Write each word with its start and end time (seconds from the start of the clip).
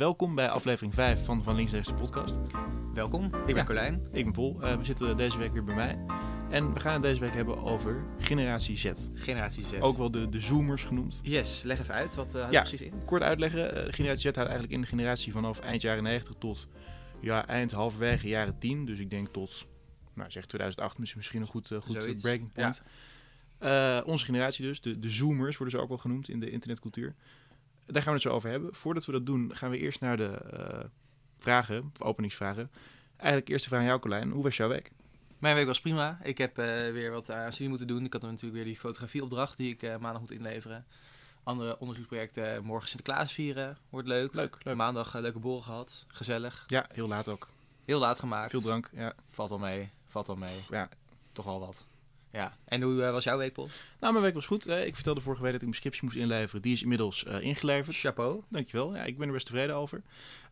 Welkom 0.00 0.34
bij 0.34 0.48
aflevering 0.48 0.94
5 0.94 1.24
van 1.24 1.42
Van 1.42 1.54
Links 1.54 1.72
Rechts 1.72 1.88
de 1.88 1.94
podcast. 1.94 2.38
Welkom, 2.94 3.24
ik 3.24 3.30
ben 3.46 3.54
Ja. 3.54 3.64
Colijn. 3.64 4.08
Ik 4.12 4.24
ben 4.24 4.32
Paul. 4.32 4.62
Eh, 4.62 4.76
we 4.76 4.84
zitten 4.84 5.16
deze 5.16 5.38
week 5.38 5.52
weer 5.52 5.64
bij 5.64 5.74
mij. 5.74 5.98
En 6.50 6.72
we 6.74 6.80
gaan 6.80 6.92
het 6.92 7.02
deze 7.02 7.20
week 7.20 7.34
hebben 7.34 7.62
over 7.62 8.04
generatie 8.18 8.76
Z. 8.76 8.92
Generatie 9.14 9.64
Z. 9.64 9.72
Ook 9.80 9.96
wel 9.96 10.10
de, 10.10 10.28
de 10.28 10.40
zoomers 10.40 10.84
genoemd. 10.84 11.20
Yes, 11.22 11.62
leg 11.62 11.80
even 11.80 11.94
uit, 11.94 12.14
wat 12.14 12.26
uh, 12.26 12.32
houdt 12.40 12.52
Ja. 12.52 12.60
precies 12.60 12.80
in? 12.80 13.04
Kort 13.04 13.22
uitleggen, 13.22 13.74
eh, 13.74 13.92
generatie 13.92 14.20
Z 14.20 14.24
houdt 14.24 14.38
eigenlijk 14.38 14.72
in 14.72 14.80
de 14.80 14.86
generatie 14.86 15.32
vanaf 15.32 15.58
eind 15.60 15.82
jaren 15.82 16.02
90 16.02 16.34
tot 16.38 16.66
ja, 17.20 17.46
eind 17.46 17.72
halverwege 17.72 18.28
jaren 18.28 18.58
10. 18.58 18.84
Dus 18.84 18.98
ik 18.98 19.10
denk 19.10 19.28
tot, 19.28 19.66
nou 20.14 20.30
zeg 20.30 20.46
2008 20.46 20.98
is 20.98 21.14
misschien 21.14 21.40
een 21.40 21.46
goed, 21.46 21.70
eh, 21.70 21.80
goed 21.80 22.02
Zoiets. 22.02 22.22
breaking 22.22 22.52
point. 22.52 22.82
Eh, 23.58 24.00
onze 24.06 24.24
generatie 24.24 24.64
dus, 24.64 24.80
de, 24.80 24.98
de 24.98 25.10
zoomers 25.10 25.56
worden 25.56 25.76
ze 25.76 25.82
ook 25.82 25.88
wel 25.88 25.98
genoemd 25.98 26.28
in 26.28 26.40
de 26.40 26.50
internetcultuur. 26.50 27.14
Daar 27.92 28.02
gaan 28.02 28.12
we 28.12 28.18
het 28.18 28.28
zo 28.28 28.34
over 28.34 28.50
hebben. 28.50 28.74
Voordat 28.74 29.04
we 29.04 29.12
dat 29.12 29.26
doen, 29.26 29.50
gaan 29.54 29.70
we 29.70 29.78
eerst 29.78 30.00
naar 30.00 30.16
de 30.16 30.28
eh, 30.28 30.84
vragen, 31.38 31.92
of 31.98 32.06
openingsvragen. 32.06 32.70
Eigenlijk 33.16 33.48
eerste 33.48 33.68
vraag 33.68 33.80
aan 33.80 33.86
jou, 33.86 34.00
Colijn. 34.00 34.30
Hoe 34.30 34.42
was 34.42 34.56
jouw 34.56 34.68
week? 34.68 34.90
Mijn 35.38 35.54
week 35.54 35.66
was 35.66 35.80
prima. 35.80 36.18
Ik 36.22 36.38
heb 36.38 36.58
eh, 36.58 36.66
weer 36.66 37.10
wat 37.10 37.30
aan 37.30 37.50
studie 37.52 37.68
moeten 37.68 37.86
doen. 37.86 38.04
Ik 38.04 38.12
had 38.12 38.22
natuurlijk 38.22 38.52
weer 38.54 38.64
die 38.64 38.78
fotografieopdracht 38.78 39.56
die 39.56 39.72
ik 39.72 39.82
eh, 39.82 39.96
maandag 39.96 40.20
moet 40.20 40.30
inleveren. 40.30 40.86
Andere 41.42 41.78
onderzoeksprojecten, 41.78 42.64
morgen 42.64 42.88
Sinterklaas 42.88 43.32
vieren, 43.32 43.78
wordt 43.90 44.08
leuk. 44.08 44.34
Leuk, 44.34 44.56
leuk. 44.62 44.76
Maandag 44.76 45.14
leuke 45.14 45.38
borrel 45.38 45.60
gehad, 45.60 46.04
gezellig. 46.08 46.64
Ja, 46.66 46.86
heel 46.92 47.08
laat 47.08 47.28
ook. 47.28 47.48
Heel 47.84 47.98
laat 47.98 48.18
gemaakt. 48.18 48.50
Veel 48.50 48.60
drank, 48.60 48.90
ja. 48.92 49.14
Valt 49.30 49.48
wel 49.48 49.58
mee, 49.58 49.90
valt 50.08 50.26
wel 50.26 50.36
mee. 50.36 50.64
ja. 50.70 50.88
Toch 51.32 51.44
wel 51.44 51.60
wat. 51.60 51.86
Ja. 52.32 52.56
En 52.64 52.82
hoe 52.82 53.02
eh, 53.02 53.10
was 53.10 53.24
jouw 53.24 53.38
week, 53.38 53.52
Paul? 53.52 53.68
Nou, 54.00 54.12
mijn 54.12 54.24
week 54.24 54.34
was 54.34 54.46
goed. 54.46 54.66
Eh, 54.66 54.86
ik 54.86 54.94
vertelde 54.94 55.20
vorige 55.20 55.42
week 55.42 55.52
dat 55.52 55.60
ik 55.60 55.66
mijn 55.66 55.80
scriptie 55.80 56.04
moest 56.04 56.16
inleveren. 56.16 56.62
Die 56.62 56.72
is 56.72 56.82
inmiddels 56.82 57.24
eh, 57.24 57.40
ingeleverd. 57.40 57.96
Chapeau. 57.96 58.42
Dankjewel. 58.48 58.94
Ja, 58.94 59.04
ik 59.04 59.18
ben 59.18 59.26
er 59.26 59.32
best 59.32 59.46
tevreden 59.46 59.76
over. 59.76 60.02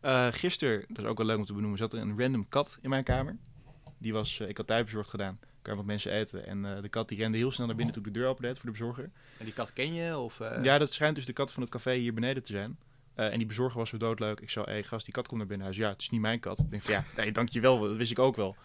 Eh 0.01 0.27
gisteren, 0.31 0.85
dat 0.87 0.97
is 0.97 1.09
ook 1.09 1.17
wel 1.17 1.25
leuk 1.25 1.37
om 1.37 1.45
te 1.45 1.53
benoemen, 1.53 1.77
zat 1.77 1.93
er 1.93 1.99
een 1.99 2.19
random 2.19 2.49
kat 2.49 2.77
in 2.81 2.89
mijn 2.89 3.03
kamer. 3.03 3.37
Die 3.97 4.13
was, 4.13 4.39
ik 4.39 4.57
had 4.57 4.67
thuisbezorgd 4.67 5.09
gedaan. 5.09 5.37
Er 5.41 5.47
kwamen 5.61 5.81
wat 5.81 5.91
mensen 5.91 6.11
eten. 6.11 6.45
En 6.45 6.81
de 6.81 6.89
kat 6.89 7.09
die 7.09 7.17
rende 7.17 7.37
heel 7.37 7.51
snel 7.51 7.67
naar 7.67 7.75
binnen 7.75 7.93
toen 7.93 8.05
ik 8.05 8.13
de 8.13 8.19
deur 8.19 8.29
opende 8.29 8.55
voor 8.55 8.65
de 8.65 8.71
bezorger. 8.71 9.11
En 9.37 9.45
die 9.45 9.53
kat 9.53 9.73
ken 9.73 9.93
je? 9.93 10.17
Of, 10.17 10.39
Ja, 10.61 10.77
dat 10.77 10.93
schijnt 10.93 11.15
dus 11.15 11.25
de 11.25 11.33
kat 11.33 11.53
van 11.53 11.61
het 11.61 11.71
café 11.71 11.93
hier 11.93 12.13
beneden 12.13 12.43
te 12.43 12.51
zijn. 12.51 12.77
En 13.15 13.37
die 13.37 13.47
bezorger 13.47 13.77
was 13.77 13.89
zo 13.89 13.97
doodleuk. 13.97 14.39
Ik 14.39 14.49
zei, 14.49 14.65
hé 14.65 14.71
hey, 14.71 14.83
gast, 14.83 15.05
die 15.05 15.13
kat 15.13 15.27
komt 15.27 15.39
naar 15.39 15.47
binnen. 15.47 15.65
Hij 15.65 15.75
zei, 15.75 15.87
ja, 15.87 15.93
het 15.93 16.01
is 16.01 16.09
niet 16.09 16.21
mijn 16.21 16.39
kat. 16.39 16.59
Ik 16.59 16.69
denk 16.69 16.81
van, 16.81 16.93
ja, 16.93 17.05
nee, 17.15 17.31
dankjewel. 17.31 17.79
Dat 17.79 17.95
wist 17.95 18.11
ik 18.11 18.19
ook 18.19 18.35
wel. 18.35 18.55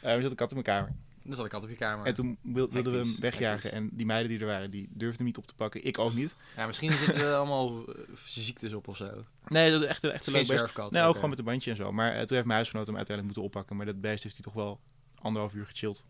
Er 0.00 0.22
zat 0.22 0.30
een 0.30 0.36
kat 0.36 0.52
in 0.52 0.62
mijn 0.62 0.76
kamer. 0.76 0.94
Dan 1.24 1.34
zat 1.34 1.44
een 1.44 1.50
kat 1.50 1.62
op 1.62 1.68
je 1.68 1.74
kamer. 1.76 2.06
En 2.06 2.14
toen 2.14 2.38
wil- 2.42 2.70
wilden 2.70 2.92
we 2.92 2.98
hem 2.98 3.16
wegjagen. 3.20 3.72
En 3.72 3.88
die 3.92 4.06
meiden 4.06 4.30
die 4.30 4.40
er 4.40 4.46
waren, 4.46 4.70
die 4.70 4.88
durfden 4.90 5.16
hem 5.16 5.26
niet 5.26 5.36
op 5.36 5.46
te 5.46 5.54
pakken. 5.54 5.84
Ik 5.84 5.98
ook 5.98 6.14
niet. 6.14 6.34
Ja, 6.56 6.66
misschien 6.66 6.92
zitten 6.92 7.14
er 7.14 7.34
allemaal 7.34 7.84
eh, 7.94 7.94
ziektes 8.26 8.72
op 8.72 8.88
of 8.88 8.96
zo. 8.96 9.24
Nee, 9.48 9.70
dat 9.70 9.80
is 9.82 9.86
echt, 9.86 10.04
echt 10.04 10.26
een 10.26 10.32
leuk 10.32 10.46
beest. 10.46 10.76
Nee, 10.90 11.02
ook 11.02 11.14
gewoon 11.14 11.30
met 11.30 11.38
een 11.38 11.44
bandje 11.44 11.70
en 11.70 11.76
zo. 11.76 11.92
Maar 11.92 12.08
eh, 12.12 12.18
toen 12.18 12.28
heeft 12.34 12.44
mijn 12.44 12.48
huisgenoot 12.56 12.86
hem 12.86 12.96
uiteindelijk 12.96 13.36
moeten 13.36 13.42
oppakken. 13.42 13.76
Maar 13.76 13.86
dat 13.86 14.00
beest 14.00 14.22
heeft 14.22 14.34
hij 14.34 14.44
toch 14.44 14.54
wel 14.54 14.80
anderhalf 15.18 15.54
uur 15.54 15.66
gechilled. 15.66 16.04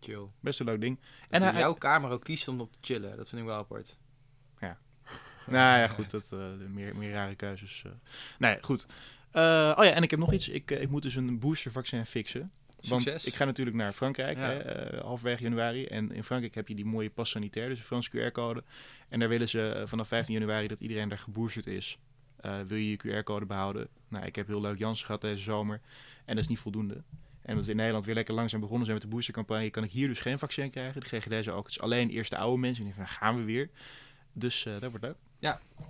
Chill. 0.00 0.26
Best 0.40 0.60
een 0.60 0.66
leuk 0.66 0.80
ding. 0.80 0.98
En 1.28 1.42
En 1.42 1.48
hij 1.52 1.60
jouw 1.60 1.74
kamer 1.74 2.10
ook 2.10 2.24
kiest 2.24 2.48
om 2.48 2.60
op 2.60 2.72
te 2.72 2.78
chillen. 2.80 3.16
Dat 3.16 3.28
vind 3.28 3.40
ik 3.40 3.46
wel 3.46 3.56
apart. 3.58 3.96
Nou 5.46 5.78
ja, 5.78 5.88
goed. 5.88 6.10
Dat, 6.10 6.22
eh, 6.24 6.30
de 6.38 6.66
meer, 6.68 6.96
meer 6.96 7.12
rare 7.12 7.34
keuzes. 7.34 7.82
eh. 7.86 7.92
Nee, 8.38 8.58
goed. 8.60 8.86
Eh, 9.30 9.42
oh 9.78 9.84
ja, 9.84 9.90
en 9.90 10.02
ik 10.02 10.10
heb 10.10 10.18
nog 10.20 10.32
iets. 10.32 10.48
Ik, 10.48 10.70
eh, 10.70 10.82
ik 10.82 10.88
moet 10.90 11.02
dus 11.02 11.14
een 11.14 11.38
boostervaccin 11.38 12.06
fixen. 12.06 12.50
Want 12.88 13.26
ik 13.26 13.34
ga 13.34 13.44
natuurlijk 13.44 13.76
naar 13.76 13.92
Frankrijk, 13.92 14.38
Ja. 14.38 14.42
hè, 14.44 14.58
eh, 14.58 15.00
halverwege 15.02 15.42
januari. 15.42 15.84
En 15.86 16.12
in 16.12 16.24
Frankrijk 16.24 16.54
heb 16.54 16.68
je 16.68 16.74
die 16.74 16.84
mooie 16.84 17.10
pas 17.10 17.30
sanitair, 17.30 17.68
dus 17.68 17.78
een 17.78 17.84
Franse 17.84 18.10
QR-code. 18.10 18.64
En 19.08 19.18
daar 19.18 19.28
willen 19.28 19.48
ze 19.48 19.68
eh, 19.68 19.86
vanaf 19.86 20.08
15 20.08 20.34
januari 20.34 20.66
dat 20.66 20.80
iedereen 20.80 21.08
daar 21.08 21.18
geboosterd 21.18 21.66
is. 21.66 21.98
Eh, 22.40 22.60
wil 22.66 22.76
je 22.78 22.90
je 22.90 22.96
QR-code 22.96 23.46
behouden? 23.46 23.88
Nou, 24.08 24.26
ik 24.26 24.36
heb 24.36 24.46
heel 24.46 24.60
leuk 24.60 24.78
Janssen 24.78 25.06
gehad 25.06 25.20
deze 25.20 25.42
zomer. 25.42 25.80
En 26.24 26.34
dat 26.34 26.44
is 26.44 26.50
niet 26.50 26.58
voldoende. 26.58 26.94
En 27.42 27.50
omdat 27.50 27.64
we 27.64 27.70
in 27.70 27.76
Nederland 27.76 28.04
weer 28.04 28.14
lekker 28.14 28.34
langzaam 28.34 28.60
begonnen 28.60 28.86
zijn 28.86 28.98
met 28.98 29.06
de 29.08 29.14
boostercampagne, 29.14 29.70
kan 29.70 29.84
ik 29.84 29.90
hier 29.90 30.08
dus 30.08 30.18
geen 30.18 30.38
vaccin 30.38 30.70
krijgen. 30.70 31.00
De 31.00 31.06
GGD 31.06 31.44
zei 31.44 31.50
ook, 31.50 31.64
het 31.66 31.74
is 31.74 31.80
alleen 31.80 32.10
eerst 32.10 32.30
de 32.30 32.36
oude 32.36 32.58
mensen. 32.60 32.84
En 32.84 32.90
ik 32.90 32.96
denk 32.96 33.08
van, 33.08 33.16
gaan 33.16 33.36
we 33.36 33.42
weer. 33.42 33.70
Dus 34.32 34.62
dat 34.80 34.90
wordt 34.90 35.04
leuk. 35.04 35.16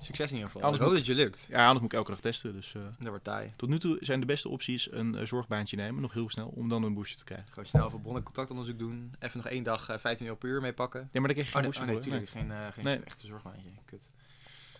Succes 0.01 0.29
in 0.29 0.35
ieder 0.35 0.51
geval. 0.51 0.63
Anders 0.63 0.83
ik 0.83 0.89
hoop 0.89 0.97
dat 0.97 1.07
je 1.07 1.15
lukt. 1.15 1.47
Ja, 1.49 1.59
anders 1.63 1.81
moet 1.81 1.93
ik 1.93 1.99
elke 1.99 2.11
dag 2.11 2.21
testen. 2.21 2.53
Dus 2.53 2.75
eh, 2.75 2.83
Dat 2.99 3.09
wordt 3.09 3.25
taai. 3.25 3.53
tot 3.57 3.69
nu 3.69 3.79
toe 3.79 3.97
zijn 4.01 4.21
de 4.21 4.27
beste 4.27 4.49
opties 4.49 4.93
een 4.93 5.15
eh, 5.15 5.27
zorgbaantje 5.27 5.77
nemen, 5.77 6.03
nog 6.03 6.13
heel 6.13 6.31
snel, 6.31 6.49
om 6.49 6.69
dan 6.69 6.83
een 6.83 6.95
booster 6.95 7.19
te 7.19 7.25
krijgen. 7.25 7.49
Gewoon 7.49 7.67
snel 7.67 7.89
bron- 8.01 8.17
en 8.17 8.23
contactonderzoek 8.23 8.79
doen. 8.79 9.13
Even 9.19 9.37
nog 9.37 9.47
één 9.47 9.63
dag 9.63 9.89
eh, 9.89 9.99
15 9.99 10.27
euro 10.27 10.39
per 10.39 10.49
uur 10.49 10.61
mee 10.61 10.73
pakken. 10.73 11.01
Nee, 11.01 11.23
maar 11.23 11.35
daar 11.35 11.45
krijg 11.45 11.53
je 11.53 11.55
Oh 11.69 11.75
geen 11.75 11.87
nee, 11.87 11.95
booster 11.95 12.07
oh, 12.07 12.15
nee 12.15 12.21
voor. 12.25 12.33
tuurlijk. 12.37 12.51
Geen, 12.53 12.67
eh, 12.67 12.73
geen 12.73 12.85
Nee. 12.85 13.05
echte 13.05 13.27
zorgbaantje. 13.27 13.69
Kut. 13.85 14.11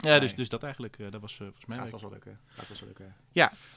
Ja, 0.01 0.19
dus, 0.19 0.29
Nee. 0.29 0.37
dus 0.39 0.49
dat 0.49 0.63
eigenlijk, 0.63 0.99
eh, 0.99 1.11
dat 1.11 1.21
was 1.21 1.33
eh, 1.33 1.39
volgens 1.39 1.67
mij. 1.67 1.79
Gaat 1.79 1.89
vast 1.89 2.03
wel 2.03 2.11
lukken. 2.13 2.41
Gaat 2.47 2.67
vast 2.67 2.81
wel 2.81 2.89
lukken. 2.89 3.15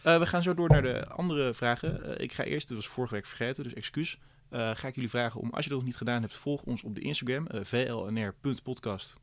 Eh, 0.03 0.19
we 0.19 0.25
gaan 0.25 0.43
zo 0.43 0.53
door 0.53 0.69
naar 0.69 0.81
de 0.81 1.07
andere 1.07 1.53
vragen. 1.53 2.03
Eh, 2.17 2.23
ik 2.23 2.33
ga 2.33 2.43
eerst, 2.43 2.67
dat 2.67 2.77
was 2.77 2.87
vorige 2.87 3.13
week 3.13 3.25
vergeten, 3.25 3.63
dus 3.63 3.73
excuus. 3.73 4.17
Eh, 4.49 4.71
ga 4.75 4.87
ik 4.87 4.95
jullie 4.95 5.09
vragen 5.09 5.39
om, 5.41 5.49
als 5.49 5.63
je 5.63 5.69
dat 5.69 5.77
nog 5.79 5.87
niet 5.87 5.97
gedaan 5.97 6.21
hebt, 6.21 6.37
volg 6.37 6.61
ons 6.63 6.83
op 6.83 6.95
de 6.95 7.01
Instagram, 7.01 7.47
eh, 7.47 7.63
vlnr.podcast. 7.63 9.15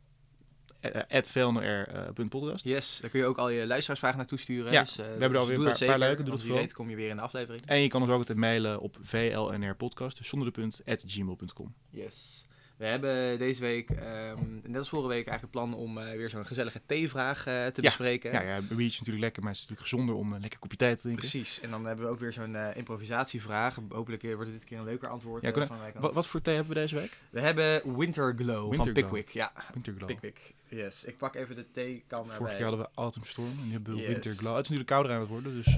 eh, 0.93 1.19
at 1.19 1.31
vlnr.podcast. 1.31 2.65
Yes, 2.65 2.99
daar 3.00 3.11
kun 3.11 3.21
je 3.21 3.27
ook 3.27 3.39
al 3.39 3.49
je 3.49 3.67
luisteraarsvragen 3.67 4.19
naartoe 4.19 4.39
sturen. 4.39 4.72
Ja, 4.72 4.83
dus, 4.83 4.91
eh, 4.99 5.05
we 5.05 5.11
hebben 5.11 5.31
er 5.31 5.37
alweer 5.39 5.56
doe 5.56 5.67
een 5.67 5.77
paar- 5.78 5.87
paar 5.87 5.99
leuke, 5.99 6.22
doe 6.22 6.31
dat 6.31 6.43
vooral. 6.43 6.67
kom 6.72 6.91
je 6.91 6.97
weer 6.97 7.09
in 7.09 7.17
de 7.17 7.22
aflevering. 7.22 7.62
En 7.67 7.78
je 7.81 7.89
kan 7.89 8.00
ons 8.03 8.11
ook 8.11 8.19
altijd 8.19 8.39
mailen 8.39 8.81
op 8.81 8.97
vlnrpodcast, 9.03 10.17
dus 10.17 10.28
zonder 10.28 10.53
de 10.53 10.61
punt, 10.61 10.81
at 10.87 11.05
gmail.com. 11.06 11.75
Yes. 11.91 12.47
We 12.76 12.86
hebben 12.86 13.38
deze 13.38 13.60
week, 13.60 13.90
ehm, 13.90 14.38
net 14.62 14.76
als 14.76 14.88
vorige 14.88 15.08
week, 15.08 15.26
eigenlijk 15.26 15.40
het 15.42 15.50
plan 15.50 15.74
om 15.74 15.98
eh, 15.98 16.16
weer 16.16 16.30
zo'n 16.30 16.46
gezellige 16.46 16.80
theevraag 16.86 17.38
eh, 17.38 17.66
te 17.66 17.82
Ja, 17.82 17.88
bespreken. 17.88 18.32
Ja, 18.32 18.40
ja, 18.40 18.56
een 18.56 18.66
biertje 18.66 18.84
is 18.84 18.98
natuurlijk 18.98 19.24
lekker, 19.24 19.42
maar 19.42 19.52
het 19.52 19.60
is 19.60 19.68
natuurlijk 19.68 19.90
gezonder 19.90 20.14
om 20.14 20.32
een 20.32 20.40
lekker 20.40 20.58
kopje 20.58 20.76
thee 20.76 20.94
te 20.94 21.00
drinken. 21.00 21.28
Precies. 21.28 21.60
En 21.60 21.70
dan 21.70 21.84
hebben 21.86 22.04
we 22.04 22.10
ook 22.10 22.20
weer 22.20 22.32
zo'n 22.32 22.56
eh, 22.56 22.76
improvisatievraag. 22.76 23.78
Hopelijk 23.88 24.22
wordt 24.22 24.50
het 24.50 24.52
dit 24.52 24.64
keer 24.64 24.78
een 24.78 24.84
leuker 24.84 25.08
antwoord. 25.08 25.42
Ja, 25.42 25.52
van 25.52 25.78
kant. 26.00 26.14
Wat, 26.14 26.26
voor 26.26 26.40
thee 26.40 26.54
hebben 26.54 26.74
we 26.74 26.80
deze 26.80 26.94
week? 26.94 27.16
We 27.30 27.40
hebben 27.40 27.96
Winter 27.96 28.34
Glow 28.36 28.56
van 28.56 28.68
Winter 28.70 28.92
Glow. 28.92 28.94
Pickwick. 28.94 29.28
Ja, 29.28 29.52
Winterglow. 29.72 30.06
Pickwick. 30.06 30.52
Yes. 30.68 31.04
Ik 31.04 31.16
pak 31.16 31.34
even 31.34 31.56
de 31.56 31.70
theekan 31.70 32.20
erbij. 32.20 32.36
Vorig 32.36 32.52
jaar 32.52 32.68
hadden 32.68 32.80
we 32.80 32.91
Autumn 32.94 33.26
Storm 33.26 33.58
en 33.58 33.66
nu 33.66 33.72
hebben 33.72 33.94
we 33.94 34.00
Yes. 34.00 34.08
Winterglow. 34.08 34.56
Het 34.56 34.64
is 34.64 34.70
natuurlijk 34.70 34.88
kouder 34.88 35.12
aan 35.12 35.20
het 35.20 35.28
worden, 35.28 35.62
dus... 35.62 35.76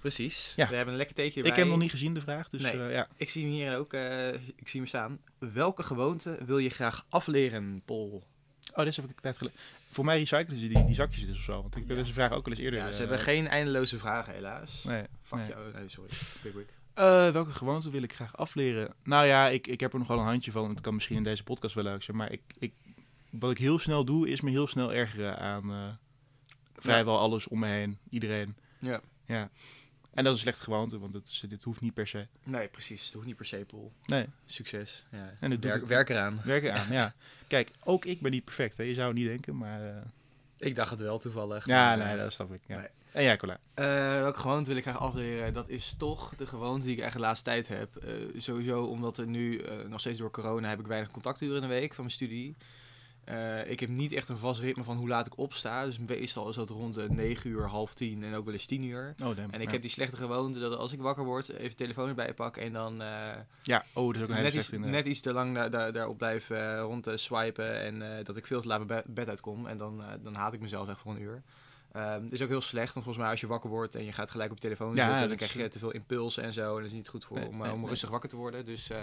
Precies. 0.00 0.52
Ja. 0.56 0.68
We 0.68 0.74
hebben 0.74 0.92
een 0.92 0.98
lekker 0.98 1.16
theetje 1.16 1.40
ik 1.40 1.46
heb 1.46 1.56
hem 1.56 1.68
nog 1.68 1.78
niet 1.78 1.90
gezien, 1.90 2.14
de 2.14 2.20
vraag, 2.20 2.48
dus 2.48 2.62
Nee. 2.62 2.72
eh, 2.82 2.92
ja. 2.92 3.08
Ik 3.16 3.30
zie 3.30 3.42
hem 3.42 3.52
hier 3.52 3.76
ook. 3.76 3.92
eh, 3.92 4.32
ik 4.34 4.68
zie 4.68 4.80
hem 4.80 4.88
staan. 4.88 5.18
Welke 5.38 5.82
gewoonte 5.82 6.38
wil 6.46 6.58
je 6.58 6.70
graag 6.70 7.06
afleren, 7.08 7.82
Paul? 7.84 8.24
Oh, 8.74 8.84
dit 8.84 8.96
heb 8.96 9.04
ik 9.04 9.10
een 9.10 9.22
tijd 9.22 9.36
geleden. 9.36 9.58
Voor 9.90 10.04
mij 10.04 10.18
recyclen 10.18 10.58
ze 10.58 10.68
die, 10.68 10.84
die 10.84 10.94
zakjes 10.94 11.26
dus 11.26 11.36
of 11.36 11.42
zo. 11.42 11.52
Want 11.62 11.76
ik 11.76 11.82
heb 11.86 11.96
Ja. 11.96 12.02
deze 12.02 12.12
vraag 12.14 12.32
ook 12.32 12.44
al 12.46 12.52
eens 12.52 12.60
eerder. 12.60 12.78
Ja, 12.78 12.86
ze 12.86 12.92
eh, 12.92 12.98
hebben 12.98 13.18
geen 13.18 13.48
eindeloze 13.48 13.98
vragen, 13.98 14.34
helaas. 14.34 14.82
Nee. 14.84 15.02
Fuck 15.22 15.38
nee. 15.38 15.48
jou. 15.48 15.72
Nee, 15.72 15.88
sorry. 15.88 16.10
Pickwick. 16.42 16.68
Eh, 16.94 17.30
welke 17.30 17.52
gewoonte 17.52 17.90
wil 17.90 18.02
ik 18.02 18.12
graag 18.14 18.36
afleren? 18.36 18.94
Nou 19.02 19.26
ja, 19.26 19.48
ik, 19.48 19.66
ik 19.66 19.80
heb 19.80 19.92
er 19.92 19.98
nog 19.98 20.08
wel 20.08 20.18
een 20.18 20.24
handje 20.24 20.50
van. 20.50 20.68
Het 20.68 20.80
kan 20.80 20.94
misschien 20.94 21.16
in 21.16 21.22
deze 21.22 21.42
podcast 21.42 21.74
wel 21.74 21.84
leuk 21.84 22.02
zijn. 22.02 22.16
Maar 22.16 22.32
ik, 22.32 22.40
ik, 22.58 22.72
wat 23.30 23.50
ik 23.50 23.58
heel 23.58 23.78
snel 23.78 24.04
doe, 24.04 24.28
is 24.28 24.40
me 24.40 24.50
heel 24.50 24.66
snel 24.66 24.92
ergeren 24.92 25.38
aan 25.38 25.98
vrijwel 26.76 27.18
alles 27.18 27.48
om 27.48 27.58
me 27.58 27.66
heen. 27.66 27.98
Iedereen. 28.10 28.56
Ja. 28.78 29.00
Ja. 29.26 29.50
En 30.16 30.24
dat 30.24 30.32
is 30.34 30.38
een 30.40 30.46
slechte 30.46 30.62
gewoonte, 30.62 30.98
want 30.98 31.14
het 31.14 31.28
is, 31.28 31.44
dit 31.48 31.62
hoeft 31.62 31.80
niet 31.80 31.94
per 31.94 32.06
se. 32.06 32.26
Nee, 32.42 32.68
precies. 32.68 33.04
Dat 33.04 33.12
hoeft 33.12 33.26
niet 33.26 33.36
per 33.36 33.46
se, 33.46 33.64
Paul. 33.66 33.92
Nee, 34.06 34.26
Succes. 34.46 35.06
Ja. 35.10 35.36
En 35.40 35.50
het 35.50 35.62
doet 35.62 35.70
werk, 35.70 35.80
het- 35.80 35.88
werk 35.88 36.08
eraan. 36.08 36.40
werken 36.44 36.74
aan. 36.74 36.92
ja. 36.92 37.14
Kijk, 37.48 37.70
ook 37.84 38.04
ik 38.04 38.20
ben 38.20 38.30
niet 38.30 38.44
perfect. 38.44 38.76
Hè. 38.76 38.82
Je 38.82 38.94
zou 38.94 39.06
het 39.06 39.16
niet 39.16 39.26
denken, 39.26 39.56
maar... 39.56 39.82
eh, 39.88 39.96
Ik 40.58 40.76
dacht 40.76 40.90
het 40.90 41.00
wel 41.00 41.18
toevallig. 41.18 41.66
ja, 41.66 41.86
maar, 41.96 42.06
nee, 42.06 42.14
eh, 42.16 42.22
dat 42.22 42.32
snap 42.32 42.52
ik. 42.52 42.60
Ja. 42.66 42.76
nee. 42.78 42.88
En 43.12 43.22
jij, 43.22 43.36
Cola? 43.36 43.58
Eh, 43.74 43.84
welke 44.20 44.38
gewoonte 44.38 44.68
wil 44.68 44.76
ik 44.78 44.82
graag 44.82 44.98
afleren? 44.98 45.52
Dat 45.54 45.68
is 45.68 45.94
toch 45.98 46.32
de 46.36 46.46
gewoonte 46.46 46.86
die 46.86 46.96
ik 46.96 47.02
echt 47.02 47.12
de 47.12 47.18
laatste 47.20 47.44
tijd 47.50 47.68
heb. 47.68 47.96
Eh, 47.96 48.12
sowieso 48.36 48.84
omdat 48.84 49.18
er 49.18 49.26
nu, 49.26 49.58
eh, 49.58 49.76
nog 49.88 50.00
steeds 50.00 50.18
door 50.18 50.30
corona, 50.30 50.68
heb 50.68 50.80
ik 50.80 50.86
weinig 50.86 51.10
contacturen 51.10 51.54
in 51.56 51.62
de 51.62 51.66
week 51.74 51.94
van 51.94 52.04
mijn 52.04 52.16
studie. 52.16 52.56
Eh, 53.26 53.70
ik 53.70 53.80
heb 53.80 53.88
niet 53.88 54.12
echt 54.12 54.28
een 54.28 54.38
vast 54.38 54.60
ritme 54.60 54.84
van 54.84 54.96
hoe 54.96 55.08
laat 55.08 55.26
ik 55.26 55.38
opsta. 55.38 55.84
Dus 55.84 55.98
meestal 55.98 56.48
is 56.48 56.54
dat 56.54 56.68
rond 56.68 56.94
de 56.94 57.06
9 57.10 57.50
uur, 57.50 57.66
half 57.66 57.94
10 57.94 58.24
en 58.24 58.34
ook 58.34 58.44
wel 58.44 58.54
eens 58.54 58.66
10 58.66 58.82
uur. 58.84 59.14
Oh, 59.22 59.36
damn. 59.36 59.50
En 59.50 59.60
ik 59.60 59.66
ja. 59.66 59.72
heb 59.72 59.80
die 59.80 59.90
slechte 59.90 60.16
gewoonte 60.16 60.58
dat 60.58 60.76
als 60.76 60.92
ik 60.92 61.00
wakker 61.00 61.24
word, 61.24 61.48
even 61.48 61.70
de 61.70 61.74
telefoon 61.74 62.08
erbij 62.08 62.34
pak 62.34 62.56
en 62.56 62.72
dan 62.72 63.02
eh, 63.02 63.08
Ja, 63.62 63.84
oh, 63.92 64.06
dat 64.06 64.16
is 64.16 64.22
ook 64.22 64.28
een 64.28 64.42
net, 64.42 64.54
iets, 64.54 64.70
net 64.70 65.06
iets 65.06 65.20
te 65.20 65.32
lang 65.32 65.54
daar, 65.54 65.70
daar, 65.70 65.92
daarop 65.92 66.18
blijf 66.18 66.50
eh, 66.50 66.78
rond 66.80 67.02
te 67.02 67.16
swipen 67.16 67.80
en 67.80 68.24
dat 68.24 68.36
ik 68.36 68.46
veel 68.46 68.60
te 68.60 68.68
laat 68.68 68.86
mijn 68.86 69.02
be- 69.04 69.12
bed 69.12 69.28
uitkom. 69.28 69.66
En 69.66 69.76
dan, 69.76 70.02
dan 70.22 70.34
haat 70.34 70.54
ik 70.54 70.60
mezelf 70.60 70.88
echt 70.88 71.00
voor 71.00 71.12
een 71.12 71.22
uur. 71.22 71.42
Het 71.96 72.32
is 72.32 72.42
ook 72.42 72.48
heel 72.48 72.60
slecht, 72.60 72.92
want 72.94 73.04
volgens 73.04 73.16
mij 73.16 73.28
als 73.30 73.40
je 73.40 73.46
wakker 73.46 73.70
wordt 73.70 73.94
en 73.94 74.04
je 74.04 74.12
gaat 74.12 74.30
gelijk 74.30 74.50
op 74.50 74.56
je 74.56 74.62
telefoon 74.62 74.94
Ja, 74.96 75.08
zitten, 75.10 75.28
dan 75.28 75.36
krijg 75.36 75.52
je 75.52 75.68
te 75.68 75.78
veel 75.78 75.90
impulsen 75.90 76.42
en 76.42 76.52
zo. 76.52 76.68
En 76.70 76.76
dat 76.76 76.84
is 76.84 76.92
niet 76.92 77.08
goed 77.08 77.24
voor 77.24 77.38
Nee, 77.38 77.46
om, 77.48 77.54
eh, 77.54 77.60
nee, 77.60 77.72
om 77.72 77.80
nee. 77.80 77.88
rustig 77.88 78.10
wakker 78.10 78.28
te 78.28 78.36
worden. 78.36 78.64
Dus 78.64 78.90
eh, 78.90 79.02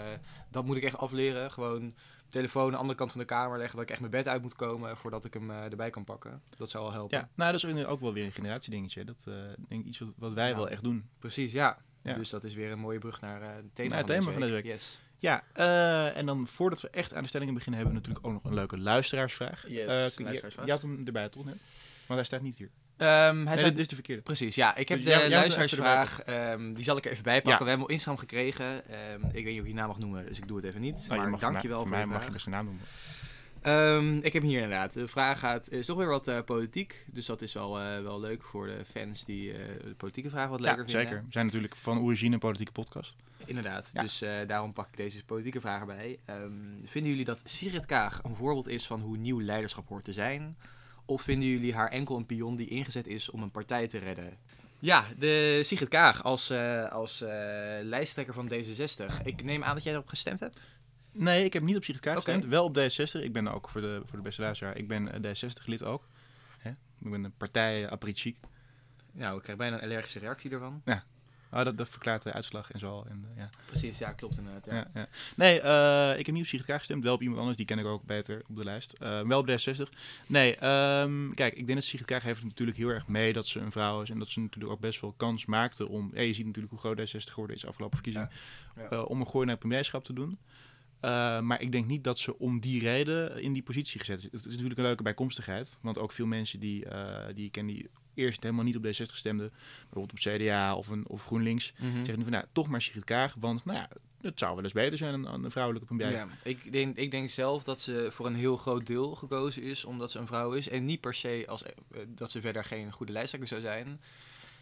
dat 0.51 0.65
moet 0.65 0.77
ik 0.77 0.83
echt 0.83 0.97
afleren. 0.97 1.51
Gewoon 1.51 1.93
telefoon 2.29 2.65
aan 2.65 2.71
de 2.71 2.77
andere 2.77 2.97
kant 2.97 3.11
van 3.11 3.19
de 3.19 3.25
kamer 3.25 3.57
leggen, 3.57 3.75
dat 3.75 3.83
ik 3.85 3.91
echt 3.91 3.99
mijn 3.99 4.11
bed 4.11 4.27
uit 4.27 4.41
moet 4.41 4.55
komen 4.55 4.97
voordat 4.97 5.25
ik 5.25 5.33
hem 5.33 5.51
eh, 5.51 5.63
erbij 5.63 5.89
kan 5.89 6.03
pakken. 6.03 6.41
Dat 6.55 6.69
zou 6.69 6.83
wel 6.83 6.93
helpen. 6.93 7.17
Ja, 7.17 7.29
nou, 7.35 7.51
dat 7.51 7.63
is 7.63 7.85
ook- 7.85 7.99
wel 7.99 8.13
weer 8.13 8.25
een 8.25 8.31
generatiedingetje. 8.31 9.03
Dat 9.05 9.23
eh 9.27 9.33
denk 9.67 9.81
ik 9.81 9.87
iets 9.87 9.99
wat, 9.99 10.09
wat 10.15 10.33
wij 10.33 10.49
Ja. 10.49 10.55
wel 10.55 10.69
echt 10.69 10.83
doen. 10.83 11.09
Precies, 11.19 11.51
ja. 11.51 11.77
Ja. 12.03 12.13
Dus 12.13 12.29
dat 12.29 12.43
is 12.43 12.53
weer 12.53 12.71
een 12.71 12.79
mooie 12.79 12.99
brug 12.99 13.21
naar 13.21 13.41
het 13.41 13.75
thema, 13.75 13.89
Naar 13.89 13.97
het 13.97 14.07
van, 14.07 14.19
thema 14.19 14.31
van 14.31 14.41
deze 14.41 14.53
week. 14.53 14.65
Yes. 14.65 14.99
Ja, 15.17 15.43
en 16.13 16.25
dan 16.25 16.47
voordat 16.47 16.81
we 16.81 16.89
echt 16.89 17.13
aan 17.13 17.21
de 17.23 17.29
stellingen 17.29 17.53
beginnen, 17.53 17.81
hebben 17.81 18.01
we 18.01 18.07
natuurlijk 18.07 18.33
ook 18.35 18.41
nog 18.43 18.51
een 18.51 18.57
leuke 18.59 18.77
luisteraarsvraag. 18.79 19.61
Yes, 19.67 19.73
je- 19.75 19.85
luisteraarsvraag. 20.23 20.65
Je 20.65 20.71
had 20.71 20.81
hem 20.81 21.01
erbij, 21.05 21.29
toch? 21.29 21.43
Want 21.43 21.55
hij 22.07 22.23
staat 22.23 22.41
niet 22.41 22.57
hier. 22.57 22.69
Ehm, 22.97 23.09
hij 23.35 23.43
Nee, 23.43 23.57
zei 23.57 23.69
dit 23.69 23.79
is 23.79 23.87
de 23.87 23.95
verkeerde. 23.95 24.21
Precies, 24.21 24.55
ja. 24.55 24.75
Ik 24.75 24.89
heb 24.89 24.97
Dus 24.97 25.07
de 25.07 25.13
jij- 25.19 25.29
luisteraarsvraag, 25.29 26.21
ehm, 26.21 26.73
die 26.73 26.83
zal 26.83 26.97
ik 26.97 27.05
er 27.05 27.11
even 27.11 27.23
bij 27.23 27.41
pakken. 27.41 27.51
Ja. 27.51 27.57
We 27.63 27.69
hebben 27.69 27.73
hem 27.75 27.83
op 27.83 27.89
Instagram 27.91 28.17
gekregen. 28.19 28.89
Ehm, 28.89 29.25
ik 29.35 29.43
weet 29.43 29.45
niet 29.45 29.55
of 29.59 29.61
ik 29.61 29.67
je 29.67 29.73
naam 29.73 29.87
mag 29.87 29.99
noemen, 29.99 30.25
dus 30.25 30.37
ik 30.37 30.47
doe 30.47 30.57
het 30.57 30.65
even 30.65 30.81
niet. 30.81 30.93
Nou, 30.95 31.13
je 31.13 31.17
maar 31.19 31.29
mij- 31.29 31.39
dankjewel 31.39 31.77
voor 31.79 31.87
voor, 31.87 31.97
mij 31.97 32.05
mag 32.05 32.25
je 32.25 32.31
best 32.31 32.45
een 32.45 32.51
naam 32.51 32.65
noemen. 32.65 32.83
Ik 34.23 34.33
heb 34.33 34.41
hem 34.41 34.51
hier 34.51 34.61
inderdaad. 34.61 34.93
De 34.93 35.07
vraag 35.07 35.39
gaat, 35.39 35.69
is 35.71 35.85
toch 35.85 35.97
weer 35.97 36.07
wat 36.07 36.27
eh, 36.27 36.39
politiek. 36.45 37.05
Dus 37.11 37.25
dat 37.25 37.41
is 37.41 37.53
wel, 37.53 37.79
eh, 37.79 38.01
wel 38.01 38.19
leuk 38.19 38.43
voor 38.43 38.65
de 38.67 38.81
fans 38.91 39.25
die 39.25 39.51
eh, 39.53 39.59
de 39.83 39.93
politieke 39.97 40.29
vragen 40.29 40.49
wat 40.49 40.59
leuker 40.59 40.79
Ja, 40.79 40.85
vinden. 40.85 41.07
zeker. 41.07 41.23
We 41.25 41.31
zijn 41.31 41.45
natuurlijk 41.45 41.75
van 41.75 41.99
origine 41.99 42.33
een 42.33 42.39
politieke 42.39 42.71
podcast. 42.71 43.15
Inderdaad, 43.45 43.89
Ja. 43.93 44.01
dus 44.01 44.19
daarom 44.47 44.73
pak 44.73 44.87
ik 44.87 44.97
deze 44.97 45.23
politieke 45.23 45.61
vraag 45.61 45.79
erbij. 45.79 46.19
Ehm, 46.25 46.51
vinden 46.85 47.09
jullie 47.11 47.25
dat 47.25 47.41
Sigrid 47.43 47.85
Kaag 47.85 48.19
een 48.23 48.35
voorbeeld 48.35 48.67
is 48.67 48.87
van 48.87 49.01
hoe 49.01 49.17
nieuw 49.17 49.41
leiderschap 49.41 49.87
hoort 49.87 50.03
te 50.03 50.13
zijn? 50.13 50.57
Of 51.05 51.21
vinden 51.21 51.49
jullie 51.49 51.73
haar 51.73 51.89
enkel 51.89 52.17
een 52.17 52.25
pion 52.25 52.55
die 52.55 52.67
ingezet 52.67 53.07
is 53.07 53.29
om 53.29 53.41
een 53.41 53.51
partij 53.51 53.87
te 53.87 53.97
redden? 53.97 54.37
Ja, 54.79 55.05
de 55.17 55.59
Sigrid 55.63 55.89
Kaag 55.89 56.23
als, 56.23 56.49
eh, 56.49 56.91
als 56.91 57.21
eh, 57.21 57.29
lijsttrekker 57.81 58.33
van 58.33 58.51
D66. 58.51 59.21
Ik 59.23 59.43
neem 59.43 59.63
aan 59.63 59.75
dat 59.75 59.83
jij 59.83 59.93
erop 59.93 60.07
gestemd 60.07 60.39
hebt? 60.39 60.59
Nee, 61.11 61.45
ik 61.45 61.53
heb 61.53 61.63
niet 61.63 61.75
op 61.75 61.83
Sigrid 61.83 62.01
Kaag 62.01 62.15
gestemd. 62.15 62.45
Wel 62.45 62.65
op 62.65 62.77
D60. 62.77 63.21
Ik 63.21 63.33
ben 63.33 63.47
ook 63.47 63.69
voor 63.69 63.81
de, 63.81 64.01
voor 64.05 64.17
de 64.17 64.23
beste 64.23 64.41
luisteraar. 64.41 64.77
Ik 64.77 64.87
ben 64.87 65.23
eh, 65.23 65.33
D60-lid 65.35 65.83
ook. 65.83 66.07
Hè? 66.57 66.69
Ik 66.69 67.11
ben 67.11 67.23
een 67.23 67.37
partij 67.37 67.81
uh. 67.81 68.35
Nou, 69.11 69.37
ik 69.37 69.43
krijg 69.43 69.57
bijna 69.57 69.75
een 69.75 69.81
allergische 69.81 70.19
reactie 70.19 70.51
ervan. 70.51 70.81
Oh, 71.53 71.63
dat, 71.63 71.77
dat 71.77 71.89
verklaart 71.89 72.23
de 72.23 72.33
uitslag 72.33 72.71
en 72.71 72.79
zo. 72.79 73.05
En, 73.09 73.25
ja. 73.35 73.49
Precies, 73.65 73.97
ja, 73.97 74.11
klopt 74.11 74.37
inderdaad. 74.37 74.65
Ja. 74.65 74.73
Ja, 74.73 74.87
ja. 74.93 75.07
Nee, 75.35 75.61
eh, 75.61 76.19
ik 76.19 76.25
heb 76.25 76.35
niet 76.35 76.43
op 76.43 76.49
Sigrid 76.49 76.77
gestemd. 76.77 77.03
Wel 77.03 77.13
op 77.13 77.21
iemand 77.21 77.39
anders, 77.39 77.57
die 77.57 77.65
ken 77.65 77.79
ik 77.79 77.85
ook 77.85 78.03
beter 78.03 78.43
op 78.49 78.55
de 78.55 78.63
lijst. 78.63 78.93
Eh, 78.93 79.21
wel 79.21 79.39
op 79.39 79.49
D60. 79.49 79.89
Nee, 80.27 80.55
ehm, 80.55 81.31
kijk, 81.31 81.53
ik 81.53 81.65
denk 81.65 81.77
dat 81.79 81.87
Sigrid 81.87 82.07
Kaag 82.07 82.23
heeft 82.23 82.43
natuurlijk 82.43 82.77
heel 82.77 82.89
erg 82.89 83.07
mee 83.07 83.33
dat 83.33 83.47
ze 83.47 83.59
een 83.59 83.71
vrouw 83.71 84.01
is. 84.01 84.09
En 84.09 84.19
dat 84.19 84.29
ze 84.29 84.39
natuurlijk 84.39 84.73
ook 84.73 84.79
best 84.79 85.01
wel 85.01 85.13
kans 85.17 85.45
maakte 85.45 85.87
om... 85.87 86.11
Ja, 86.13 86.21
je 86.21 86.33
ziet 86.33 86.45
natuurlijk 86.45 86.73
hoe 86.73 86.79
groot 86.79 86.99
D60 86.99 87.31
geworden 87.31 87.55
is 87.55 87.65
afgelopen. 87.65 88.11
Ja. 88.11 88.29
eh, 88.89 89.09
om 89.09 89.19
een 89.19 89.27
gooi 89.27 89.45
naar 89.45 89.55
het 89.55 89.65
premierschap 89.65 90.03
te 90.03 90.13
doen. 90.13 90.39
Maar 91.45 91.61
ik 91.61 91.71
denk 91.71 91.85
niet 91.87 92.03
dat 92.03 92.19
ze 92.19 92.39
om 92.39 92.59
die 92.59 92.81
reden 92.81 93.41
in 93.41 93.53
die 93.53 93.63
positie 93.63 93.99
gezet 93.99 94.17
is. 94.17 94.23
Het 94.23 94.45
is 94.45 94.51
natuurlijk 94.51 94.79
een 94.79 94.85
leuke 94.85 95.03
bijkomstigheid. 95.03 95.77
Want 95.81 95.97
ook 95.97 96.11
veel 96.11 96.25
mensen 96.25 96.59
die, 96.59 96.85
eh, 96.85 97.35
die 97.35 97.45
ik 97.45 97.51
ken 97.51 97.65
die 97.65 97.89
eerst 98.15 98.43
helemaal 98.43 98.63
niet 98.63 98.75
op 98.75 98.85
D60 98.85 98.91
stemden. 99.15 99.51
Bijvoorbeeld 99.81 100.11
op 100.11 100.17
CDA 100.17 100.75
of, 100.75 100.87
een, 100.87 101.07
of 101.07 101.25
GroenLinks. 101.25 101.73
Mhm. 101.79 101.95
Zeggen 101.95 102.17
nu 102.17 102.23
van, 102.23 102.31
nou, 102.31 102.45
toch 102.51 102.67
maar 102.67 102.81
Sigrid 102.81 103.03
Kaag. 103.03 103.35
Want, 103.39 103.65
nou 103.65 103.77
ja, 103.77 103.89
het 104.21 104.39
zou 104.39 104.55
wel 104.55 104.63
eens 104.63 104.73
beter 104.73 104.97
zijn, 104.97 105.13
een, 105.13 105.43
een 105.43 105.51
vrouwelijke 105.51 105.87
premier. 105.87 106.11
Ja, 106.11 106.27
ik 106.43 106.71
denk, 106.71 106.97
ik 106.97 107.11
denk 107.11 107.29
zelf 107.29 107.63
dat 107.63 107.81
ze 107.81 108.07
voor 108.11 108.25
een 108.25 108.35
heel 108.35 108.57
groot 108.57 108.85
deel 108.87 109.15
gekozen 109.15 109.63
is 109.63 109.85
omdat 109.85 110.11
ze 110.11 110.19
een 110.19 110.27
vrouw 110.27 110.51
is. 110.51 110.69
En 110.69 110.85
niet 110.85 111.01
per 111.01 111.13
se 111.13 111.43
als, 111.47 111.63
eh, 111.63 111.71
dat 112.07 112.31
ze 112.31 112.41
verder 112.41 112.63
geen 112.63 112.91
goede 112.91 113.11
lijsttrekker 113.11 113.49
zou 113.49 113.61
zijn. 113.61 114.01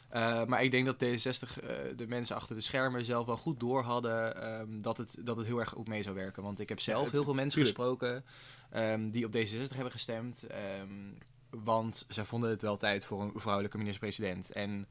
Eh, 0.09 0.45
maar 0.45 0.63
ik 0.63 0.71
denk 0.71 0.85
dat 0.85 0.95
D66 1.03 1.63
eh, 1.63 1.75
de 1.95 2.07
mensen 2.07 2.35
achter 2.35 2.55
de 2.55 2.61
schermen 2.61 3.05
zelf 3.05 3.25
wel 3.25 3.37
goed 3.37 3.59
door 3.59 3.81
hadden 3.83 4.41
ehm, 4.41 4.81
dat, 4.81 4.97
het, 4.97 5.15
dat 5.19 5.37
het 5.37 5.45
heel 5.45 5.59
erg 5.59 5.69
goed 5.69 5.87
mee 5.87 6.03
zou 6.03 6.15
werken. 6.15 6.43
Want 6.43 6.59
ik 6.59 6.69
heb 6.69 6.79
zelf 6.79 7.03
het- 7.03 7.11
heel 7.13 7.23
veel 7.23 7.33
mensen 7.33 7.63
tuurlijk. 7.63 7.77
gesproken 7.77 8.23
ehm, 8.69 9.09
die 9.09 9.25
op 9.25 9.35
D66 9.35 9.75
hebben 9.75 9.91
gestemd. 9.91 10.43
ehm, 10.47 10.89
want 11.63 12.05
zij 12.07 12.25
vonden 12.25 12.49
het 12.49 12.61
wel 12.61 12.77
tijd 12.77 13.05
voor 13.05 13.21
een 13.21 13.31
vrouwelijke 13.35 13.77
minister-president. 13.77 14.51
En 14.51 14.87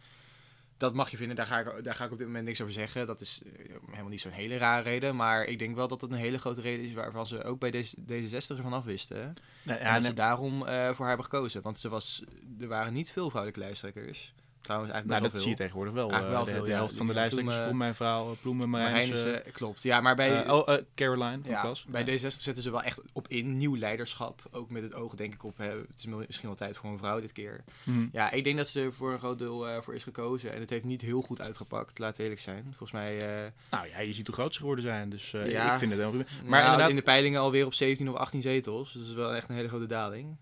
dat 0.77 0.95
mag 0.95 1.11
je 1.11 1.17
vinden, 1.17 1.37
daar 1.37 1.47
ga, 1.47 1.59
ik, 1.59 1.85
daar 1.85 1.95
ga 1.95 2.05
ik 2.05 2.13
op 2.13 2.19
dit 2.19 2.27
moment 2.27 2.45
niks 2.45 2.61
over 2.61 2.73
zeggen. 2.73 3.07
Dat 3.07 3.21
is 3.21 3.43
eh, 3.45 3.75
helemaal 3.87 4.11
niet 4.11 4.21
zo'n 4.21 4.31
hele 4.31 4.57
rare 4.57 4.83
reden. 4.83 5.17
Maar 5.17 5.45
ik 5.45 5.59
denk 5.59 5.75
wel 5.75 5.89
dat 5.89 6.01
het 6.01 6.11
een 6.11 6.17
hele 6.17 6.39
grote 6.39 6.61
reden 6.61 6.87
is 6.87 6.93
waarvan 6.93 7.27
ze 7.27 7.45
ook 7.45 7.59
bij 7.59 7.71
deze- 7.71 7.97
D66 8.01 8.57
ervan 8.57 8.73
af 8.73 8.85
wisten. 8.85 9.23
En 9.23 9.35
ja, 9.65 9.93
dat 9.93 10.01
nee, 10.01 10.11
ze 10.11 10.13
daarom 10.13 10.53
eh, 10.53 10.87
voor 10.87 10.99
haar 10.99 11.09
hebben 11.09 11.25
gekozen. 11.25 11.63
Want 11.63 11.79
ze 11.79 11.89
was, 11.89 12.23
er 12.61 12.69
waren 12.69 12.93
niet 12.93 13.11
veel 13.11 13.29
vrouwelijke 13.31 13.65
lijsttrekkers. 13.65 14.35
Trouwens, 14.63 14.93
nou, 14.93 15.03
eigenlijk 15.09 15.23
dat 15.23 15.33
best 15.33 15.43
zie 15.43 15.51
je 15.53 15.57
wel 15.57 15.67
tegenwoordig 15.67 15.95
wel. 15.95 16.11
Eigenlijk 16.11 16.31
Eh, 16.33 16.37
wel 16.37 16.45
de, 16.45 16.53
veel, 16.61 16.65
de 16.71 16.79
helft 16.79 16.97
van 16.97 17.07
de 17.07 17.13
lijsttrekkers 17.13 17.57
voor 17.65 17.77
mijn 17.77 17.95
vrouw, 17.95 18.37
Ploemen. 18.43 18.71
Marijnissen, 18.71 19.17
Marijnissen, 19.27 19.53
klopt. 19.53 19.83
Ja, 19.83 20.01
maar 20.01 20.17
bij... 20.17 20.45
eh, 20.45 20.53
oh, 20.53 20.69
eh, 20.75 20.83
Caroline 20.95 21.39
van 21.43 21.51
ja, 21.51 21.61
Klas. 21.61 21.85
bij 21.89 22.05
Ja. 22.05 22.19
D66 22.19 22.27
zetten 22.41 22.63
ze 22.63 22.71
wel 22.71 22.83
echt 22.83 23.01
op 23.13 23.29
in 23.29 23.57
nieuw 23.57 23.77
leiderschap. 23.77 24.43
Ook 24.51 24.71
met 24.71 24.83
het 24.83 24.95
oog 24.95 25.15
denk 25.15 25.35
ik 25.35 25.45
op, 25.45 25.57
hè, 25.59 25.69
het 25.69 25.87
is 25.99 26.05
misschien 26.07 26.49
wel 26.49 26.57
tijd 26.59 26.77
voor 26.77 26.91
een 26.91 26.99
vrouw 26.99 27.21
dit 27.21 27.33
keer. 27.33 27.65
Mhm. 27.85 28.07
Ja, 28.13 28.31
ik 28.31 28.45
denk 28.45 28.57
dat 28.57 28.69
ze 28.69 28.81
er 28.81 28.93
voor 28.93 29.13
een 29.13 29.19
groot 29.19 29.39
deel 29.39 29.69
eh, 29.69 29.83
voor 29.83 29.95
is 29.95 30.03
gekozen. 30.03 30.53
En 30.55 30.61
het 30.61 30.71
heeft 30.71 30.85
niet 30.85 31.01
heel 31.01 31.23
goed 31.23 31.41
uitgepakt, 31.41 31.99
laten 31.99 32.17
we 32.17 32.23
eerlijk 32.23 32.41
zijn. 32.41 32.63
Volgens 32.65 32.93
mij... 32.93 33.45
eh, 33.45 33.51
Nou 33.71 33.89
ja, 33.89 34.01
je 34.01 34.13
ziet 34.13 34.27
hoe 34.27 34.35
groot 34.37 34.53
ze 34.55 34.61
geworden 34.61 34.85
zijn. 34.85 35.11
Dus 35.11 35.33
eh, 35.33 35.51
Ja. 35.51 35.73
ik 35.73 35.79
vind 35.79 35.93
het. 35.93 36.01
Maar 36.01 36.15
Maar 36.45 36.63
inderdaad, 36.65 36.91
in 36.91 36.97
de 36.97 37.03
peilingen 37.03 37.41
alweer 37.41 37.67
op 37.67 37.75
17 37.75 38.09
of 38.09 38.15
18 38.17 38.43
zetels. 38.43 38.93
Dus 38.93 39.01
dat 39.03 39.11
is 39.11 39.17
wel 39.17 39.35
echt 39.35 39.49
een 39.49 39.55
hele 39.55 39.69
grote 39.69 39.87
daling. 39.87 40.37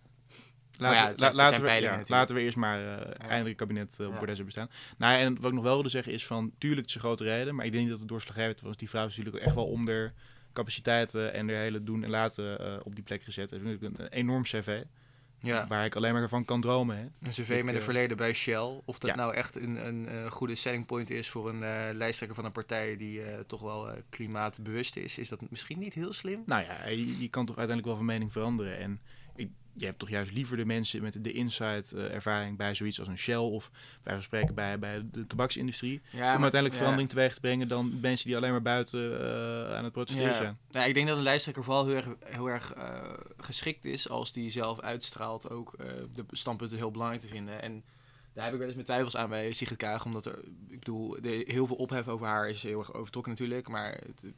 Laten, 0.78 0.96
ja, 0.98 1.04
we, 1.04 1.10
het 1.10 1.20
la- 1.20 1.26
het 1.26 1.36
laten, 1.36 1.62
we, 1.62 1.70
ja, 1.70 2.00
laten 2.06 2.34
we 2.34 2.40
eerst 2.40 2.56
maar 2.56 2.98
eh, 2.98 3.28
eindelijk 3.30 3.56
kabinet 3.56 3.96
uh, 4.00 4.06
op 4.06 4.12
bordes 4.12 4.26
hebben 4.38 4.44
bestaan. 4.44 4.70
Nou, 4.98 5.12
ja, 5.12 5.18
en 5.18 5.34
wat 5.40 5.46
ik 5.46 5.52
nog 5.54 5.62
wel 5.64 5.74
wilde 5.74 5.88
zeggen 5.88 6.12
is 6.12 6.26
van, 6.26 6.52
tuurlijk 6.58 6.80
het 6.80 6.88
is 6.88 6.94
een 6.94 7.00
grote 7.00 7.24
reden, 7.24 7.54
maar 7.54 7.64
ik 7.64 7.70
denk 7.72 7.82
niet 7.82 7.90
dat 7.92 8.00
het 8.00 8.08
doorslaggevend 8.08 8.60
was. 8.60 8.76
Die 8.76 8.88
vrouw 8.88 9.06
is 9.06 9.16
natuurlijk 9.16 9.44
echt 9.44 9.54
wel 9.54 9.66
om 9.66 9.84
de 9.84 10.10
capaciteiten 10.52 11.32
en 11.34 11.46
de 11.46 11.52
hele 11.52 11.82
doen 11.82 12.04
en 12.04 12.10
laten 12.10 12.58
eh, 12.60 12.76
op 12.82 12.94
die 12.94 13.04
plek 13.04 13.22
gezet. 13.22 13.50
Dat 13.50 13.58
is 13.60 13.64
natuurlijk 13.64 13.98
een, 13.98 14.08
enorm 14.08 14.42
cv, 14.42 14.82
Ja. 15.38 15.66
waar 15.66 15.84
ik 15.84 15.96
alleen 15.96 16.12
maar 16.12 16.28
van 16.28 16.44
kan 16.44 16.60
dromen. 16.60 16.96
Hè. 16.96 17.02
Een 17.02 17.30
cv 17.30 17.50
Ik, 17.50 17.64
met 17.64 17.74
een 17.74 17.80
eh, 17.80 17.84
verleden 17.84 18.16
bij 18.16 18.32
Shell. 18.32 18.80
Of 18.84 18.98
dat 18.98 19.10
ja. 19.10 19.16
nou 19.16 19.34
echt 19.34 19.54
een, 19.56 19.86
een, 19.86 20.08
eh, 20.08 20.30
goede 20.30 20.54
selling 20.54 20.86
point 20.86 21.10
is 21.10 21.28
voor 21.28 21.48
een 21.48 21.62
eh, 21.62 21.94
lijsttrekker 21.94 22.36
van 22.36 22.44
een 22.46 22.52
partij 22.52 22.96
die 22.96 23.22
eh, 23.22 23.38
toch 23.46 23.60
wel 23.60 23.90
eh, 23.90 23.96
klimaatbewust 24.10 24.96
is. 24.96 25.18
Is 25.18 25.28
dat 25.28 25.40
misschien 25.50 25.78
niet 25.78 25.94
heel 25.94 26.12
slim? 26.12 26.42
Nou 26.46 26.64
ja, 26.64 26.86
je, 26.88 27.18
je 27.18 27.28
kan 27.28 27.46
toch 27.46 27.56
uiteindelijk 27.58 27.86
wel 27.86 27.96
van 27.96 28.04
mening 28.04 28.32
veranderen. 28.32 28.78
En 28.78 29.00
je 29.78 29.86
hebt 29.86 29.98
toch 29.98 30.08
juist 30.08 30.32
liever 30.32 30.56
de 30.56 30.64
mensen 30.64 31.02
met 31.02 31.24
de 31.24 31.32
inside 31.32 31.84
eh, 31.94 32.14
ervaring 32.14 32.56
bij 32.56 32.74
zoiets 32.74 32.98
als 32.98 33.08
een 33.08 33.18
Shell 33.18 33.36
of 33.36 33.70
bij 34.02 34.14
van 34.14 34.22
spreken 34.22 34.54
bij, 34.54 34.78
bij 34.78 35.02
de 35.12 35.26
tabaksindustrie. 35.26 36.00
Ja, 36.10 36.34
om 36.36 36.42
uiteindelijk 36.42 36.74
verandering 36.74 37.08
teweeg 37.10 37.34
te 37.34 37.40
brengen 37.40 37.68
dan 37.68 37.98
mensen 38.00 38.26
die 38.26 38.36
alleen 38.36 38.50
maar 38.50 38.62
buiten 38.62 39.20
eh, 39.20 39.76
aan 39.76 39.84
het 39.84 39.92
protesteren 39.92 40.30
Ja. 40.30 40.36
zijn. 40.36 40.58
Ja, 40.70 40.84
ik 40.84 40.94
denk 40.94 41.06
dat 41.08 41.16
een 41.16 41.22
lijsttrekker 41.22 41.64
vooral 41.64 41.86
heel 41.86 41.94
erg, 41.96 42.06
heel 42.24 42.46
erg 42.46 42.72
eh, 42.74 43.12
geschikt 43.36 43.84
is 43.84 44.08
als 44.08 44.32
die 44.32 44.50
zelf 44.50 44.80
uitstraalt 44.80 45.50
ook 45.50 45.74
de 46.12 46.24
standpunten 46.30 46.76
heel 46.76 46.90
belangrijk 46.90 47.22
te 47.22 47.28
vinden. 47.28 47.62
En 47.62 47.84
daar 48.34 48.44
heb 48.44 48.52
ik 48.52 48.58
wel 48.58 48.68
eens 48.68 48.76
mijn 48.76 48.86
twijfels 48.88 49.16
aan 49.16 49.28
bij 49.28 49.52
Sigrid 49.52 49.78
Kaag, 49.78 50.04
omdat 50.04 50.26
er, 50.26 50.38
ik 50.68 50.78
bedoel, 50.78 51.16
de, 51.22 51.44
heel 51.46 51.66
veel 51.66 51.76
ophef 51.76 52.08
over 52.08 52.26
haar 52.26 52.48
is 52.48 52.62
heel 52.62 52.78
erg 52.78 52.92
overtrokken 52.94 53.32
natuurlijk, 53.32 53.68
maar 53.68 53.92
het- 53.92 54.32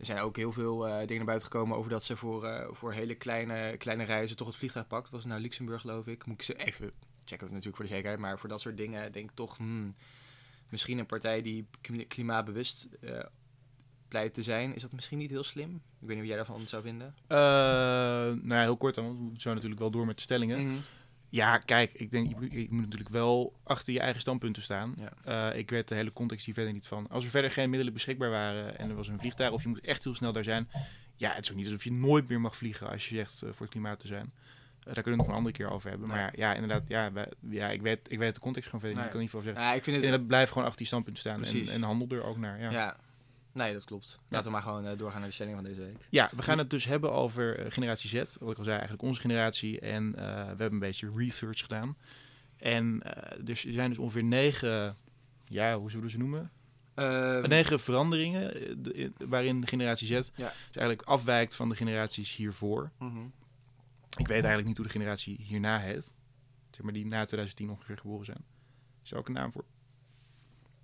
er 0.00 0.06
zijn 0.06 0.18
ook 0.18 0.36
heel 0.36 0.52
veel 0.52 0.86
eh, 0.86 0.98
dingen 0.98 1.16
naar 1.16 1.24
buiten 1.24 1.48
gekomen 1.50 1.76
over 1.76 1.90
dat 1.90 2.04
ze 2.04 2.16
voor, 2.16 2.44
eh, 2.44 2.68
voor 2.72 2.92
hele 2.92 3.14
kleine, 3.14 3.76
kleine 3.76 4.04
reizen 4.04 4.36
toch 4.36 4.46
het 4.46 4.56
vliegtuig 4.56 4.86
pakt. 4.86 5.10
Was 5.10 5.20
het 5.20 5.28
nou 5.30 5.42
Luxemburg 5.42 5.80
geloof 5.80 6.06
ik? 6.06 6.26
Moet 6.26 6.36
ik 6.36 6.42
ze 6.42 6.54
even 6.54 6.90
checken 7.24 7.46
natuurlijk 7.46 7.76
voor 7.76 7.84
de 7.84 7.90
zekerheid, 7.90 8.18
maar 8.18 8.38
voor 8.38 8.48
dat 8.48 8.60
soort 8.60 8.76
dingen 8.76 9.12
denk 9.12 9.30
ik 9.30 9.36
toch, 9.36 9.56
hmm, 9.56 9.94
misschien 10.68 10.98
een 10.98 11.06
partij 11.06 11.42
die 11.42 11.66
kli- 11.80 12.06
klimaatbewust 12.06 12.88
eh, 13.00 13.18
pleit 14.08 14.34
te 14.34 14.42
zijn, 14.42 14.74
is 14.74 14.82
dat 14.82 14.92
misschien 14.92 15.18
niet 15.18 15.30
heel 15.30 15.42
slim? 15.42 15.74
Ik 15.74 16.06
weet 16.06 16.08
niet 16.08 16.18
wat 16.18 16.26
jij 16.26 16.36
daarvan 16.36 16.60
zou 16.68 16.82
vinden. 16.82 17.14
Eh, 17.26 17.38
nou 17.38 18.48
ja, 18.54 18.60
heel 18.60 18.76
kort 18.76 18.94
dan, 18.94 19.04
want 19.04 19.32
we 19.32 19.40
zo 19.40 19.52
natuurlijk 19.54 19.80
wel 19.80 19.90
door 19.90 20.06
met 20.06 20.16
de 20.16 20.22
stellingen. 20.22 20.66
Mhm. 20.66 20.76
Ja, 21.30 21.58
kijk, 21.58 21.92
ik 21.92 22.10
denk, 22.10 22.28
je 22.28 22.34
moet, 22.40 22.52
je 22.52 22.66
moet 22.70 22.80
natuurlijk 22.82 23.10
wel 23.10 23.52
achter 23.64 23.92
je 23.92 24.00
eigen 24.00 24.20
standpunten 24.20 24.62
staan. 24.62 24.94
Ja. 25.24 25.50
Eh, 25.50 25.58
ik 25.58 25.70
weet 25.70 25.88
de 25.88 25.94
hele 25.94 26.12
context 26.12 26.44
hier 26.44 26.54
verder 26.54 26.72
niet 26.72 26.86
van. 26.86 27.08
Als 27.10 27.24
er 27.24 27.30
verder 27.30 27.50
geen 27.50 27.68
middelen 27.70 27.92
beschikbaar 27.92 28.30
waren 28.30 28.78
en 28.78 28.88
er 28.90 28.96
was 28.96 29.08
een 29.08 29.18
vliegtuig 29.18 29.52
of 29.52 29.62
je 29.62 29.68
moet 29.68 29.80
echt 29.80 30.04
heel 30.04 30.14
snel 30.14 30.32
daar 30.32 30.44
zijn. 30.44 30.68
Ja, 31.16 31.32
het 31.34 31.44
is 31.44 31.50
ook 31.50 31.56
niet 31.56 31.66
alsof 31.66 31.84
je 31.84 31.92
nooit 31.92 32.28
meer 32.28 32.40
mag 32.40 32.56
vliegen 32.56 32.90
als 32.90 33.08
je 33.08 33.14
zegt 33.14 33.42
eh, 33.42 33.48
voor 33.52 33.60
het 33.60 33.70
klimaat 33.70 33.98
te 33.98 34.06
zijn. 34.06 34.32
Eh, 34.78 34.84
daar 34.94 35.02
kunnen 35.02 35.04
we 35.04 35.10
het 35.10 35.16
nog 35.18 35.28
een 35.28 35.34
andere 35.34 35.54
keer 35.54 35.70
over 35.70 35.90
hebben. 35.90 36.08
Nee. 36.08 36.16
Maar 36.16 36.32
ja, 36.36 36.54
inderdaad, 36.54 36.82
ja, 36.88 37.12
wij- 37.12 37.32
ja, 37.48 37.68
ik, 37.70 37.82
weet, 37.82 37.98
ik 38.12 38.18
weet 38.18 38.34
de 38.34 38.40
context 38.40 38.68
gewoon 38.70 38.80
verder 38.80 38.88
niet. 38.88 38.96
Nee. 38.98 39.04
Ik 39.06 39.10
kan 39.12 39.20
niet 39.20 39.30
veel 39.30 39.40
zeggen. 39.42 39.62
Ja, 39.62 39.72
ik 39.78 39.82
vind 39.82 39.96
het... 39.96 40.04
Inderdaad, 40.04 40.28
blijf 40.28 40.48
gewoon 40.48 40.62
achter 40.64 40.78
die 40.78 40.86
standpunten 40.86 41.20
staan 41.22 41.44
en, 41.44 41.74
en 41.74 41.82
handel 41.82 42.18
er 42.18 42.24
ook 42.24 42.36
naar. 42.38 42.60
Ja. 42.60 42.70
ja. 42.70 42.96
Nee, 43.52 43.72
dat 43.72 43.84
klopt. 43.84 44.18
Laten 44.28 44.46
we 44.46 44.52
maar 44.52 44.62
gewoon 44.62 44.86
eh, 44.86 44.98
doorgaan 44.98 45.18
naar 45.20 45.28
de 45.28 45.34
stelling 45.34 45.54
van 45.56 45.64
deze 45.64 45.80
week. 45.80 45.96
Ja, 46.08 46.30
we 46.36 46.42
gaan 46.42 46.58
het 46.58 46.70
dus 46.70 46.84
hebben 46.84 47.12
over 47.12 47.58
eh, 47.58 47.70
generatie 47.70 48.08
Z. 48.08 48.36
Wat 48.40 48.50
ik 48.50 48.58
al 48.58 48.64
zei, 48.64 48.68
eigenlijk 48.78 49.02
onze 49.02 49.20
generatie. 49.20 49.80
En 49.80 50.14
eh, 50.16 50.24
we 50.24 50.46
hebben 50.46 50.72
een 50.72 50.78
beetje 50.78 51.10
research 51.16 51.60
gedaan. 51.60 51.96
En 52.56 53.02
eh, 53.02 53.48
er 53.48 53.56
zijn 53.56 53.88
dus 53.88 53.98
ongeveer 53.98 54.24
negen, 54.24 54.96
ja, 55.44 55.78
hoe 55.78 55.90
zullen 55.90 56.04
we 56.04 56.10
ze 56.10 56.18
noemen? 56.18 56.50
Ehm, 56.94 57.48
negen 57.48 57.80
veranderingen 57.80 58.82
de- 58.82 58.92
in- 58.92 59.14
waarin 59.18 59.60
de 59.60 59.66
generatie 59.66 60.06
Z 60.06 60.10
dus 60.10 60.30
eigenlijk 60.72 61.02
afwijkt 61.02 61.56
van 61.56 61.68
de 61.68 61.74
generaties 61.74 62.36
hiervoor. 62.36 62.90
mhm. 62.98 63.18
Ik 64.18 64.26
weet 64.26 64.30
eigenlijk 64.30 64.66
niet 64.66 64.76
hoe 64.76 64.86
de 64.86 64.92
generatie 64.92 65.36
hierna 65.42 65.78
heet. 65.78 66.12
Zeg 66.70 66.82
maar 66.82 66.92
die 66.92 67.06
na 67.06 67.24
2010 67.24 67.70
ongeveer 67.70 67.96
geboren 67.98 68.24
zijn. 68.24 68.44
Is 69.04 69.10
er 69.12 69.18
ook 69.18 69.26
een 69.26 69.32
naam 69.34 69.52
voor? 69.52 69.64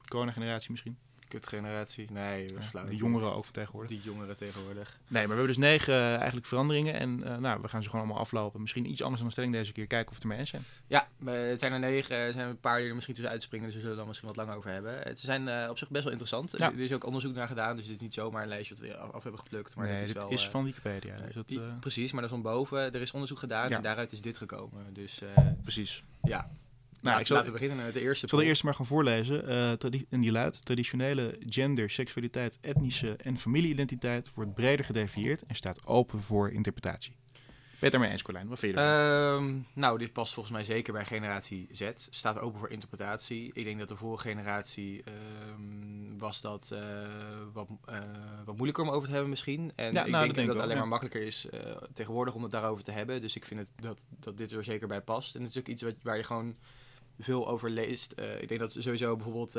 Corona-generatie 0.08 0.70
misschien? 0.70 0.98
Kutgeneratie. 1.28 2.10
Nee, 2.12 2.46
dat 2.46 2.58
is 2.62 2.66
flauw. 2.68 2.84
de 2.86 2.96
jongeren 2.96 3.34
ook 3.34 3.44
tegenwoordig. 3.46 3.90
Die 3.90 4.00
jongeren 4.00 4.36
tegenwoordig. 4.36 4.98
Nee, 5.08 5.26
maar 5.26 5.36
we 5.36 5.42
hebben 5.42 5.46
dus 5.46 5.56
negen 5.56 5.94
eh, 5.94 6.14
eigenlijk 6.16 6.46
veranderingen. 6.46 6.94
En 6.94 7.24
eh, 7.24 7.36
nou, 7.36 7.60
we 7.62 7.68
gaan 7.68 7.82
ze 7.82 7.88
gewoon 7.90 8.04
allemaal 8.04 8.22
aflopen. 8.22 8.60
Misschien 8.60 8.90
iets 8.90 9.00
anders 9.00 9.18
dan 9.18 9.26
de 9.26 9.32
stelling 9.32 9.52
deze 9.54 9.72
keer. 9.72 9.86
Kijken 9.86 10.08
of 10.08 10.14
het 10.14 10.22
ermee 10.22 10.38
eens 10.38 10.50
zijn. 10.50 10.62
Ja, 10.86 11.08
het 11.24 11.60
zijn 11.60 11.72
er 11.72 11.78
negen. 11.78 12.16
Er 12.16 12.32
zijn 12.32 12.48
een 12.48 12.60
paar 12.60 12.78
die 12.78 12.88
er 12.88 12.94
misschien 12.94 13.14
tussen 13.14 13.32
uitspringen. 13.32 13.66
Dus 13.66 13.74
we 13.74 13.80
zullen 13.80 13.94
er 13.94 13.98
dan 14.00 14.08
misschien 14.08 14.28
wat 14.28 14.36
langer 14.36 14.56
over 14.56 14.70
hebben. 14.70 14.98
Het 14.98 15.20
zijn 15.20 15.48
eh, 15.48 15.70
op 15.70 15.78
zich 15.78 15.88
best 15.90 16.02
wel 16.04 16.12
interessant. 16.12 16.54
Ja. 16.58 16.72
Er 16.72 16.80
is 16.80 16.92
ook 16.92 17.04
onderzoek 17.06 17.34
naar 17.34 17.48
gedaan. 17.48 17.76
Dus 17.76 17.86
het 17.86 17.94
is 17.94 18.00
niet 18.00 18.14
zomaar 18.14 18.42
een 18.42 18.48
lijstje 18.48 18.74
wat 18.74 18.84
we 18.84 18.96
af, 18.96 19.10
af 19.12 19.22
hebben 19.22 19.40
geplukt. 19.40 19.76
Maar 19.76 19.86
nee, 19.86 19.98
dit 20.00 20.08
is 20.08 20.14
wel... 20.14 20.28
is 20.28 20.48
van 20.48 20.64
Wikipedia. 20.64 21.16
Dus 21.16 21.34
dat, 21.34 21.48
die- 21.48 21.60
Precies, 21.80 22.12
maar 22.12 22.20
dat 22.22 22.30
is 22.30 22.36
van 22.36 22.52
boven. 22.52 22.78
Er 22.94 23.00
is 23.00 23.10
onderzoek 23.10 23.38
gedaan 23.38 23.68
Ja. 23.68 23.76
en 23.76 23.82
daaruit 23.82 24.12
is 24.12 24.20
dit 24.20 24.38
gekomen. 24.38 24.86
Dus 24.94 25.22
precies. 25.62 26.02
ja, 26.22 26.50
Nou, 27.06 27.20
ik 27.20 27.26
zal, 27.26 27.36
laten 27.36 27.52
we 27.52 27.58
beginnen 27.58 27.84
met 27.84 27.94
de 27.94 28.00
eerste. 28.00 28.24
Ik 28.24 28.30
zal 28.30 28.38
de 28.38 28.44
eerste 28.44 28.64
maar 28.64 28.74
gaan 28.74 28.86
voorlezen. 28.86 29.48
Uh, 29.48 29.70
en 30.10 30.20
die 30.20 30.32
luidt: 30.32 30.64
Traditionele 30.64 31.36
gender, 31.46 31.90
seksualiteit, 31.90 32.58
etnische 32.60 33.16
en 33.16 33.38
familieidentiteit 33.38 34.34
wordt 34.34 34.54
breder 34.54 34.84
gedefinieerd 34.84 35.42
en 35.46 35.54
staat 35.54 35.86
open 35.86 36.22
voor 36.22 36.50
interpretatie. 36.50 37.16
Ben 37.78 37.88
je 37.88 37.96
het 37.96 38.00
daarmee 38.00 38.10
eens, 38.10 38.22
Colijn? 38.22 38.48
Wat 38.48 38.58
vind 38.58 38.74
je 38.74 38.80
ervan? 38.80 39.48
Uh, 39.48 39.62
nou, 39.72 39.98
dit 39.98 40.12
past 40.12 40.32
volgens 40.34 40.54
mij 40.54 40.64
zeker 40.64 40.92
bij 40.92 41.04
generatie 41.04 41.68
Z. 41.70 41.90
Staat 42.10 42.38
open 42.38 42.58
voor 42.58 42.70
interpretatie. 42.70 43.50
Ik 43.52 43.64
denk 43.64 43.78
dat 43.78 43.88
de 43.88 43.96
vorige 43.96 44.28
generatie 44.28 44.96
uh, 44.98 45.14
was 46.18 46.40
dat 46.40 46.70
uh, 46.72 46.80
wat, 47.52 47.68
uh, 47.90 47.98
wat 48.44 48.54
moeilijker 48.54 48.84
om 48.84 48.90
over 48.90 49.06
te 49.06 49.12
hebben 49.12 49.30
misschien. 49.30 49.72
En 49.74 49.92
ja, 49.92 50.04
ik 50.04 50.10
nou, 50.10 50.32
denk 50.32 50.46
dat, 50.46 50.56
het 50.56 50.64
alleen 50.64 50.76
maar 50.76 50.88
makkelijker 50.88 51.22
is 51.22 51.46
tegenwoordig 51.94 52.34
om 52.34 52.42
het 52.42 52.52
daarover 52.52 52.84
te 52.84 52.90
hebben. 52.90 53.20
Dus 53.20 53.36
ik 53.36 53.44
vind 53.44 53.60
het 53.60 53.68
dat, 53.76 53.98
dat 54.20 54.36
dit 54.36 54.52
er 54.52 54.64
zeker 54.64 54.88
bij 54.88 55.00
past. 55.00 55.34
En 55.34 55.40
het 55.40 55.50
is 55.50 55.58
ook 55.58 55.68
iets 55.68 55.82
wat, 55.82 55.94
waar 56.02 56.16
je 56.16 56.22
gewoon 56.24 56.56
veel 57.18 57.48
over 57.48 57.70
leest. 57.70 58.14
ik 58.40 58.48
denk 58.48 58.60
dat 58.60 58.76
sowieso 58.78 59.16
bijvoorbeeld 59.16 59.54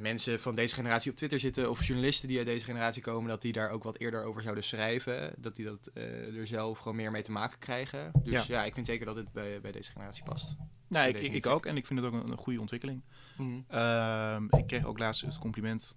mensen 0.00 0.40
van 0.40 0.54
deze 0.54 0.74
generatie 0.74 1.10
op 1.10 1.16
Twitter 1.16 1.40
zitten, 1.40 1.70
of 1.70 1.84
journalisten 1.84 2.28
die 2.28 2.36
uit 2.38 2.46
deze 2.46 2.64
generatie 2.64 3.02
komen, 3.02 3.28
dat 3.28 3.42
die 3.42 3.52
daar 3.52 3.70
ook 3.70 3.82
wat 3.82 3.98
eerder 3.98 4.24
over 4.24 4.42
zouden 4.42 4.64
schrijven. 4.64 5.34
Dat 5.36 5.56
die 5.56 5.64
dat 5.64 5.90
uh, 5.94 6.38
er 6.38 6.46
zelf 6.46 6.78
gewoon 6.78 6.96
meer 6.96 7.10
mee 7.10 7.22
te 7.22 7.32
maken 7.32 7.58
krijgen. 7.58 8.10
Dus 8.22 8.46
ja, 8.46 8.64
ik 8.64 8.74
vind 8.74 8.86
zeker 8.86 9.06
dat 9.06 9.16
het 9.16 9.32
bij, 9.32 9.60
bij 9.60 9.72
deze 9.72 9.92
generatie 9.92 10.24
past. 10.24 10.56
Nou, 10.88 11.08
ik, 11.08 11.18
ik, 11.18 11.46
ook. 11.46 11.66
En 11.66 11.76
ik 11.76 11.86
vind 11.86 12.00
het 12.00 12.08
ook 12.08 12.22
een, 12.22 12.30
een 12.30 12.38
goede 12.38 12.60
ontwikkeling. 12.60 13.02
Mm 13.36 13.64
ik 14.50 14.66
kreeg 14.66 14.84
ook 14.84 14.98
laatst 14.98 15.22
het 15.22 15.38
compliment 15.38 15.96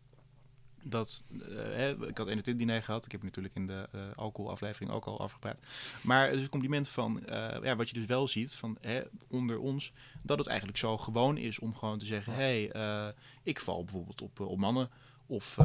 dat, 0.90 1.24
uh, 1.30 1.42
hè, 1.56 2.08
ik 2.08 2.18
had 2.18 2.28
een 2.28 2.42
diner 2.58 2.84
gehad. 2.84 3.06
Ik 3.06 3.12
heb 3.12 3.24
natuurlijk 3.24 3.56
in 3.56 3.68
de 3.68 3.90
uh, 3.96 4.02
alcoholaflevering 4.16 4.92
ook 4.92 5.06
al 5.06 5.20
afgepraat. 5.20 5.58
Maar 6.04 6.26
het 6.26 6.36
is 6.36 6.42
een 6.42 6.50
compliment 6.50 6.88
van, 6.88 7.22
uh, 7.30 7.58
ja, 7.64 7.76
wat 7.76 7.90
je 7.90 7.94
dus 7.94 8.06
wel 8.06 8.28
ziet 8.28 8.56
van 8.56 8.78
hè, 8.82 9.02
onder 9.28 9.60
ons, 9.60 9.92
dat 10.22 10.38
het 10.38 10.48
eigenlijk 10.48 10.78
zo 10.78 10.98
gewoon 10.98 11.38
is 11.38 11.60
om 11.60 11.76
gewoon 11.76 11.98
te 11.98 12.06
zeggen, 12.06 12.34
hé, 12.34 12.68
hey, 12.72 13.14
ik 13.44 13.60
val 13.60 13.84
bijvoorbeeld 13.84 14.22
op, 14.22 14.40
op 14.40 14.58
mannen. 14.58 14.90
Of, 15.26 15.58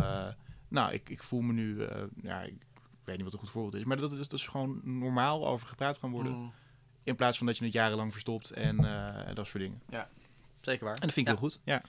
nou, 0.69 0.93
ik, 0.93 1.09
ik 1.09 1.23
voel 1.23 1.41
me 1.41 1.53
nu, 1.53 1.87
ja, 2.23 2.43
ik 2.43 2.57
weet 3.05 3.17
niet 3.17 3.25
wat 3.25 3.33
een 3.33 3.39
goed 3.39 3.51
voorbeeld 3.51 3.75
is, 3.75 3.85
maar 3.85 3.97
dat, 3.97 4.11
dat 4.11 4.33
is 4.33 4.47
gewoon 4.47 4.81
normaal 4.83 5.47
over 5.49 5.67
gepraat 5.67 5.99
kan 5.99 6.11
worden. 6.11 6.33
Mm. 6.33 6.53
In 7.03 7.17
plaats 7.17 7.39
van 7.39 7.47
dat 7.47 7.59
je 7.59 7.65
het 7.65 7.73
jarenlang 7.73 8.13
verstopt 8.13 8.51
en 8.51 8.77
dat 9.35 9.47
soort 9.47 9.63
dingen. 9.63 9.83
Ja, 9.89 10.09
zeker 10.61 10.85
waar. 10.85 10.95
En 10.95 11.01
dat 11.01 11.13
vind 11.13 11.29
ik 11.29 11.33
heel 11.39 11.49
goed, 11.49 11.61
ja. 11.65 11.83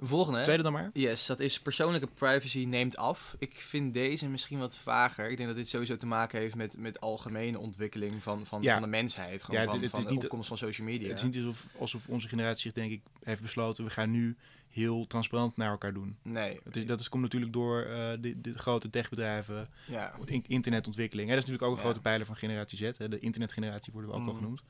Volgende. 0.00 0.42
Tweede 0.42 0.62
dan 0.62 0.72
maar. 0.72 0.90
Yes, 0.92 1.26
dat 1.26 1.40
is 1.40 1.60
persoonlijke 1.60 2.06
privacy 2.06 2.64
neemt 2.64 2.96
af. 2.96 3.36
Ik 3.38 3.54
vind 3.56 3.94
deze 3.94 4.28
misschien 4.28 4.58
wat 4.58 4.76
vager. 4.76 5.30
Ik 5.30 5.36
denk 5.36 5.48
dat 5.48 5.58
dit 5.58 5.68
sowieso 5.68 5.96
te 5.96 6.06
maken 6.06 6.40
heeft 6.40 6.54
met, 6.54 6.78
met 6.78 7.00
algemene 7.00 7.58
ontwikkeling 7.58 8.22
van, 8.22 8.46
van, 8.46 8.62
van 8.62 8.82
de 8.82 8.86
mensheid. 8.86 9.42
Gewoon 9.42 9.60
ja, 9.60 9.66
van, 9.66 9.82
het, 9.82 9.90
van 9.90 10.02
de 10.02 10.14
opkomst 10.14 10.48
van 10.48 10.58
social 10.58 10.86
media. 10.86 11.08
Het 11.08 11.18
is 11.18 11.24
niet 11.24 11.36
alsof, 11.36 11.66
alsof 11.78 12.08
onze 12.08 12.28
generatie 12.28 12.60
zich 12.60 12.72
denk 12.72 12.92
ik 12.92 13.00
heeft 13.22 13.42
besloten... 13.42 13.84
we 13.84 13.90
gaan 13.90 14.10
nu 14.10 14.36
heel 14.68 15.06
transparant 15.06 15.56
naar 15.56 15.70
elkaar 15.70 15.92
doen. 15.92 16.16
Nee. 16.22 16.60
Dat, 16.64 16.76
is, 16.76 16.86
dat 16.86 17.00
is, 17.00 17.08
komt 17.08 17.22
natuurlijk 17.22 17.52
door 17.52 17.86
uh, 17.86 18.10
de, 18.20 18.40
de, 18.40 18.58
grote 18.58 18.90
techbedrijven, 18.90 19.68
ja. 19.86 20.14
internetontwikkeling. 20.46 21.28
Hè, 21.28 21.34
dat 21.34 21.44
is 21.44 21.50
natuurlijk 21.50 21.72
ook 21.72 21.78
een 21.78 21.84
grote 21.84 22.00
pijler 22.00 22.26
van 22.26 22.36
generatie 22.36 22.78
Z. 22.78 22.98
Hè. 22.98 23.08
De 23.08 23.18
internetgeneratie 23.18 23.92
worden 23.92 24.10
we 24.10 24.16
ook 24.16 24.22
mm. 24.22 24.28
wel 24.28 24.38
genoemd. 24.40 24.62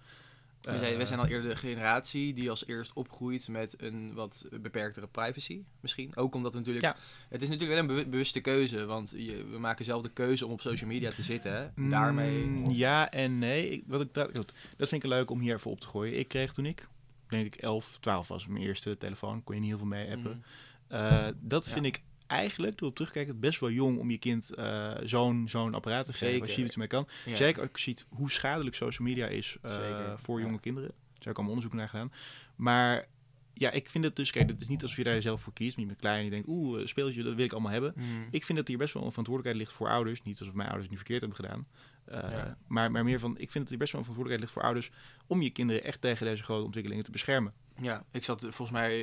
We 0.61 0.79
zijn, 0.79 1.07
zijn 1.07 1.19
al 1.19 1.27
eerder 1.27 1.51
de 1.51 1.57
generatie 1.57 2.35
die 2.35 2.51
als 2.51 2.67
eerst 2.67 2.93
opgroeit 2.93 3.49
met 3.49 3.75
een 3.83 4.15
wat 4.15 4.45
beperktere 4.61 5.07
privacy, 5.07 5.63
misschien. 5.81 6.17
Ook 6.17 6.35
omdat 6.35 6.53
we 6.53 6.59
natuurlijk... 6.59 6.85
Ja. 6.85 6.97
Het 7.29 7.43
is 7.43 7.49
natuurlijk 7.49 7.81
wel 7.81 7.97
een 7.97 8.11
bewuste 8.11 8.41
keuze, 8.41 8.85
want 8.85 9.13
je, 9.17 9.47
we 9.51 9.59
maken 9.59 9.85
zelf 9.85 10.03
de 10.03 10.11
keuze 10.11 10.47
om 10.47 10.53
op 10.53 10.61
social 10.61 10.91
media 10.91 11.11
te 11.11 11.23
zitten. 11.23 11.57
Hè? 11.57 11.67
Mm, 11.75 11.91
Daarmee... 11.91 12.65
Ja 12.69 13.11
en 13.11 13.39
nee. 13.39 13.69
Ik, 13.71 13.85
wat 13.87 14.01
ik, 14.01 14.15
dat, 14.15 14.33
dat 14.77 14.89
vind 14.89 15.05
ik 15.05 15.11
leuk 15.11 15.31
om 15.31 15.41
hier 15.41 15.55
even 15.55 15.71
op 15.71 15.81
te 15.81 15.89
gooien. 15.89 16.19
Ik 16.19 16.29
kreeg 16.29 16.53
toen 16.53 16.67
ik, 16.67 16.89
denk 17.29 17.47
ik 17.47 17.57
11, 17.57 17.99
12 18.01 18.29
was, 18.29 18.47
mijn 18.47 18.65
eerste 18.65 18.99
telefoon. 18.99 19.45
Kon 19.45 19.55
je 19.55 19.61
niet 19.61 19.71
heel 19.71 19.79
veel 19.79 19.87
mee 19.87 20.17
appen. 20.17 20.45
Mm. 20.89 20.97
Uh, 20.97 21.27
dat 21.41 21.69
vind 21.69 21.85
ik 21.85 22.03
eigenlijk, 22.29 22.79
door 22.79 22.89
op 22.89 22.95
terugkijken, 22.95 23.41
best 23.41 23.61
wel 23.61 23.71
jong 23.71 23.99
om 23.99 24.11
je 24.11 24.19
kind 24.19 24.53
uh, 24.59 24.95
zo'n 25.03 25.49
zo'n 25.49 25.75
apparaat 25.75 26.05
te 26.05 26.13
geven. 26.13 26.41
Als 26.41 26.55
je 26.55 26.65
iets 26.65 26.77
mee 26.77 26.87
kan. 26.87 27.09
Ja. 27.25 27.35
Zeker 27.35 27.63
ook 27.63 27.79
ziet 27.79 28.07
hoe 28.09 28.31
schadelijk 28.31 28.77
social 28.77 29.09
media 29.09 29.27
is 29.27 29.57
uh, 29.65 30.13
voor 30.17 30.41
jonge 30.41 30.61
kinderen. 30.61 30.89
Daar 30.89 31.19
heb 31.19 31.29
ik 31.29 31.37
allemaal 31.37 31.55
onderzoek 31.55 31.75
naar 31.75 31.89
gedaan. 31.89 32.13
Maar 32.57 33.09
ja, 33.55 33.71
ik 33.71 33.91
vind 33.91 34.05
het 34.05 34.17
dus, 34.17 34.31
kijk, 34.31 34.49
het 34.49 34.61
is 34.61 34.69
niet 34.69 34.83
alsof 34.83 34.97
je 34.97 35.05
daar 35.05 35.23
zelf 35.23 35.41
voor 35.41 35.53
kiest. 35.53 35.77
Je 35.77 35.87
bent 35.87 35.99
klein 35.99 36.19
en 36.19 36.25
je 36.25 36.31
denkt, 36.31 36.49
oeh, 36.49 36.87
speeltje, 36.87 37.23
dat 37.23 37.35
wil 37.35 37.45
ik 37.45 37.53
allemaal 37.53 37.73
hebben. 37.73 37.93
Mm. 37.97 38.29
Ik 38.31 38.45
vind 38.45 38.59
dat 38.59 38.69
hier 38.69 38.79
best 38.79 38.95
wel 38.95 39.03
een 39.03 39.11
verantwoordelijkheid 39.11 39.67
ligt 39.67 39.79
voor 39.79 39.89
ouders. 39.89 40.23
Niet 40.23 40.39
alsof 40.39 40.55
mijn 40.55 40.69
ouders 40.69 40.85
het 40.85 40.91
nu 40.91 40.97
verkeerd 40.97 41.21
hebben 41.21 41.45
gedaan. 41.45 41.67
Uh, 42.13 42.43
maar, 42.67 42.91
maar 42.91 43.05
meer 43.05 43.19
van, 43.19 43.39
ik 43.39 43.51
vind 43.51 43.55
dat 43.55 43.69
hier 43.69 43.79
best 43.79 43.93
wel 43.93 44.01
een 44.01 44.07
verantwoordelijkheid 44.07 44.41
ligt 44.41 44.53
voor 44.53 44.63
ouders 44.63 44.91
om 45.27 45.43
je 45.43 45.51
kinderen 45.51 45.85
echt 45.85 46.01
tegen 46.01 46.27
deze 46.27 46.43
grote 46.43 46.65
ontwikkelingen 46.65 47.05
te 47.05 47.11
beschermen. 47.11 47.53
Ja, 47.81 48.05
ik 48.11 48.25
zat 48.25 48.41
volgens 48.41 48.71
mij 48.71 48.97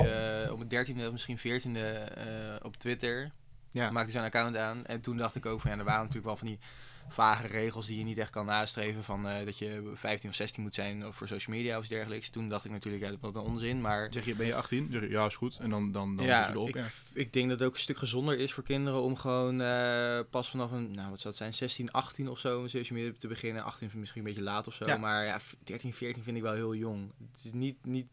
uh, 0.45 0.51
op 0.51 0.57
mijn 0.57 0.69
dertiende 0.69 1.05
of 1.05 1.11
misschien 1.11 1.37
veertiende 1.37 2.11
uh, 2.17 2.65
op 2.65 2.77
Twitter. 2.77 3.31
Ja. 3.71 3.91
Maakte 3.91 4.11
zo'n 4.11 4.21
account 4.23 4.57
aan. 4.57 4.85
En 4.85 5.01
toen 5.01 5.17
dacht 5.17 5.35
ik 5.35 5.45
ook 5.45 5.61
van, 5.61 5.71
ja, 5.71 5.77
er 5.77 5.83
waren 5.83 5.99
natuurlijk 5.99 6.25
wel 6.25 6.37
van 6.37 6.47
die 6.47 6.59
vage 7.07 7.47
regels 7.47 7.85
die 7.87 7.97
je 7.97 8.03
niet 8.03 8.17
echt 8.17 8.29
kan 8.29 8.45
nastreven. 8.45 9.03
Van 9.03 9.27
uh, 9.27 9.45
dat 9.45 9.57
je 9.57 9.91
15 9.93 10.29
of 10.29 10.35
16 10.35 10.63
moet 10.63 10.75
zijn 10.75 11.13
voor 11.13 11.27
social 11.27 11.55
media 11.55 11.75
of 11.75 11.81
iets 11.81 11.89
dergelijks. 11.89 12.29
Toen 12.29 12.49
dacht 12.49 12.65
ik 12.65 12.71
natuurlijk, 12.71 13.03
ja, 13.03 13.17
wat 13.19 13.35
een 13.35 13.41
onzin. 13.41 13.81
Maar... 13.81 14.07
Zeg 14.09 14.25
je, 14.25 14.35
ben 14.35 14.45
je 14.45 14.55
18? 14.55 14.87
Zeg 14.91 15.01
je, 15.01 15.09
ja, 15.09 15.25
is 15.25 15.35
goed. 15.35 15.57
En 15.57 15.69
dan, 15.69 15.91
dan, 15.91 16.15
dan 16.15 16.25
ja, 16.25 16.47
je 16.47 16.53
erop. 16.53 16.67
Ik, 16.67 16.75
ja, 16.75 16.87
ik 17.13 17.33
denk 17.33 17.49
dat 17.49 17.59
het 17.59 17.67
ook 17.67 17.73
een 17.73 17.79
stuk 17.79 17.97
gezonder 17.97 18.37
is 18.37 18.53
voor 18.53 18.63
kinderen 18.63 19.01
om 19.01 19.15
gewoon 19.15 19.61
uh, 19.61 20.19
pas 20.29 20.49
vanaf 20.49 20.71
een, 20.71 20.91
nou 20.91 21.09
wat 21.09 21.19
zou 21.19 21.27
het 21.27 21.37
zijn, 21.37 21.53
16, 21.53 21.91
18 21.91 22.29
of 22.29 22.39
zo, 22.39 22.61
met 22.61 22.71
social 22.71 22.99
media 22.99 23.13
te 23.17 23.27
beginnen. 23.27 23.63
18 23.63 23.91
misschien 23.93 24.21
een 24.21 24.27
beetje 24.27 24.43
laat 24.43 24.67
of 24.67 24.73
zo. 24.73 24.85
Ja. 24.85 24.97
Maar 24.97 25.25
ja, 25.25 25.39
13, 25.63 25.93
14 25.93 26.23
vind 26.23 26.37
ik 26.37 26.43
wel 26.43 26.53
heel 26.53 26.75
jong. 26.75 27.11
Het 27.31 27.45
is 27.45 27.53
niet, 27.53 27.85
niet 27.85 28.07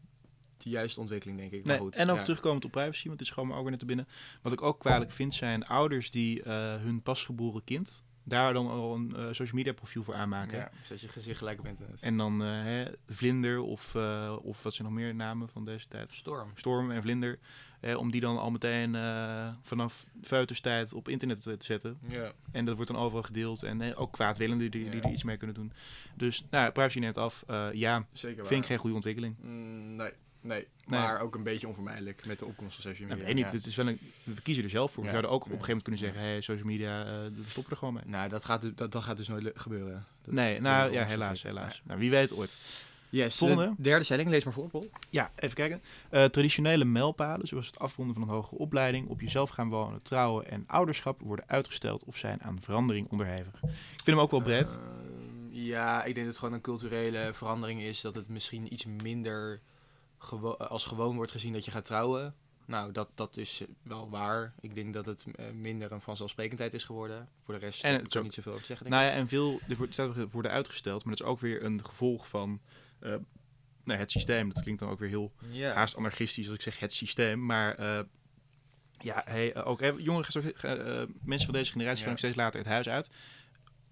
de 0.57 0.69
juiste 0.69 0.99
ontwikkeling, 0.99 1.39
denk 1.39 1.51
ik. 1.51 1.65
Nee, 1.65 1.77
goed, 1.77 1.95
en 1.95 2.09
ook 2.09 2.17
ja. 2.17 2.23
terugkomend 2.23 2.65
op 2.65 2.71
privacy, 2.71 3.07
want 3.07 3.19
het 3.19 3.27
is 3.27 3.33
gewoon 3.33 3.49
maar 3.49 3.57
ook 3.57 3.63
weer 3.63 3.71
net 3.71 3.79
te 3.79 3.85
binnen. 3.85 4.07
Wat 4.41 4.53
ik 4.53 4.61
ook 4.61 4.79
kwalijk 4.79 5.11
vind, 5.11 5.33
zijn 5.33 5.65
ouders 5.67 6.11
die 6.11 6.39
uh, 6.39 6.75
hun 6.75 7.01
pasgeboren 7.01 7.63
kind 7.63 8.03
daar 8.23 8.53
dan 8.53 8.67
al 8.67 8.95
een 8.95 9.13
uh, 9.15 9.25
social 9.25 9.57
media 9.57 9.73
profiel 9.73 10.03
voor 10.03 10.13
aanmaken. 10.13 10.57
Ja, 10.57 10.71
zodat 10.83 11.01
je 11.01 11.07
gezicht 11.07 11.37
gelijk 11.37 11.59
op 11.59 11.65
internet. 11.65 12.01
En 12.01 12.17
dan 12.17 12.41
uh, 12.41 12.49
hè, 12.49 12.85
Vlinder 13.07 13.61
of, 13.61 13.93
uh, 13.95 14.35
of 14.41 14.63
wat 14.63 14.73
zijn 14.73 14.87
nog 14.87 14.97
meer 14.97 15.15
namen 15.15 15.49
van 15.49 15.65
deze 15.65 15.87
tijd? 15.87 16.11
Storm. 16.11 16.51
Storm 16.55 16.91
en 16.91 17.01
Vlinder. 17.01 17.39
om 17.97 18.11
die 18.11 18.21
dan 18.21 18.37
al 18.37 18.51
meteen 18.51 18.95
vanaf 19.61 20.05
feuterstijd 20.21 20.93
op 20.93 21.09
internet 21.09 21.41
te, 21.41 21.55
zetten. 21.59 21.97
Ja. 22.07 22.31
En 22.51 22.65
dat 22.65 22.75
wordt 22.75 22.91
dan 22.91 23.01
overal 23.01 23.23
gedeeld. 23.23 23.63
En 23.63 23.95
ook 23.95 24.11
kwaadwillenden 24.11 24.71
die, 24.71 24.89
die, 24.89 24.95
ja. 24.95 25.03
er 25.03 25.11
iets 25.11 25.23
mee 25.23 25.37
kunnen 25.37 25.55
doen. 25.55 25.73
Dus 26.15 26.45
nou, 26.49 26.71
privacy 26.71 26.99
net 26.99 27.17
af. 27.17 27.43
ja, 27.73 28.05
Zeker 28.13 28.45
vind 28.45 28.61
ik 28.61 28.67
geen 28.67 28.77
goede 28.77 28.95
ontwikkeling. 28.95 29.35
Mm, 29.39 29.95
nee. 29.95 30.11
Nee, 30.43 30.67
maar 30.85 31.21
ook 31.21 31.35
een 31.35 31.43
beetje 31.43 31.67
onvermijdelijk 31.67 32.25
met 32.25 32.39
de 32.39 32.45
opkomst 32.45 32.75
van 32.75 32.91
social 32.91 33.07
media. 33.07 33.33
Niet. 33.33 33.51
Het 33.51 33.65
is 33.65 33.75
wel 33.75 33.87
een, 33.87 33.99
we 34.23 34.41
kiezen 34.41 34.63
er 34.63 34.69
zelf 34.69 34.91
voor. 34.91 35.03
We 35.03 35.09
zouden 35.09 35.31
ook 35.31 35.45
op 35.45 35.51
een 35.51 35.63
gegeven 35.63 35.83
moment 35.83 35.83
kunnen 35.83 36.01
zeggen... 36.01 36.31
Hey, 36.31 36.41
social 36.41 36.67
media, 36.67 37.01
uh, 37.01 37.11
we 37.35 37.49
stoppen 37.49 37.71
er 37.71 37.77
gewoon 37.77 37.93
mee. 37.93 38.03
Nou, 38.05 38.29
dat 38.29 38.45
gaat, 38.45 38.77
dat, 38.77 38.91
dat 38.91 39.03
gaat 39.03 39.17
dus 39.17 39.27
nooit 39.27 39.51
gebeuren. 39.55 40.05
Dat, 40.21 40.33
nee, 40.33 40.61
nou 40.61 40.91
ja, 40.91 41.05
helaas. 41.05 41.43
helaas. 41.43 41.81
Nou, 41.83 41.99
wie 41.99 42.09
weet 42.09 42.33
ooit. 42.33 42.55
Yes, 43.09 43.37
Volgende. 43.37 43.73
derde 43.77 44.03
stelling, 44.03 44.29
lees 44.29 44.43
maar 44.43 44.53
voor, 44.53 44.69
Paul. 44.69 44.89
Ja, 45.09 45.31
even 45.35 45.55
kijken. 45.55 45.81
Uh, 46.11 46.23
traditionele 46.23 46.85
mijlpalen, 46.85 47.47
zoals 47.47 47.67
het 47.67 47.79
afronden 47.79 48.13
van 48.15 48.23
een 48.23 48.29
hogere 48.29 48.57
opleiding, 48.57 49.07
op 49.07 49.21
jezelf 49.21 49.49
gaan 49.49 49.69
wonen, 49.69 50.01
trouwen 50.01 50.47
en 50.47 50.63
ouderschap, 50.67 51.21
worden 51.21 51.45
uitgesteld 51.47 52.03
of 52.03 52.17
zijn 52.17 52.41
aan 52.41 52.61
verandering 52.61 53.07
onderhevig. 53.09 53.53
Ik 53.63 53.69
vind 54.03 54.05
hem 54.05 54.19
ook 54.19 54.31
wel 54.31 54.41
breed. 54.41 54.79
Uh, 55.51 55.65
ja, 55.65 56.03
ik 56.03 56.03
denk 56.03 56.15
dat 56.15 56.25
het 56.25 56.37
gewoon 56.37 56.53
een 56.53 56.61
culturele 56.61 57.29
verandering 57.33 57.81
is. 57.81 58.01
Dat 58.01 58.15
het 58.15 58.29
misschien 58.29 58.73
iets 58.73 58.85
minder 58.85 59.59
gewo 60.23 60.51
als 60.51 60.85
gewoon 60.85 61.15
wordt 61.15 61.31
gezien 61.31 61.53
dat 61.53 61.65
je 61.65 61.71
gaat 61.71 61.85
trouwen. 61.85 62.35
Nou, 62.65 62.91
dat, 62.91 63.09
dat 63.15 63.37
is 63.37 63.63
wel 63.81 64.09
waar. 64.09 64.53
Ik 64.59 64.75
denk 64.75 64.93
dat 64.93 65.05
het 65.05 65.25
uh, 65.39 65.45
minder 65.51 65.91
een 65.91 66.01
vanzelfsprekendheid 66.01 66.73
is 66.73 66.83
geworden. 66.83 67.29
Voor 67.43 67.53
de 67.53 67.59
rest 67.59 67.83
en 67.83 67.93
het 67.93 68.23
niet 68.23 68.33
zoveel 68.33 68.53
over 68.53 68.65
zeggen. 68.65 68.89
Nou 68.89 69.03
ja, 69.03 69.11
en 69.11 69.27
veel 69.27 69.59
worden 70.31 70.51
uitgesteld, 70.51 71.03
maar 71.03 71.15
dat 71.15 71.25
is 71.25 71.31
ook 71.31 71.39
weer 71.39 71.63
een 71.63 71.85
gevolg 71.85 72.27
van 72.27 72.61
uh, 73.01 73.15
nou, 73.83 73.99
het 73.99 74.11
systeem. 74.11 74.53
Dat 74.53 74.61
klinkt 74.61 74.79
dan 74.79 74.89
ook 74.89 74.99
weer 74.99 75.09
heel 75.09 75.31
haast 75.73 75.97
anarchistisch 75.97 76.45
als 76.45 76.55
ik 76.55 76.61
zeg 76.61 76.79
het 76.79 76.93
systeem. 76.93 77.45
Maar 77.45 77.79
uh, 77.79 77.99
ja, 78.99 79.21
hey, 79.25 79.63
ook 79.63 79.79
hey, 79.79 79.93
jongeren, 79.97 80.45
mensen 81.21 81.45
van 81.45 81.53
deze 81.53 81.71
generatie 81.71 82.01
ja. 82.01 82.07
gaan 82.07 82.17
steeds 82.17 82.35
later 82.35 82.59
het 82.59 82.69
huis 82.69 82.89
uit 82.89 83.09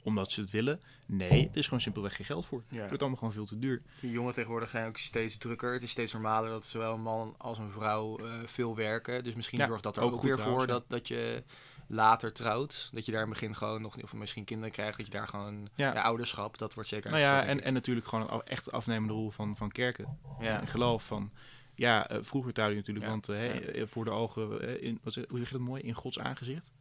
omdat 0.03 0.31
ze 0.31 0.41
het 0.41 0.49
willen. 0.49 0.81
Nee, 1.07 1.47
het 1.47 1.55
is 1.55 1.65
gewoon 1.65 1.81
simpelweg 1.81 2.15
geen 2.15 2.25
geld 2.25 2.45
voor. 2.45 2.63
Ja. 2.67 2.77
Het 2.77 2.87
wordt 2.87 3.01
allemaal 3.01 3.19
gewoon 3.19 3.33
veel 3.33 3.45
te 3.45 3.59
duur. 3.59 3.81
De 3.99 4.11
jongen 4.11 4.33
tegenwoordig 4.33 4.69
zijn 4.69 4.87
ook 4.87 4.97
steeds 4.97 5.37
drukker. 5.37 5.73
Het 5.73 5.83
is 5.83 5.89
steeds 5.89 6.13
normaler 6.13 6.49
dat 6.49 6.65
zowel 6.65 6.93
een 6.93 7.01
man 7.01 7.35
als 7.37 7.57
een 7.57 7.69
vrouw 7.69 8.19
uh, 8.19 8.33
veel 8.45 8.75
werken. 8.75 9.23
Dus 9.23 9.35
misschien 9.35 9.65
zorgt 9.65 9.83
dat 9.83 9.97
er 9.97 10.03
ook, 10.03 10.13
ook 10.13 10.21
weer 10.21 10.39
voor 10.39 10.67
dat, 10.67 10.83
dat 10.87 11.07
je 11.07 11.43
later 11.87 12.33
trouwt. 12.33 12.89
Dat 12.93 13.05
je 13.05 13.11
daar 13.11 13.21
in 13.21 13.29
het 13.29 13.39
begin 13.39 13.55
gewoon 13.55 13.81
nog, 13.81 14.01
of 14.01 14.13
misschien 14.13 14.43
kinderen 14.43 14.71
krijgt, 14.71 14.97
dat 14.97 15.05
je 15.05 15.11
daar 15.11 15.27
gewoon 15.27 15.69
ja. 15.75 15.91
ouderschap, 15.91 16.57
dat 16.57 16.73
wordt 16.73 16.89
zeker. 16.89 17.09
Nou 17.09 17.21
ja, 17.21 17.45
en, 17.45 17.63
en 17.63 17.73
natuurlijk 17.73 18.07
gewoon 18.07 18.31
een 18.31 18.41
echt 18.43 18.71
afnemende 18.71 19.13
rol 19.13 19.29
van, 19.29 19.57
van 19.57 19.71
kerken. 19.71 20.17
Ja. 20.39 20.61
En 20.61 20.67
geloof 20.67 21.05
van. 21.05 21.31
Ja, 21.75 22.11
uh, 22.11 22.17
vroeger 22.21 22.53
trouwde 22.53 22.75
je 22.75 22.81
natuurlijk, 22.81 23.05
want 23.07 23.29
uh, 23.29 23.85
voor 23.85 24.05
de 24.05 24.11
ogen, 24.11 24.81
in, 24.81 24.99
wat, 25.03 25.15
hoe 25.15 25.37
zeg 25.37 25.47
je 25.47 25.57
dat 25.57 25.67
mooi, 25.67 25.81
in 25.81 25.93
Gods 25.93 26.19
aangezicht. 26.19 26.71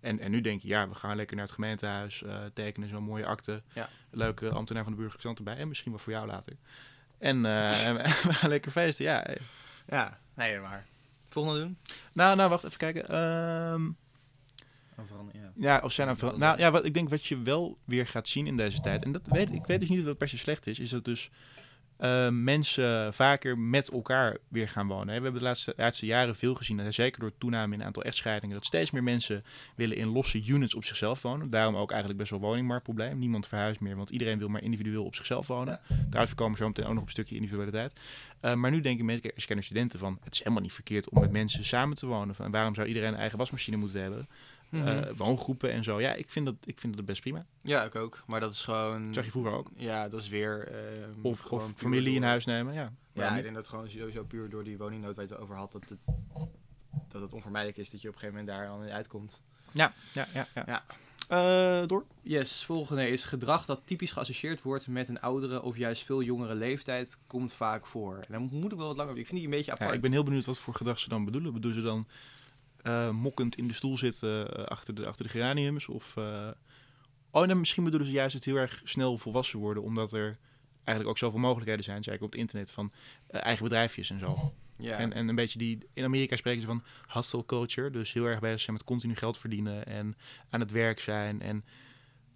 En, 0.00 0.18
en 0.20 0.30
nu 0.30 0.40
denk 0.40 0.62
je, 0.62 0.68
ja, 0.68 0.88
we 0.88 0.94
gaan 0.94 1.16
lekker 1.16 1.36
naar 1.36 1.44
het 1.44 1.54
gemeentehuis, 1.54 2.22
uh, 2.22 2.38
tekenen 2.54 2.88
zo'n 2.88 3.02
mooie 3.02 3.26
akte. 3.26 3.62
Ja. 3.72 3.88
Leuke 4.10 4.48
ambtenaar 4.50 4.82
van 4.82 4.92
de 4.92 4.98
burgerlijke 4.98 5.20
stand 5.20 5.38
erbij. 5.38 5.56
En 5.62 5.68
misschien 5.68 5.90
wel 5.90 6.00
voor 6.00 6.12
jou 6.12 6.26
later. 6.26 6.52
En 7.18 7.44
eh, 7.46 7.86
en 7.86 7.94
we 7.96 8.32
gaan 8.34 8.48
lekker 8.48 8.70
feesten, 8.70 9.04
ja. 9.04 9.26
Ja, 9.86 10.18
nee, 10.34 10.60
maar. 10.60 10.86
Volgende 11.28 11.60
doen? 11.60 11.78
Nou, 12.12 12.36
nou, 12.36 12.50
wacht 12.50 12.64
even 12.64 12.78
kijken. 12.78 13.08
Ehm, 13.08 13.84
ja. 15.32 15.52
ja, 15.56 15.80
of 15.82 15.92
zijn 15.92 16.06
nou, 16.06 16.18
vera- 16.18 16.36
nou 16.36 16.58
ja, 16.58 16.70
wat 16.70 16.84
ik 16.84 16.94
denk 16.94 17.08
wat 17.08 17.26
je 17.26 17.42
wel 17.42 17.78
weer 17.84 18.06
gaat 18.06 18.28
zien 18.28 18.46
in 18.46 18.56
deze 18.56 18.80
tijd, 18.80 19.04
en 19.04 19.12
dat 19.12 19.26
weet 19.26 19.52
ik 19.52 19.66
weet 19.66 19.80
dus 19.80 19.88
niet 19.88 19.98
of 19.98 20.04
dat 20.04 20.18
per 20.18 20.28
se 20.28 20.38
slecht 20.38 20.66
is, 20.66 20.78
is 20.78 20.90
dat 20.90 21.04
dus 21.04 21.30
eh, 22.00 22.28
mensen 22.28 23.14
vaker 23.14 23.58
met 23.58 23.90
elkaar 23.90 24.36
weer 24.48 24.68
gaan 24.68 24.86
wonen. 24.86 25.06
We 25.06 25.12
hebben 25.12 25.32
de 25.32 25.74
laatste, 25.76 26.06
jaren 26.06 26.36
veel 26.36 26.54
gezien, 26.54 26.92
zeker 26.92 27.20
door 27.20 27.32
toename 27.38 27.72
in 27.72 27.78
het 27.78 27.86
aantal 27.86 28.02
echtscheidingen, 28.02 28.56
dat 28.56 28.64
steeds 28.64 28.90
meer 28.90 29.02
mensen 29.02 29.44
willen 29.76 29.96
in 29.96 30.08
losse 30.08 30.46
units 30.46 30.74
op 30.74 30.84
zichzelf 30.84 31.22
wonen. 31.22 31.50
Daarom 31.50 31.76
ook 31.76 31.90
eigenlijk 31.90 32.20
best 32.20 32.30
wel 32.30 32.40
woningmarktprobleem. 32.40 33.18
Niemand 33.18 33.46
verhuist 33.46 33.80
meer, 33.80 33.96
want 33.96 34.10
iedereen 34.10 34.38
wil 34.38 34.48
maar 34.48 34.62
individueel 34.62 35.04
op 35.04 35.14
zichzelf 35.14 35.46
wonen. 35.46 35.80
Daaruit 36.08 36.34
komen 36.34 36.52
we 36.52 36.58
zo 36.58 36.68
meteen 36.68 36.84
ook 36.84 36.92
nog 36.92 37.00
op 37.00 37.06
een 37.06 37.12
stukje 37.12 37.34
individualiteit. 37.34 37.92
Uh, 38.42 38.54
maar 38.54 38.70
nu 38.70 38.80
denken 38.80 39.04
mensen, 39.04 39.34
als 39.34 39.42
je 39.42 39.48
kijkt 39.48 39.64
studenten, 39.64 39.98
van 39.98 40.18
het 40.24 40.32
is 40.32 40.38
helemaal 40.38 40.62
niet 40.62 40.72
verkeerd 40.72 41.10
om 41.10 41.20
met 41.20 41.30
mensen 41.30 41.64
samen 41.64 41.96
te 41.96 42.06
wonen. 42.06 42.34
Waarom 42.50 42.74
zou 42.74 42.86
iedereen 42.86 43.12
een 43.12 43.18
eigen 43.18 43.38
wasmachine 43.38 43.76
moeten 43.76 44.00
hebben? 44.00 44.28
Eh, 44.70 45.00
woongroepen 45.16 45.72
en 45.72 45.84
zo. 45.84 46.00
Ja, 46.00 46.12
ik 46.14 46.30
vind 46.30 46.46
dat, 46.46 46.54
ik 46.64 46.78
vind 46.80 46.96
dat 46.96 47.04
best 47.04 47.20
prima. 47.20 47.46
ja, 47.62 47.84
ik 47.84 47.94
ook. 47.94 48.22
Maar 48.26 48.40
dat 48.40 48.52
is 48.52 48.62
gewoon... 48.62 49.04
Dat 49.06 49.14
zag 49.14 49.24
je 49.24 49.30
vroeger 49.30 49.52
ook. 49.52 49.70
Ja, 49.76 50.08
dat 50.08 50.20
is 50.20 50.28
weer... 50.28 50.68
eh, 50.68 51.06
Of, 51.22 51.44
of 51.44 51.72
familie 51.76 52.14
in 52.14 52.22
huis 52.22 52.44
nemen, 52.44 52.74
ja. 52.74 52.92
Ja, 53.12 53.36
ik 53.36 53.42
denk 53.42 53.54
dat 53.54 53.68
gewoon 53.68 53.90
sowieso 53.90 54.24
puur 54.24 54.48
door 54.50 54.64
die 54.64 54.78
woningnood 54.78 55.16
waar 55.16 55.24
je 55.26 55.32
het 55.32 55.40
over 55.42 55.56
had, 55.56 55.72
dat 55.72 55.88
het, 55.88 55.98
dat 57.08 57.20
het 57.22 57.32
onvermijdelijk 57.32 57.78
is 57.78 57.90
dat 57.90 58.00
je 58.02 58.08
op 58.08 58.14
een 58.14 58.20
gegeven 58.20 58.44
moment 58.44 58.58
daar 58.58 58.68
al 58.70 58.82
in 58.82 58.92
uitkomt. 58.92 59.42
ja, 59.72 59.92
ja, 60.12 60.26
ja. 60.34 60.46
ja. 60.54 60.64
Ja. 60.66 60.84
Eh, 61.28 61.88
door? 61.88 62.04
Yes, 62.22 62.64
volgende 62.64 63.08
is 63.08 63.24
gedrag 63.24 63.64
dat 63.64 63.80
typisch 63.84 64.12
geassocieerd 64.12 64.62
wordt 64.62 64.86
met 64.86 65.08
een 65.08 65.20
oudere 65.20 65.62
of 65.62 65.76
juist 65.76 66.02
veel 66.04 66.22
jongere 66.22 66.54
leeftijd 66.54 67.18
komt 67.26 67.52
vaak 67.52 67.86
voor. 67.86 68.16
En 68.16 68.32
dan 68.32 68.48
moet 68.52 68.72
ik 68.72 68.78
wel 68.78 68.86
wat 68.86 68.96
langer. 68.96 69.18
Ik 69.18 69.26
vind 69.26 69.36
die 69.40 69.44
een 69.44 69.54
beetje 69.56 69.72
apart. 69.72 69.88
Ja, 69.88 69.94
ik 69.96 70.02
ben 70.02 70.12
heel 70.12 70.22
benieuwd 70.22 70.44
wat 70.46 70.58
voor 70.58 70.74
gedrag 70.74 70.98
ze 70.98 71.08
dan 71.08 71.24
bedoelen. 71.24 71.52
Bedoelen 71.52 71.80
ze 71.80 71.86
dan 71.86 72.06
eh, 72.82 73.10
mokkend 73.10 73.56
in 73.56 73.68
de 73.68 73.74
stoel 73.74 73.96
zitten 73.96 74.56
eh, 74.56 74.64
achter, 74.64 74.94
de, 74.94 75.06
achter 75.06 75.24
de 75.24 75.30
geraniums? 75.30 75.88
Of, 75.88 76.16
eh, 76.16 76.48
Oh, 77.30 77.50
en 77.50 77.58
misschien 77.58 77.84
bedoelen 77.84 78.08
ze 78.08 78.14
juist 78.14 78.34
het 78.34 78.44
heel 78.44 78.56
erg 78.56 78.80
snel 78.84 79.18
volwassen 79.18 79.58
worden, 79.58 79.82
omdat 79.82 80.12
er 80.12 80.38
eigenlijk 80.74 81.08
ook 81.08 81.18
zoveel 81.18 81.40
mogelijkheden 81.40 81.84
zijn, 81.84 82.02
zeker 82.02 82.22
op 82.22 82.30
het 82.30 82.40
internet, 82.40 82.70
van 82.70 82.92
eigen 83.28 83.64
bedrijfjes 83.64 84.10
en 84.10 84.20
zo. 84.20 84.52
ja. 84.78 84.96
En, 84.96 85.12
en 85.12 85.28
een 85.28 85.34
beetje 85.34 85.58
die, 85.58 85.78
in 85.94 86.04
Amerika 86.04 86.36
spreken 86.36 86.60
ze 86.60 86.66
van 86.66 86.82
hustle 87.06 87.44
culture, 87.44 87.90
dus 87.90 88.12
heel 88.12 88.24
erg 88.24 88.40
bezig 88.40 88.60
zijn 88.60 88.76
met 88.76 88.84
continu 88.84 89.16
geld 89.16 89.38
verdienen 89.38 89.86
en 89.86 90.16
aan 90.48 90.60
het 90.60 90.70
werk 90.70 91.00
zijn. 91.00 91.42
En 91.42 91.64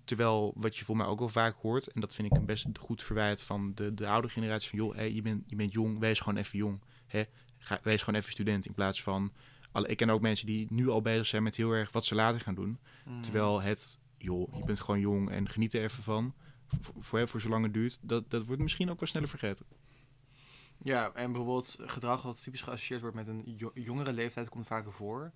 terwijl 0.05 0.53
wat 0.57 0.77
je 0.77 0.85
voor 0.85 0.97
mij 0.97 1.07
ook 1.07 1.19
wel 1.19 1.29
vaak 1.29 1.57
hoort, 1.61 1.87
en 1.87 2.01
dat 2.01 2.15
vind 2.15 2.31
ik 2.33 2.39
een 2.39 2.47
best 2.47 2.67
goed 2.79 3.03
verwijt 3.03 3.43
van 3.43 3.73
de, 3.75 3.95
de 3.95 4.07
oude 4.07 4.29
generatie 4.29 4.71
van 4.71 4.79
joh, 4.79 4.95
hey, 4.95 5.13
je, 5.13 5.23
bent, 5.23 5.43
je 5.47 5.57
bent 5.57 5.73
jong, 5.73 5.99
wees 5.99 6.21
gewoon 6.21 6.39
even 6.39 6.59
jong. 6.59 6.81
Hè? 7.07 7.23
Ga, 7.59 7.81
wees 7.83 8.03
gewoon 8.03 8.21
even 8.21 8.33
student 8.33 8.67
in 8.67 8.75
plaats 8.75 9.03
van... 9.03 9.33
Ik 9.83 9.97
ken 9.97 10.11
ook 10.11 10.21
mensen 10.21 10.47
die 10.47 10.67
nu 10.71 10.89
al 10.89 11.03
bezig 11.03 11.27
zijn 11.27 11.43
met 11.43 11.57
heel 11.57 11.71
erg 11.71 11.93
wat 11.93 12.05
ze 12.05 12.15
later 12.15 12.41
gaan 12.41 12.55
doen. 12.55 12.79
Mm. 13.05 13.23
Terwijl 13.23 13.61
het, 13.63 13.99
joh, 14.19 14.55
je 14.57 14.65
bent 14.65 14.81
gewoon 14.81 15.01
jong 15.01 15.31
en 15.31 15.49
geniet 15.49 15.75
er 15.75 15.83
even 15.83 16.03
van. 16.03 16.35
Voor, 16.67 16.95
voor, 16.99 17.29
voor 17.29 17.41
zolang 17.41 17.65
het 17.65 17.75
duurt, 17.75 17.99
dat, 18.01 18.31
dat 18.31 18.47
wordt 18.47 18.63
misschien 18.63 18.91
ook 18.91 19.01
wel 19.01 19.09
sneller 19.09 19.29
vergeten. 19.29 19.67
Ja, 20.79 21.13
en 21.15 21.33
bijvoorbeeld 21.33 21.77
gedrag 21.81 22.23
wat 22.23 22.43
typisch 22.43 22.63
geassocieerd 22.63 23.01
wordt 23.01 23.17
met 23.17 23.29
een 23.29 23.43
jo- 23.57 23.71
jongere 23.75 24.13
leeftijd 24.13 24.49
komt 24.49 24.67
vaker 24.67 24.93
voor. 24.93 25.33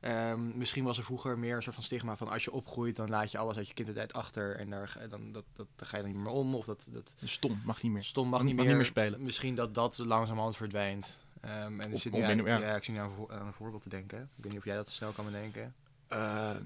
Ehm, 0.00 0.58
misschien 0.58 0.84
was 0.84 0.98
er 0.98 1.04
vroeger 1.04 1.38
meer 1.38 1.56
een 1.56 1.62
soort 1.62 1.74
van 1.74 1.84
stigma 1.84 2.16
van 2.16 2.28
als 2.28 2.44
je 2.44 2.52
opgroeit, 2.52 2.96
dan 2.96 3.08
laat 3.08 3.30
je 3.30 3.38
alles 3.38 3.56
uit 3.56 3.68
je 3.68 3.74
kindertijd 3.74 4.12
achter 4.12 4.56
en 4.56 4.70
daar, 4.70 4.88
ga- 4.88 5.06
dan, 5.06 5.32
dat, 5.32 5.44
dat, 5.52 5.66
daar 5.76 5.88
ga 5.88 5.96
je 5.96 6.02
dan 6.02 6.12
niet 6.12 6.20
meer 6.22 6.32
om. 6.32 6.54
Of 6.54 6.64
dat, 6.64 6.88
dat 6.92 7.14
Stom, 7.24 7.60
mag 7.64 7.82
niet 7.82 7.92
meer. 7.92 8.04
stom 8.04 8.28
mag, 8.28 8.38
niet- 8.42 8.46
meer, 8.48 8.56
mag 8.56 8.66
niet 8.66 8.76
meer 8.76 8.86
spelen. 8.86 9.22
Misschien 9.22 9.54
dat 9.54 9.74
dat 9.74 9.98
langzamerhand 9.98 10.56
verdwijnt. 10.56 11.18
Ehm, 11.42 11.80
en 11.80 11.98
zit 11.98 12.12
nu 12.12 12.20
aan, 12.20 12.44
ja. 12.44 12.58
ja. 12.58 12.76
ik 12.76 12.84
zit 12.84 12.94
nu 12.94 13.00
aan, 13.00 13.10
een 13.10 13.16
voor- 13.16 13.32
aan 13.32 13.46
een 13.46 13.52
voorbeeld 13.52 13.82
te 13.82 13.88
denken. 13.88 14.18
Ik 14.36 14.42
weet 14.42 14.52
niet 14.52 14.60
of 14.60 14.66
jij 14.66 14.76
dat 14.76 14.90
snel 14.90 15.12
kan 15.12 15.24
bedenken. 15.24 15.74
Eh, 16.08 16.56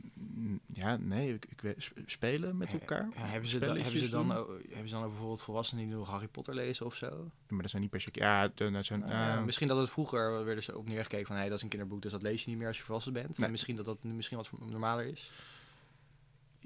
ja, 0.72 0.96
nee, 0.96 1.34
ik, 1.34 1.46
ik 1.48 1.60
weet, 1.60 1.92
spelen 2.06 2.56
met 2.56 2.72
elkaar. 2.72 3.08
Ja, 3.14 3.20
hebben, 3.20 3.50
ze 3.50 3.58
dan, 3.58 3.76
hebben, 3.76 3.98
ze 4.00 4.08
dan, 4.08 4.30
hebben 4.30 4.88
ze 4.88 4.94
dan 4.94 5.02
ook 5.02 5.08
bijvoorbeeld 5.10 5.42
volwassenen 5.42 5.86
die 5.86 5.94
nog 5.94 6.08
Harry 6.08 6.28
Potter 6.28 6.54
lezen 6.54 6.86
of 6.86 6.94
zo? 6.94 7.30
Maar 7.48 7.60
dat 7.60 7.70
zijn 7.70 7.82
niet 7.82 7.90
per 7.90 8.00
se... 8.00 8.08
Ja, 8.12 8.48
dat 8.54 8.84
zijn... 8.84 9.02
Eh, 9.02 9.42
misschien 9.42 9.68
dat 9.68 9.78
het 9.78 9.90
vroeger 9.90 10.44
werden 10.44 10.64
ze 10.64 10.78
op 10.78 10.88
neergekeken 10.88 11.26
van 11.26 11.36
hey, 11.36 11.48
dat 11.48 11.56
is 11.56 11.62
een 11.62 11.68
kinderboek, 11.68 12.02
dus 12.02 12.12
dat 12.12 12.22
lees 12.22 12.42
je 12.44 12.48
niet 12.50 12.58
meer 12.58 12.66
als 12.66 12.76
je 12.76 12.82
volwassen 12.82 13.12
bent. 13.12 13.38
Nee. 13.38 13.46
En 13.46 13.50
misschien 13.50 13.76
dat 13.76 13.84
dat 13.84 14.04
nu 14.04 14.12
misschien 14.12 14.36
wat 14.36 14.50
normaler 14.66 15.06
is. 15.06 15.30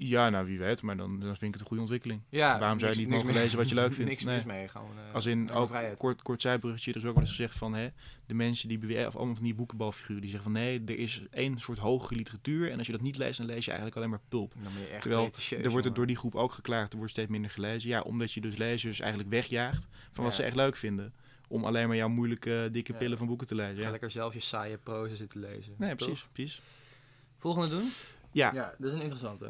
Ja, 0.07 0.29
nou 0.29 0.45
wie 0.45 0.59
weet, 0.59 0.81
maar 0.81 0.97
dan, 0.97 1.19
dan 1.19 1.27
vind 1.35 1.41
ik 1.41 1.51
het 1.51 1.59
een 1.59 1.65
goede 1.67 1.81
ontwikkeling. 1.81 2.21
Ja, 2.29 2.59
Waarom 2.59 2.79
zou 2.79 2.91
je 2.91 2.97
niet 2.97 3.07
mogen 3.09 3.33
lezen 3.33 3.57
wat 3.57 3.69
je 3.69 3.75
leuk 3.75 3.93
vindt? 3.99 4.09
Niks 4.11 4.23
Nee. 4.23 4.35
mis 4.35 4.45
mee, 4.45 4.67
gewoon. 4.67 4.89
eh, 5.07 5.13
Als 5.13 5.25
in, 5.25 5.51
ook 5.51 5.69
vrijheid. 5.69 5.97
kort, 5.97 6.21
kort 6.21 6.41
zijbruggetje, 6.41 6.91
er 6.91 6.97
is 6.97 7.05
ook 7.05 7.13
wel 7.13 7.21
eens 7.21 7.29
gezegd 7.29 7.57
van... 7.57 7.73
Hè, 7.73 7.87
de 8.25 8.33
mensen 8.33 8.67
die 8.67 8.77
beweren, 8.77 9.07
of 9.07 9.15
allemaal 9.15 9.35
van 9.35 9.43
die 9.43 9.53
boekenbalfiguren, 9.55 10.21
die 10.21 10.31
zeggen 10.31 10.51
van... 10.51 10.61
Nee, 10.61 10.81
er 10.85 10.99
is 10.99 11.21
één 11.31 11.59
soort 11.59 11.77
hogere 11.77 12.15
literatuur 12.15 12.71
en 12.71 12.77
als 12.77 12.85
je 12.87 12.91
dat 12.93 13.01
niet 13.01 13.17
leest, 13.17 13.37
dan 13.37 13.47
lees 13.47 13.61
je 13.65 13.69
eigenlijk 13.71 13.97
alleen 13.97 14.09
maar 14.09 14.21
pulp. 14.29 14.53
Dan 14.63 14.73
ben 14.73 14.81
je 14.81 14.87
echt 14.87 15.01
Terwijl, 15.01 15.23
Er 15.23 15.31
wordt 15.31 15.61
er 15.65 15.71
jongen. 15.71 15.93
door 15.93 16.05
die 16.07 16.15
groep 16.15 16.35
ook 16.35 16.53
geklaagd, 16.53 16.91
er 16.91 16.97
wordt 16.97 17.11
steeds 17.11 17.29
minder 17.29 17.51
gelezen. 17.51 17.89
Ja, 17.89 18.01
omdat 18.01 18.31
je 18.33 18.41
dus 18.41 18.57
lezers 18.57 18.99
eigenlijk 18.99 19.29
wegjaagt 19.29 19.87
van 20.11 20.23
wat 20.23 20.33
Ja. 20.35 20.39
ze 20.39 20.45
echt 20.45 20.55
leuk 20.55 20.75
vinden. 20.75 21.13
Om 21.47 21.65
alleen 21.65 21.87
maar 21.87 21.97
jouw 21.97 22.09
moeilijke, 22.09 22.69
dikke 22.71 22.91
Ja. 22.91 22.97
pillen 22.97 23.17
van 23.17 23.27
boeken 23.27 23.47
te 23.47 23.55
lezen. 23.55 23.75
Ga 23.77 23.81
Ja. 23.83 23.89
lekker 23.91 24.11
zelf 24.11 24.33
je 24.33 24.39
saaie 24.39 24.77
proza 24.77 25.15
zitten 25.15 25.39
lezen. 25.39 25.73
Nee, 25.77 25.95
toch? 25.95 26.27
precies. 26.31 26.61
Volgende 27.37 27.69
doen? 27.69 27.89
Ja, 28.31 28.51
Ja, 28.53 28.75
dat 28.77 28.87
is 28.87 28.93
een 28.95 29.01
interessante. 29.01 29.49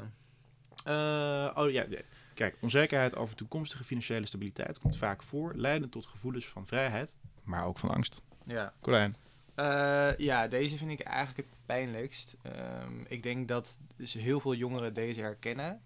Eh, 0.84 1.52
oh 1.56 1.72
ja, 1.72 1.86
nee. 1.90 2.04
kijk, 2.34 2.56
onzekerheid 2.60 3.16
over 3.16 3.36
toekomstige 3.36 3.84
financiële 3.84 4.26
stabiliteit 4.26 4.80
komt 4.80 4.98
vaak 4.98 5.24
voor, 5.24 5.54
leidend 5.56 5.92
tot 5.92 6.06
gevoelens 6.06 6.48
van 6.48 6.68
vrijheid, 6.68 7.16
maar 7.44 7.66
ook 7.66 7.80
van 7.80 7.90
angst. 7.90 8.22
Ja. 8.46 8.74
Colijn. 8.82 9.16
Eh, 9.56 10.18
ja, 10.18 10.48
deze 10.48 10.78
vind 10.78 10.92
ik 10.92 11.00
eigenlijk 11.00 11.38
het 11.38 11.58
pijnlijkst. 11.66 12.36
Ehm, 12.42 13.02
ik 13.08 13.24
denk 13.24 13.48
dat 13.48 13.78
dus 13.96 14.14
heel 14.14 14.40
veel 14.40 14.54
jongeren 14.56 14.94
deze 14.94 15.22
herkennen. 15.22 15.82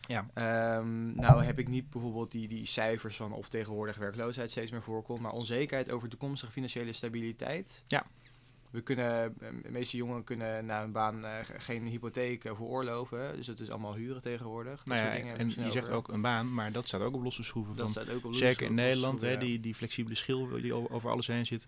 Ja. 0.00 0.26
Ehm, 0.34 1.14
nou 1.14 1.42
heb 1.42 1.58
ik 1.58 1.68
niet 1.68 1.90
bijvoorbeeld 1.90 2.32
die, 2.32 2.48
die 2.48 2.66
cijfers 2.66 3.16
van 3.16 3.32
of 3.32 3.48
tegenwoordig 3.48 3.96
werkloosheid 3.96 4.50
steeds 4.50 4.70
meer 4.70 4.82
voorkomt, 4.82 5.20
maar 5.20 5.32
onzekerheid 5.32 5.90
over 5.90 6.08
toekomstige 6.08 6.52
financiële 6.52 6.92
stabiliteit. 6.92 7.84
Ja. 7.86 8.06
We 8.70 8.80
kunnen, 8.80 9.34
eh, 9.40 9.48
de 9.62 9.70
meeste 9.70 9.96
jongeren 9.96 10.24
kunnen 10.24 10.66
na 10.66 10.82
een 10.82 10.92
baan 10.92 11.24
eh, 11.24 11.38
ge- 11.44 11.60
geen 11.60 11.86
hypotheek 11.86 12.44
eh, 12.44 12.54
veroorloven, 12.54 13.36
dus 13.36 13.46
het 13.46 13.60
is 13.60 13.70
allemaal 13.70 13.94
huren 13.94 14.22
tegenwoordig. 14.22 14.76
Dat 14.76 14.86
Nou 14.86 15.00
ja, 15.00 15.34
en 15.36 15.48
je 15.48 15.70
zegt 15.70 15.90
ook 15.90 16.08
een 16.08 16.20
baan, 16.20 16.54
maar 16.54 16.72
dat 16.72 16.88
staat 16.88 17.00
ook 17.00 17.14
op 17.14 17.22
losse 17.22 17.42
schroeven. 17.42 17.76
Dat 17.76 17.92
van, 17.92 18.02
staat 18.04 18.14
ook 18.14 18.24
op 18.24 18.32
de 18.32 18.38
zeker 18.38 18.66
in 18.66 18.68
losse- 18.72 18.86
Nederland, 18.86 19.20
hè, 19.20 19.30
ja. 19.30 19.36
die, 19.38 19.60
die 19.60 19.74
flexibele 19.74 20.14
schil 20.14 20.48
die 20.48 20.90
over 20.90 21.10
alles 21.10 21.26
heen 21.26 21.46
zit. 21.46 21.66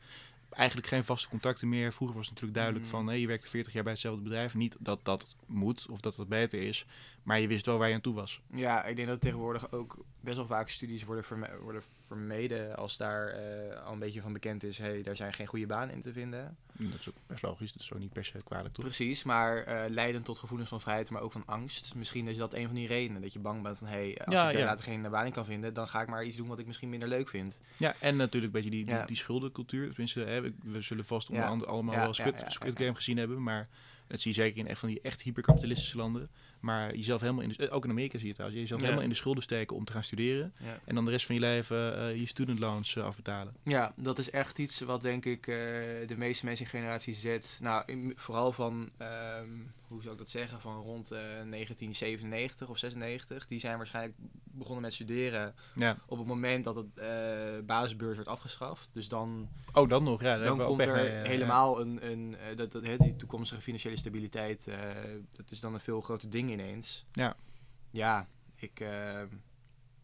Eigenlijk 0.50 0.88
geen 0.88 1.04
vaste 1.04 1.28
contacten 1.28 1.68
meer. 1.68 1.92
Vroeger 1.92 2.16
was 2.16 2.26
het 2.26 2.34
natuurlijk 2.34 2.58
duidelijk 2.60 2.84
Mm. 2.84 2.90
van, 2.98 3.06
hé, 3.08 3.14
je 3.14 3.26
werkte 3.26 3.48
40 3.48 3.72
jaar 3.72 3.82
bij 3.82 3.92
hetzelfde 3.92 4.22
bedrijf. 4.22 4.54
Niet 4.54 4.76
dat 4.80 5.04
dat 5.04 5.34
moet 5.46 5.86
of 5.90 6.00
dat 6.00 6.16
dat 6.16 6.28
beter 6.28 6.60
is, 6.62 6.86
maar 7.28 7.40
je 7.40 7.46
wist 7.48 7.66
wel 7.66 7.78
waar 7.78 7.88
je 7.88 7.94
aan 7.94 8.00
toe 8.00 8.14
was. 8.14 8.40
Ja, 8.54 8.84
ik 8.84 8.96
denk 8.96 9.08
dat 9.08 9.20
tegenwoordig 9.20 9.72
ook 9.72 10.04
best 10.20 10.36
wel 10.36 10.46
vaak 10.46 10.68
studies 10.68 11.04
worden, 11.04 11.24
verme- 11.24 11.58
worden 11.60 11.82
vermeden 12.06 12.76
als 12.76 12.96
daar 12.96 13.26
eh, 13.28 13.84
al 13.84 13.92
een 13.92 13.98
beetje 13.98 14.20
van 14.20 14.32
bekend 14.32 14.64
is, 14.64 14.78
hey, 14.78 15.02
daar 15.02 15.16
zijn 15.16 15.32
geen 15.32 15.46
goede 15.46 15.66
banen 15.66 15.94
in 15.94 16.00
te 16.00 16.12
vinden. 16.12 16.56
En 16.78 16.90
Dat 16.90 17.00
is 17.00 17.08
ook 17.08 17.14
best 17.26 17.42
logisch, 17.42 17.72
dat 17.72 17.82
is 17.82 17.92
ook 17.92 17.98
niet 17.98 18.12
per 18.12 18.24
se 18.24 18.42
kwalijk, 18.44 18.74
toch? 18.74 18.84
Precies, 18.84 19.22
maar 19.22 19.56
eh 19.62 19.90
leidend 19.90 20.24
tot 20.24 20.38
gevoelens 20.38 20.68
van 20.68 20.80
vrijheid, 20.80 21.10
maar 21.10 21.22
ook 21.22 21.32
van 21.32 21.42
angst. 21.46 21.94
Misschien 21.94 22.28
is 22.28 22.36
dat 22.36 22.54
een 22.54 22.66
van 22.66 22.74
die 22.74 22.86
redenen, 22.86 23.22
dat 23.22 23.32
je 23.32 23.38
bang 23.38 23.62
bent 23.62 23.78
van, 23.78 23.86
hey, 23.86 24.18
als 24.24 24.34
Ja, 24.34 24.50
ik 24.50 24.58
ja. 24.58 24.64
later 24.64 24.84
geen 24.84 25.02
baan 25.10 25.26
in 25.26 25.32
kan 25.32 25.44
vinden, 25.44 25.74
dan 25.74 25.88
ga 25.88 26.00
ik 26.02 26.08
maar 26.08 26.24
iets 26.24 26.36
doen 26.36 26.48
wat 26.48 26.58
ik 26.58 26.66
misschien 26.66 26.88
minder 26.88 27.08
leuk 27.08 27.28
vind. 27.28 27.58
Ja, 27.76 27.94
en 28.00 28.16
natuurlijk 28.16 28.54
een 28.54 28.60
beetje 28.62 28.76
die, 28.76 28.84
die, 28.84 28.94
Ja. 28.94 29.04
die 29.06 29.16
schuldencultuur. 29.16 29.88
Tenminste, 29.88 30.20
hè, 30.20 30.40
we, 30.62 30.80
zullen 30.82 31.04
vast 31.04 31.28
onder 31.30 31.44
andere 31.44 31.70
allemaal 31.70 31.94
wel 31.94 32.14
Squid. 32.14 32.78
Game 32.78 32.94
gezien 32.94 33.16
hebben. 33.16 33.42
Maar 33.42 33.68
dat 34.06 34.20
zie 34.20 34.34
je 34.34 34.40
zeker 34.40 34.58
in 34.58 34.66
echt 34.68 34.78
van 34.80 34.88
die 34.88 35.00
echt 35.02 35.20
hyperkapitalistische 35.22 35.96
landen. 35.96 36.30
Maar 36.60 36.94
jezelf 36.96 37.20
helemaal 37.20 37.42
in 37.42 37.48
de, 37.48 37.68
eh, 37.68 37.74
ook 37.74 37.84
in 37.84 37.90
Amerika 37.90 38.12
zie 38.12 38.20
je 38.20 38.26
het 38.26 38.34
trouwens, 38.36 38.60
jezelf 38.60 38.80
Ja. 38.80 38.86
helemaal 38.86 39.06
in 39.08 39.12
de 39.12 39.20
schulden 39.20 39.42
steken 39.42 39.76
om 39.76 39.84
te 39.84 39.92
gaan 39.92 40.04
studeren. 40.04 40.52
Ja. 40.58 40.78
En 40.84 40.94
dan 40.94 41.04
de 41.04 41.10
rest 41.10 41.26
van 41.26 41.34
je 41.34 41.40
leven 41.40 41.98
eh, 41.98 42.16
je 42.16 42.26
student 42.26 42.58
loans 42.58 42.96
eh, 42.96 43.04
afbetalen. 43.04 43.54
Ja, 43.62 43.92
dat 43.96 44.18
is 44.18 44.30
echt 44.30 44.58
iets 44.58 44.80
wat 44.80 45.00
denk 45.02 45.24
ik 45.24 45.46
eh, 45.46 45.54
de 46.08 46.14
meeste 46.16 46.44
mensen 46.44 46.64
in 46.64 46.70
generatie 46.70 47.14
Z, 47.14 47.38
nou 47.60 47.82
in- 47.86 48.12
vooral 48.16 48.52
van, 48.52 48.90
ehm, 48.96 49.48
hoe 49.88 50.00
zou 50.02 50.12
ik 50.12 50.18
dat 50.18 50.28
zeggen, 50.30 50.60
van 50.60 50.76
rond 50.76 51.10
eh, 51.10 51.18
1997 51.18 52.68
of 52.68 52.78
96, 52.78 53.46
die 53.46 53.58
zijn 53.60 53.76
waarschijnlijk 53.76 54.16
begonnen 54.44 54.82
met 54.82 54.94
studeren 54.94 55.54
Ja. 55.74 55.98
op 56.06 56.18
het 56.18 56.26
moment 56.26 56.64
dat 56.64 56.76
het 56.76 56.98
eh, 56.98 57.64
basisbeurs 57.66 58.16
werd 58.16 58.28
afgeschaft. 58.28 58.88
Dus 58.92 59.08
dan, 59.08 59.48
Oh, 59.72 59.88
dan 59.88 60.04
nog. 60.04 60.20
Ja, 60.22 60.38
dan 60.38 60.58
komt 60.58 60.80
er 60.80 60.92
mee, 60.94 61.08
eh, 61.08 61.28
helemaal 61.28 61.80
een, 61.80 62.10
een 62.10 62.36
eh, 62.36 62.56
dat, 62.56 62.72
dat, 62.72 62.84
hè, 62.86 62.96
die 62.96 63.16
toekomstige 63.16 63.60
financiële 63.60 63.96
stabiliteit, 63.96 64.66
eh, 64.66 64.78
dat 65.30 65.50
is 65.50 65.60
dan 65.60 65.74
een 65.74 65.80
veel 65.80 66.00
groter 66.00 66.30
ding 66.30 66.50
ineens. 66.50 67.04
Ja. 67.12 67.36
Ja, 67.90 68.28
ik... 68.56 68.80
eh, 68.80 68.88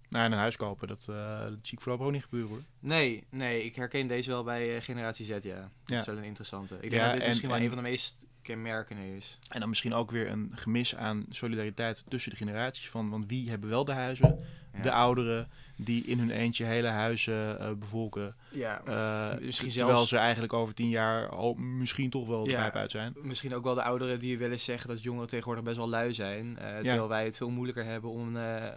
Nou, 0.09 0.25
en 0.27 0.33
een 0.33 0.39
huis 0.39 0.57
kopen, 0.57 0.89
dat, 0.89 1.07
eh, 1.09 1.41
dat 1.41 1.59
zie 1.63 1.73
ik 1.73 1.81
voorlopig 1.81 2.07
ook 2.07 2.13
niet 2.13 2.23
gebeuren 2.23 2.49
hoor. 2.51 2.63
Nee, 2.79 3.27
nee, 3.31 3.65
ik 3.65 3.75
herken 3.75 4.07
deze 4.09 4.31
wel 4.31 4.45
bij 4.45 4.77
eh, 4.77 4.83
Generatie 4.83 5.25
Z, 5.25 5.29
ja. 5.29 5.39
Dat 5.61 5.69
Ja. 5.85 5.99
is 5.99 6.07
wel 6.07 6.17
een 6.17 6.25
interessante. 6.25 6.75
Ik 6.75 6.81
denk 6.81 6.93
Ja, 6.93 7.03
dat 7.03 7.13
dit 7.13 7.23
en- 7.23 7.29
misschien 7.29 7.49
wel 7.49 7.59
en- 7.59 7.65
een 7.65 7.71
van 7.73 7.83
de 7.83 7.89
meest 7.91 8.27
kenmerkende 8.45 9.17
is. 9.17 9.39
En 9.49 9.61
dan 9.61 9.69
misschien 9.69 9.95
ook 9.95 10.11
weer 10.11 10.31
een 10.31 10.51
gemis 10.55 10.97
aan 10.97 11.27
solidariteit 11.31 12.05
tussen 12.09 12.31
de 12.31 12.37
generaties. 12.37 12.89
Van, 12.89 13.11
want 13.11 13.25
wie 13.29 13.51
hebben 13.51 13.69
wel 13.71 13.85
de 13.85 13.93
huizen? 13.93 14.39
Ja. 14.75 14.81
De 14.83 14.93
ouderen 14.93 15.49
die 15.77 16.05
in 16.05 16.19
hun 16.19 16.31
eentje 16.31 16.65
hele 16.65 16.89
huizen 16.89 17.59
eh, 17.61 17.73
bevolken. 17.73 18.35
Ja, 18.51 18.83
Eh, 18.85 19.39
Misschien 19.41 19.69
terwijl 19.71 19.95
zelfs- 19.97 20.09
ze 20.11 20.17
eigenlijk 20.17 20.53
over 20.53 20.75
tien 20.75 20.89
jaar 20.89 21.29
al 21.29 21.55
misschien 21.55 22.11
toch 22.11 22.27
wel 22.27 22.45
de 22.45 22.51
Ja. 22.51 22.73
uit 22.73 22.91
zijn. 22.91 23.15
misschien 23.23 23.55
ook 23.55 23.65
wel 23.65 23.75
de 23.75 23.83
ouderen 23.83 24.19
die 24.21 24.39
wel 24.39 24.51
eens 24.51 24.65
zeggen 24.65 24.89
dat 24.89 25.03
jongeren 25.03 25.29
tegenwoordig 25.29 25.65
best 25.65 25.77
wel 25.77 25.89
lui 25.89 26.15
zijn. 26.15 26.59
eh, 26.59 26.65
terwijl 26.75 27.09
wij 27.09 27.25
het 27.25 27.37
veel 27.37 27.51
moeilijker 27.51 27.85
hebben 27.85 28.11
om, 28.11 28.29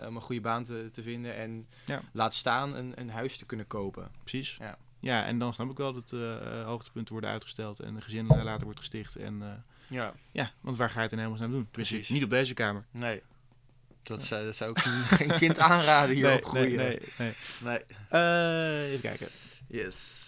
om 0.07 0.15
een 0.15 0.21
goede 0.21 0.41
baan 0.41 0.63
te, 0.63 0.89
te 0.91 1.01
vinden 1.01 1.35
en 1.35 1.67
laat 2.11 2.33
staan 2.33 2.75
een, 2.75 2.91
een 2.95 3.09
huis 3.09 3.37
te 3.37 3.45
kunnen 3.45 3.67
kopen. 3.67 4.07
Precies. 4.19 4.57
Ja. 4.59 4.77
Ja, 4.99 5.25
en 5.25 5.39
dan 5.39 5.53
snap 5.53 5.69
ik 5.69 5.77
wel 5.77 5.93
dat 5.93 6.11
eh, 6.13 6.35
eh, 6.59 6.65
hoogtepunten 6.65 7.11
worden 7.13 7.29
uitgesteld 7.31 7.79
en 7.79 7.95
een 7.95 8.01
gezin 8.03 8.27
later 8.27 8.63
wordt 8.65 8.79
gesticht. 8.79 9.15
En 9.15 9.41
eh, 9.41 9.47
Ja, 9.97 10.13
ja, 10.31 10.51
want 10.61 10.77
waar 10.77 10.89
ga 10.89 10.95
je 10.97 11.03
het 11.03 11.11
in 11.11 11.19
hemelsnaam 11.19 11.51
doen? 11.51 11.67
Tenminste, 11.69 11.95
Precies. 11.95 12.13
niet 12.13 12.23
op 12.23 12.29
deze 12.29 12.53
kamer. 12.53 12.85
nee. 12.91 13.21
Dat 14.03 14.23
zou, 14.23 14.45
dat 14.45 14.55
zou 14.55 14.71
ik 14.71 14.77
geen 15.19 15.37
kind 15.37 15.59
aanraden 15.59 16.15
hier 16.15 16.27
nee, 16.27 16.37
op 16.37 16.45
groeien. 16.45 16.75
nee, 16.77 16.99
nee, 17.17 17.33
nee. 17.63 17.79
Nee. 18.11 18.83
Even 18.87 19.01
kijken. 19.01 19.27
Yes. 19.67 20.25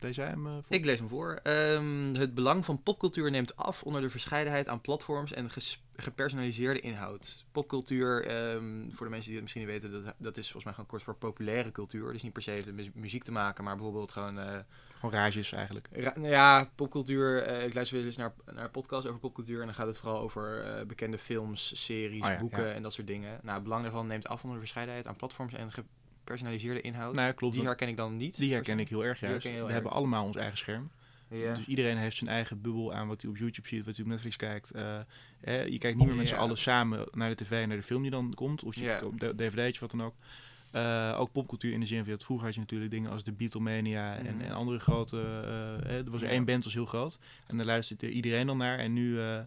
Hem? 0.00 0.62
Ik 0.68 0.84
lees 0.84 0.98
hem 0.98 1.08
voor. 1.08 1.40
Ehm, 1.42 2.14
het 2.14 2.34
belang 2.34 2.64
van 2.64 2.82
popcultuur 2.82 3.30
neemt 3.30 3.56
af 3.56 3.82
onder 3.82 4.00
de 4.00 4.10
verscheidenheid 4.10 4.68
aan 4.68 4.80
platforms 4.80 5.32
en 5.32 5.50
ges- 5.50 5.82
gepersonaliseerde 5.96 6.80
inhoud. 6.80 7.44
Popcultuur, 7.52 8.26
ehm, 8.26 8.90
voor 8.90 9.06
de 9.06 9.10
mensen 9.12 9.26
die 9.30 9.34
het 9.34 9.42
misschien 9.42 9.60
niet 9.66 9.70
weten, 9.82 10.04
dat, 10.04 10.14
dat 10.18 10.36
is 10.36 10.42
volgens 10.44 10.64
mij 10.64 10.72
gewoon 10.72 10.88
kort 10.88 11.02
voor 11.02 11.14
populaire 11.16 11.72
cultuur. 11.72 12.12
Dus 12.12 12.22
niet 12.22 12.32
per 12.32 12.42
se 12.42 12.50
heeft 12.50 12.72
met 12.72 12.94
muziek 12.94 13.22
te 13.24 13.32
maken, 13.32 13.64
maar 13.64 13.74
bijvoorbeeld 13.76 14.12
gewoon... 14.12 14.38
eh, 14.38 14.58
Gewoon 14.94 15.14
rages 15.14 15.52
eigenlijk. 15.52 15.88
ra- 15.92 16.12
nou 16.16 16.28
ja, 16.28 16.70
popcultuur. 16.74 17.42
eh, 17.42 17.66
ik 17.66 17.74
luister 17.74 17.96
wel 17.98 18.06
eens 18.06 18.16
naar, 18.16 18.32
naar 18.54 18.70
podcasts 18.70 19.06
over 19.06 19.20
popcultuur 19.20 19.60
en 19.60 19.66
dan 19.66 19.74
gaat 19.74 19.86
het 19.86 19.98
vooral 19.98 20.20
over 20.20 20.62
eh, 20.62 20.86
bekende 20.86 21.18
films, 21.18 21.84
series, 21.84 22.22
Oh 22.22 22.28
ja, 22.28 22.38
boeken 22.38 22.66
ja. 22.66 22.72
en 22.72 22.82
dat 22.82 22.92
soort 22.92 23.06
dingen. 23.06 23.38
Nou, 23.42 23.54
het 23.54 23.62
belang 23.62 23.82
daarvan 23.82 24.06
neemt 24.06 24.28
af 24.28 24.42
onder 24.42 24.52
de 24.58 24.64
verscheidenheid 24.64 25.08
aan 25.08 25.16
platforms 25.16 25.52
en 25.54 25.70
gepersonaliseerde 25.72 26.80
inhoud. 26.80 27.14
Nou 27.14 27.26
ja, 27.26 27.32
klopt. 27.32 27.54
Die 27.54 27.64
herken 27.64 27.88
ik 27.88 27.96
dan 27.96 28.16
niet. 28.16 28.36
die 28.36 28.52
herken 28.52 28.78
ik 28.78 28.88
heel 28.88 29.04
erg 29.04 29.20
juist. 29.20 29.46
heel 29.46 29.56
We 29.56 29.62
erg. 29.62 29.72
hebben 29.72 29.92
allemaal 29.92 30.24
ons 30.24 30.36
eigen 30.36 30.58
scherm. 30.58 30.90
Dus 31.54 31.66
iedereen 31.66 31.96
heeft 31.96 32.16
zijn 32.16 32.30
eigen 32.30 32.60
bubbel 32.60 32.94
aan 32.94 33.08
wat 33.08 33.22
hij 33.22 33.30
op 33.30 33.36
YouTube 33.36 33.68
ziet, 33.68 33.84
wat 33.84 33.94
hij 33.96 34.04
op 34.04 34.10
Netflix 34.10 34.36
kijkt. 34.36 34.70
Eh, 34.70 34.98
eh, 35.40 35.66
je 35.68 35.78
kijkt 35.78 35.96
niet 35.98 36.06
meer 36.06 36.16
met 36.16 36.28
z'n 36.28 36.34
allen 36.34 36.58
samen 36.58 37.06
naar 37.12 37.28
de 37.28 37.44
tv, 37.44 37.66
naar 37.66 37.76
de 37.76 37.82
film 37.82 38.02
die 38.02 38.10
dan 38.10 38.34
komt. 38.34 38.62
Of 38.62 38.74
je 38.74 38.80
koopt 39.00 39.22
een 39.22 39.36
dvd'tje, 39.36 39.80
wat 39.80 39.90
dan 39.90 40.02
ook. 40.02 40.14
Eh, 40.70 41.16
ook 41.18 41.32
popcultuur 41.32 41.72
in 41.72 41.80
de 41.80 41.86
zin 41.86 42.02
van, 42.04 42.12
ja, 42.12 42.18
vroeger 42.18 42.44
had 42.46 42.54
je 42.54 42.60
natuurlijk 42.60 42.90
dingen 42.90 43.10
als 43.10 43.24
de 43.24 43.32
Beatlemania 43.32 44.16
en, 44.16 44.34
Mhm. 44.36 44.44
en 44.44 44.52
andere 44.52 44.78
grote... 44.78 45.16
eh, 45.20 45.74
eh, 45.98 46.04
er 46.04 46.10
was 46.10 46.22
één 46.22 46.44
band, 46.44 46.64
was 46.64 46.74
heel 46.74 46.86
groot. 46.86 47.18
En 47.46 47.56
daar 47.56 47.66
luisterde 47.66 48.10
iedereen 48.10 48.46
dan 48.46 48.56
naar. 48.56 48.78
En 48.78 48.92
nu, 48.92 49.20
eh, 49.20 49.40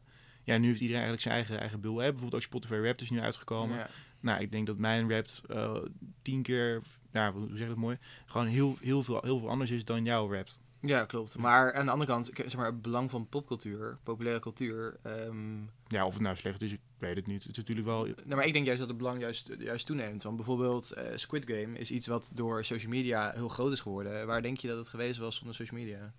ja, 0.43 0.57
nu 0.57 0.67
heeft 0.67 0.79
iedereen 0.79 1.01
eigenlijk 1.01 1.21
zijn 1.21 1.33
eigen, 1.35 1.59
eigen 1.59 1.79
bubbel. 1.81 1.99
Hè, 1.99 2.05
bijvoorbeeld 2.09 2.35
ook 2.35 2.47
Spotify 2.47 2.73
Rap 2.83 3.01
is 3.01 3.09
nu 3.09 3.19
uitgekomen. 3.19 3.77
Nou, 4.19 4.41
ik 4.41 4.51
denk 4.51 4.67
dat 4.67 4.77
mijn 4.77 5.09
rap 5.11 5.27
eh, 5.49 5.75
tien 6.21 6.41
keer, 6.41 6.81
ja, 7.11 7.31
hoe 7.31 7.47
zeg 7.51 7.61
ik 7.61 7.67
dat 7.67 7.77
mooi, 7.77 7.97
gewoon 8.25 8.47
heel, 8.47 8.75
heel, 8.81 9.03
veel, 9.03 9.19
heel 9.23 9.39
veel 9.39 9.49
anders 9.49 9.71
is 9.71 9.85
dan 9.85 10.03
jouw 10.03 10.33
rap. 10.33 10.47
Ja, 10.81 11.05
klopt. 11.05 11.37
Maar 11.37 11.73
aan 11.73 11.85
de 11.85 11.91
andere 11.91 12.11
kant, 12.11 12.29
zeg 12.33 12.55
maar, 12.55 12.65
het 12.65 12.81
belang 12.81 13.09
van 13.09 13.27
popcultuur, 13.29 13.97
populaire 14.03 14.39
cultuur. 14.41 14.97
ehm, 15.03 15.57
Ja, 15.87 16.05
of 16.05 16.13
het 16.13 16.21
nou 16.21 16.35
slecht 16.35 16.61
is, 16.61 16.71
ik 16.71 16.79
weet 16.97 17.15
het 17.15 17.27
niet. 17.27 17.43
Het 17.43 17.51
is 17.51 17.57
natuurlijk 17.57 17.87
wel... 17.87 18.03
nou, 18.05 18.15
maar 18.35 18.45
ik 18.45 18.53
denk 18.53 18.65
juist 18.65 18.79
dat 18.79 18.89
het 18.89 18.97
belang 18.97 19.19
juist, 19.19 19.49
juist 19.59 19.85
toeneemt. 19.85 20.23
Want 20.23 20.35
bijvoorbeeld 20.35 20.91
eh, 20.91 21.05
Squid 21.15 21.43
Game 21.51 21.77
is 21.79 21.91
iets 21.91 22.07
wat 22.07 22.31
door 22.33 22.65
social 22.65 22.91
media 22.91 23.31
heel 23.35 23.49
groot 23.49 23.71
is 23.71 23.79
geworden. 23.79 24.27
Waar 24.27 24.41
denk 24.41 24.57
je 24.57 24.67
dat 24.67 24.77
het 24.77 24.89
geweest 24.89 25.19
was 25.19 25.35
zonder 25.35 25.55
social 25.55 25.79
media? 25.79 26.13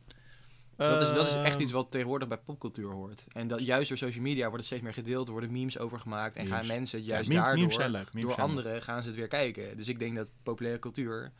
Dat 0.76 1.00
is, 1.00 1.08
dat 1.12 1.26
is 1.26 1.34
echt 1.34 1.52
Ehm, 1.54 1.60
iets 1.62 1.72
wat 1.72 1.90
tegenwoordig 1.90 2.28
bij 2.28 2.38
popcultuur 2.38 2.90
hoort. 2.90 3.24
En 3.32 3.48
dat 3.48 3.62
juist 3.64 3.88
door 3.88 3.98
social 3.98 4.22
media 4.22 4.42
wordt 4.42 4.56
het 4.56 4.66
steeds 4.66 4.82
meer 4.82 4.92
gedeeld, 4.94 5.28
worden 5.28 5.52
memes 5.52 5.78
over 5.78 6.00
gemaakt. 6.00 6.36
En 6.36 6.46
gaan 6.46 6.66
mensen 6.66 6.98
het 6.98 7.06
ja, 7.08 7.14
juist 7.14 7.28
meme- 7.28 7.40
daardoor, 7.40 7.68
door 8.12 8.34
anderen, 8.42 8.82
gaan 8.82 9.02
ze 9.02 9.08
het 9.08 9.16
weer 9.16 9.28
kijken. 9.28 9.76
Dus 9.76 9.88
ik 9.88 9.98
denk 9.98 10.16
dat 10.16 10.32
populaire 10.42 10.80
cultuur 10.80 11.32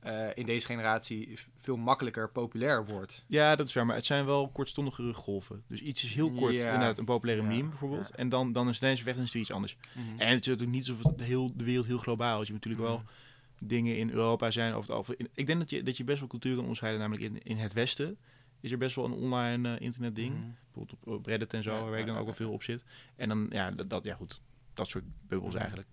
eh, 0.00 0.26
in 0.34 0.46
deze 0.46 0.66
generatie 0.66 1.38
veel 1.60 1.76
makkelijker 1.76 2.30
populair 2.30 2.86
wordt. 2.86 3.24
Ja, 3.26 3.56
dat 3.56 3.66
is 3.66 3.74
waar, 3.74 3.86
maar 3.86 3.96
het 3.96 4.04
zijn 4.06 4.24
wel 4.24 4.48
kortstondige 4.48 5.14
golven. 5.14 5.62
Dus 5.66 5.80
iets 5.80 6.04
is 6.04 6.14
heel 6.14 6.32
kort, 6.32 6.54
Ja. 6.54 6.64
inderdaad, 6.64 6.98
een 6.98 7.04
populaire 7.04 7.42
Ja, 7.42 7.48
meme 7.48 7.68
bijvoorbeeld. 7.68 8.08
ja. 8.08 8.14
En 8.16 8.28
dan, 8.28 8.52
dan 8.52 8.68
is 8.68 8.74
het 8.74 8.82
ineens 8.82 9.02
weg 9.02 9.16
en 9.16 9.22
is 9.22 9.34
er 9.34 9.40
iets 9.40 9.52
anders. 9.52 9.76
En 9.94 10.10
het 10.12 10.40
is 10.40 10.46
natuurlijk 10.46 10.70
niet 10.70 10.86
het 10.86 11.20
heel, 11.20 11.50
de 11.56 11.64
wereld 11.64 11.86
heel 11.86 11.98
globaal 11.98 12.40
is. 12.40 12.46
Je 12.46 12.52
hebt 12.52 12.64
natuurlijk 12.66 12.92
wel 12.94 13.02
dingen 13.62 13.96
in 13.98 14.10
Europa 14.10 14.50
zijn 14.50 14.72
over 14.74 14.88
het 14.88 14.96
algemeen. 14.98 15.28
Ik 15.34 15.46
denk 15.46 15.58
dat 15.58 15.70
je, 15.70 15.82
dat 15.82 15.96
je 15.96 16.04
best 16.04 16.18
wel 16.18 16.28
cultuur 16.28 16.52
kan 16.52 16.60
onderscheiden, 16.62 17.00
namelijk 17.00 17.24
in, 17.26 17.42
in 17.42 17.56
het 17.56 17.72
Westen 17.72 18.18
is 18.60 18.72
er 18.72 18.78
best 18.78 18.96
wel 18.96 19.04
een 19.04 19.12
online 19.12 19.74
eh, 19.74 19.80
internet 19.84 20.14
ding. 20.14 20.34
Mhm. 20.34 20.46
Bijvoorbeeld 20.64 20.98
op, 21.04 21.12
op 21.12 21.26
Reddit 21.26 21.52
en 21.54 21.62
zo, 21.62 21.90
waar 21.90 21.98
ik 21.98 22.06
dan 22.06 22.14
ook 22.16 22.20
wel 22.20 22.30
ja. 22.30 22.34
veel 22.34 22.50
op 22.52 22.62
zit. 22.62 22.82
En 23.16 23.28
dan, 23.28 23.46
ja, 23.50 23.70
dat, 23.70 23.90
dat 23.90 24.04
ja 24.04 24.14
goed, 24.14 24.40
dat 24.74 24.88
soort 24.88 25.04
bubbels 25.26 25.52
Mhm. 25.52 25.60
eigenlijk. 25.62 25.88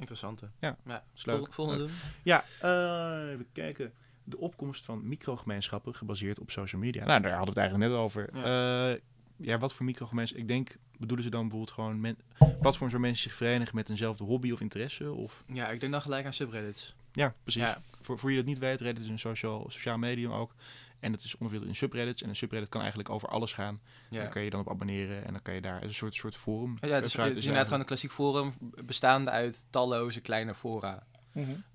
Interessante. 0.00 0.48
Ja, 0.60 0.76
ja. 0.86 1.04
leuk. 1.24 1.36
Vol- 1.36 1.46
Volgende 1.50 1.84
doen? 1.86 1.94
Ja, 2.22 2.44
eh, 2.60 3.30
even 3.32 3.46
kijken. 3.52 3.92
De 4.24 4.38
opkomst 4.38 4.84
van 4.84 5.08
microgemeenschappen 5.08 5.94
gebaseerd 5.94 6.40
op 6.40 6.50
social 6.50 6.80
media. 6.80 7.04
Nou, 7.04 7.20
daar 7.20 7.36
hadden 7.36 7.54
we 7.54 7.60
het 7.60 7.70
eigenlijk 7.70 7.90
net 7.90 8.00
over. 8.02 8.30
Ja, 8.34 8.96
ja 9.36 9.58
wat 9.58 9.72
voor 9.74 9.84
microgemeenschappen? 9.84 10.48
Ik 10.48 10.54
denk, 10.54 10.76
bedoelen 10.98 11.24
ze 11.24 11.30
dan 11.30 11.40
bijvoorbeeld 11.40 11.70
gewoon 11.70 12.00
men- 12.00 12.18
platforms 12.60 12.92
waar 12.92 13.00
mensen 13.00 13.22
zich 13.22 13.34
verenigen 13.34 13.74
met 13.76 13.88
eenzelfde 13.88 14.24
hobby 14.24 14.50
of 14.52 14.60
interesse? 14.60 15.12
Of... 15.12 15.44
Ja, 15.46 15.68
ik 15.68 15.80
denk 15.80 15.92
dan 15.92 16.02
gelijk 16.02 16.26
aan 16.26 16.32
subreddits. 16.32 16.94
Ja, 17.12 17.34
precies. 17.42 17.62
Ja. 17.62 17.80
Voor, 18.00 18.18
voor 18.18 18.30
je 18.30 18.36
dat 18.36 18.46
niet 18.46 18.58
weet, 18.58 18.80
Reddit 18.80 19.04
is 19.04 19.10
een 19.10 19.18
sociaal, 19.18 19.64
sociaal 19.70 19.98
medium 19.98 20.32
ook. 20.32 20.54
En 21.00 21.12
het 21.12 21.24
is 21.24 21.32
onderverdeeld 21.32 21.68
in 21.70 21.76
subreddits. 21.76 22.22
En 22.22 22.28
een 22.28 22.36
subreddit 22.36 22.68
kan 22.68 22.80
eigenlijk 22.80 23.10
over 23.10 23.28
alles 23.28 23.52
gaan. 23.52 23.80
Ja. 24.10 24.20
Daar 24.20 24.28
kan 24.30 24.42
je 24.42 24.50
dan 24.50 24.60
op 24.60 24.70
abonneren. 24.70 25.24
En 25.24 25.32
dan 25.32 25.42
kan 25.42 25.54
je 25.54 25.60
daar 25.60 25.82
een 25.82 25.94
soort, 25.94 26.14
soort 26.14 26.36
forum. 26.36 26.76
Ja, 26.80 26.88
het 26.88 27.04
is, 27.04 27.12
het 27.16 27.36
is 27.36 27.42
inderdaad 27.42 27.64
gewoon 27.64 27.80
een 27.80 27.86
klassiek 27.86 28.12
forum 28.12 28.54
bestaande 28.84 29.30
uit 29.30 29.64
talloze 29.70 30.20
kleine 30.20 30.54
fora. 30.54 31.06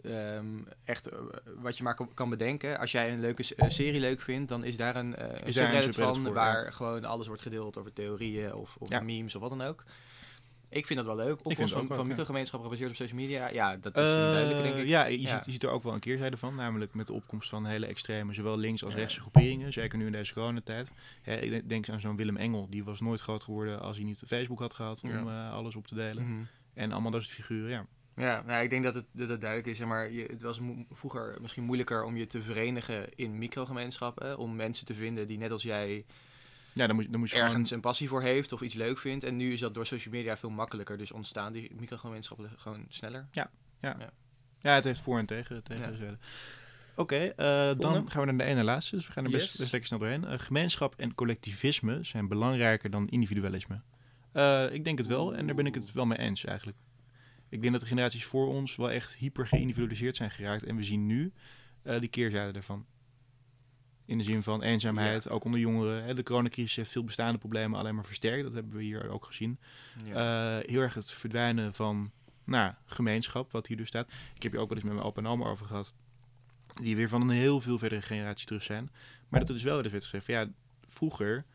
Ehm, 0.03 0.45
echt 0.83 1.07
eh, 1.09 1.19
wat 1.55 1.77
je 1.77 1.83
maar 1.83 1.95
kan, 1.95 2.13
kan 2.13 2.29
bedenken. 2.29 2.79
Als 2.79 2.91
jij 2.91 3.11
een 3.13 3.19
leuke 3.19 3.43
s- 3.43 3.55
eh, 3.55 3.69
serie 3.69 3.99
leuk 3.99 4.21
vindt, 4.21 4.49
dan 4.49 4.63
is 4.63 4.77
daar 4.77 4.95
een, 4.95 5.15
eh, 5.15 5.23
een 5.25 5.33
daar 5.33 5.45
een 5.45 5.53
subreddit 5.53 5.95
van 5.95 6.15
voor, 6.21 6.33
waar 6.33 6.73
gewoon 6.73 7.05
alles 7.05 7.27
wordt 7.27 7.41
gedeeld 7.41 7.77
over 7.77 7.93
theorieën 7.93 8.53
of, 8.53 8.75
of 8.79 8.89
Ja. 8.89 8.99
memes 8.99 9.35
of 9.35 9.41
wat 9.41 9.49
dan 9.49 9.61
ook. 9.61 9.83
Ik 10.75 10.85
vind 10.85 10.99
dat 11.05 11.15
wel 11.15 11.25
leuk. 11.25 11.39
het 11.43 11.69
van, 11.71 11.81
ook 11.81 11.93
van 11.93 12.07
microgemeenschappen 12.07 12.69
gebaseerd 12.69 12.89
op 12.91 12.95
social 13.05 13.19
media, 13.19 13.49
ja, 13.51 13.77
dat 13.77 13.97
is 13.97 14.03
Eh, 14.03 14.09
een 14.09 14.15
duidelijke, 14.33 14.63
denk 14.63 14.75
ik. 14.75 14.88
Ja, 14.88 15.05
je, 15.05 15.21
Ja. 15.21 15.35
Ziet, 15.35 15.45
je 15.45 15.51
ziet 15.51 15.63
er 15.63 15.69
ook 15.69 15.83
wel 15.83 15.93
een 15.93 15.99
keerzijde 15.99 16.38
van. 16.38 16.55
Namelijk 16.55 16.93
met 16.93 17.07
de 17.07 17.13
opkomst 17.13 17.49
van 17.49 17.65
hele 17.65 17.85
extreme, 17.85 18.33
zowel 18.33 18.57
links 18.57 18.83
als 18.83 18.93
Ja. 18.93 18.99
rechtse 18.99 19.19
groeperingen. 19.19 19.73
Zeker 19.73 19.97
nu 19.97 20.05
in 20.05 20.11
deze 20.11 20.33
coronatijd. 20.33 20.88
Ik 21.23 21.69
denk- 21.69 21.89
aan 21.89 21.99
zo'n 21.99 22.15
Willem 22.15 22.38
Engel. 22.38 22.67
Die 22.69 22.83
was 22.83 23.01
nooit 23.01 23.19
groot 23.21 23.43
geworden 23.43 23.81
als 23.81 23.95
hij 23.95 24.05
niet 24.05 24.23
Facebook 24.27 24.59
had 24.59 24.73
gehad 24.73 25.01
om 25.03 25.09
eh, 25.29 25.51
alles 25.53 25.75
op 25.75 25.88
te 25.88 25.95
delen. 25.95 26.23
Mhm. 26.23 26.43
En 26.73 26.91
allemaal 26.91 27.11
dat 27.11 27.21
soort 27.21 27.33
figuren, 27.33 27.69
ja. 27.69 27.85
Ja, 28.15 28.43
nou, 28.45 28.63
ik 28.63 28.69
denk 28.69 28.83
dat 28.83 28.95
het, 28.95 29.05
dat 29.11 29.29
het 29.29 29.41
duidelijk 29.41 29.79
is. 29.79 29.85
Maar 29.85 30.11
je, 30.11 30.23
het 30.31 30.41
was 30.41 30.59
vroeger 30.91 31.38
misschien 31.41 31.63
moeilijker 31.63 32.03
om 32.03 32.15
je 32.17 32.27
te 32.27 32.41
verenigen 32.41 33.09
in 33.15 33.38
microgemeenschappen. 33.38 34.38
Om 34.38 34.55
mensen 34.55 34.85
te 34.85 34.93
vinden 34.93 35.27
die 35.27 35.38
net 35.38 35.51
als 35.51 35.63
jij 35.63 36.05
Ja, 36.75 36.88
dan 36.88 36.95
moet, 36.95 37.11
dan 37.11 37.19
moet 37.19 37.29
je 37.29 37.35
ergens 37.35 37.53
gewoon... 37.53 37.67
een 37.71 37.79
passie 37.81 38.07
voor 38.09 38.21
heeft 38.21 38.51
of 38.51 38.61
iets 38.61 38.73
leuk 38.73 38.99
vindt. 38.99 39.23
En 39.23 39.35
nu 39.35 39.53
is 39.53 39.59
dat 39.59 39.73
door 39.73 39.85
social 39.85 40.13
media 40.13 40.38
veel 40.38 40.49
makkelijker. 40.49 40.97
Dus 40.97 41.11
ontstaan 41.11 41.53
die 41.53 41.71
microgemeenschappen 41.79 42.49
gewoon 42.57 42.85
sneller. 42.89 43.27
Ja, 44.61 44.73
het 44.73 44.83
heeft 44.83 44.99
voor- 44.99 45.19
en 45.19 45.25
tegen, 45.25 45.63
tegenzijden. 45.63 46.19
Oké, 46.95 47.15
eh, 47.15 47.71
dan 47.77 48.11
gaan 48.11 48.25
we 48.25 48.31
naar 48.31 48.45
de 48.45 48.51
ene 48.53 48.63
laatste. 48.63 48.95
Dus 48.95 49.07
we 49.07 49.11
gaan 49.13 49.25
er 49.25 49.31
best, 49.31 49.47
Yes. 49.47 49.57
best 49.57 49.71
lekker 49.71 49.88
snel 49.88 49.99
doorheen. 49.99 50.25
Eh, 50.25 50.39
gemeenschap 50.39 50.93
en 50.97 51.15
collectivisme 51.15 51.99
zijn 52.03 52.27
belangrijker 52.27 52.89
dan 52.89 53.07
individualisme. 53.09 53.81
Eh, 54.31 54.65
ik 54.71 54.83
denk 54.83 54.97
het 54.97 55.07
wel 55.07 55.35
en 55.35 55.45
daar 55.45 55.55
ben 55.55 55.65
ik 55.65 55.73
het 55.75 55.91
wel 55.91 56.05
mee 56.05 56.17
eens 56.17 56.45
eigenlijk. 56.45 56.77
Ik 57.49 57.61
denk 57.61 57.71
dat 57.73 57.81
de 57.81 57.88
generaties 57.88 58.25
voor 58.25 58.47
ons 58.47 58.75
wel 58.75 58.91
echt 58.91 59.13
hyper 59.15 59.47
geïndividualiseerd 59.47 60.15
zijn 60.15 60.31
geraakt. 60.31 60.63
En 60.63 60.75
we 60.75 60.83
zien 60.83 61.05
nu 61.05 61.33
eh, 61.83 61.99
die 61.99 62.09
keerzijde 62.09 62.51
daarvan. 62.51 62.85
In 64.06 64.18
de 64.18 64.24
zin 64.24 64.44
van 64.44 64.62
eenzaamheid, 64.62 65.30
ook 65.30 65.44
onder 65.44 65.60
jongeren. 65.60 66.04
Hè, 66.04 66.13
de 66.13 66.24
coronacrisis 66.24 66.76
heeft 66.76 66.91
veel 66.91 67.04
bestaande 67.04 67.38
problemen 67.38 67.80
alleen 67.80 67.96
maar 67.96 68.06
versterkt. 68.06 68.44
Dat 68.44 68.54
hebben 68.54 68.76
we 68.76 68.84
hier 68.84 69.10
ook 69.10 69.26
gezien. 69.26 69.60
Ja. 70.04 70.60
Eh, 70.60 70.70
heel 70.70 70.82
erg 70.82 70.94
het 70.94 71.12
verdwijnen 71.12 71.74
van 71.74 72.12
nou, 72.44 72.74
gemeenschap, 72.86 73.52
wat 73.52 73.68
hier 73.68 73.78
dus 73.78 73.88
staat. 73.88 74.08
Ik 74.36 74.44
heb 74.44 74.52
hier 74.52 74.62
ook 74.62 74.68
wel 74.70 74.78
eens 74.78 74.86
met 74.86 74.96
mijn 74.96 75.06
opa 75.06 75.22
en 75.22 75.28
oma 75.28 75.46
over 75.46 75.65
gehad. 75.65 75.94
Die 76.82 76.96
weer 76.96 77.10
van 77.10 77.22
een 77.22 77.30
heel 77.30 77.62
veel 77.62 77.78
verdere 77.78 78.02
generatie 78.02 78.46
terug 78.46 78.63
zijn. 78.63 78.89
Maar 79.30 79.39
dat 79.39 79.50
er 79.50 79.56
dus 79.56 79.63
wel 79.63 79.82
weer 79.82 79.91
werd 79.91 80.04
gezegd 80.04 80.26
van 80.26 80.34
ja, 80.34 80.48
vroeger... 80.88 81.46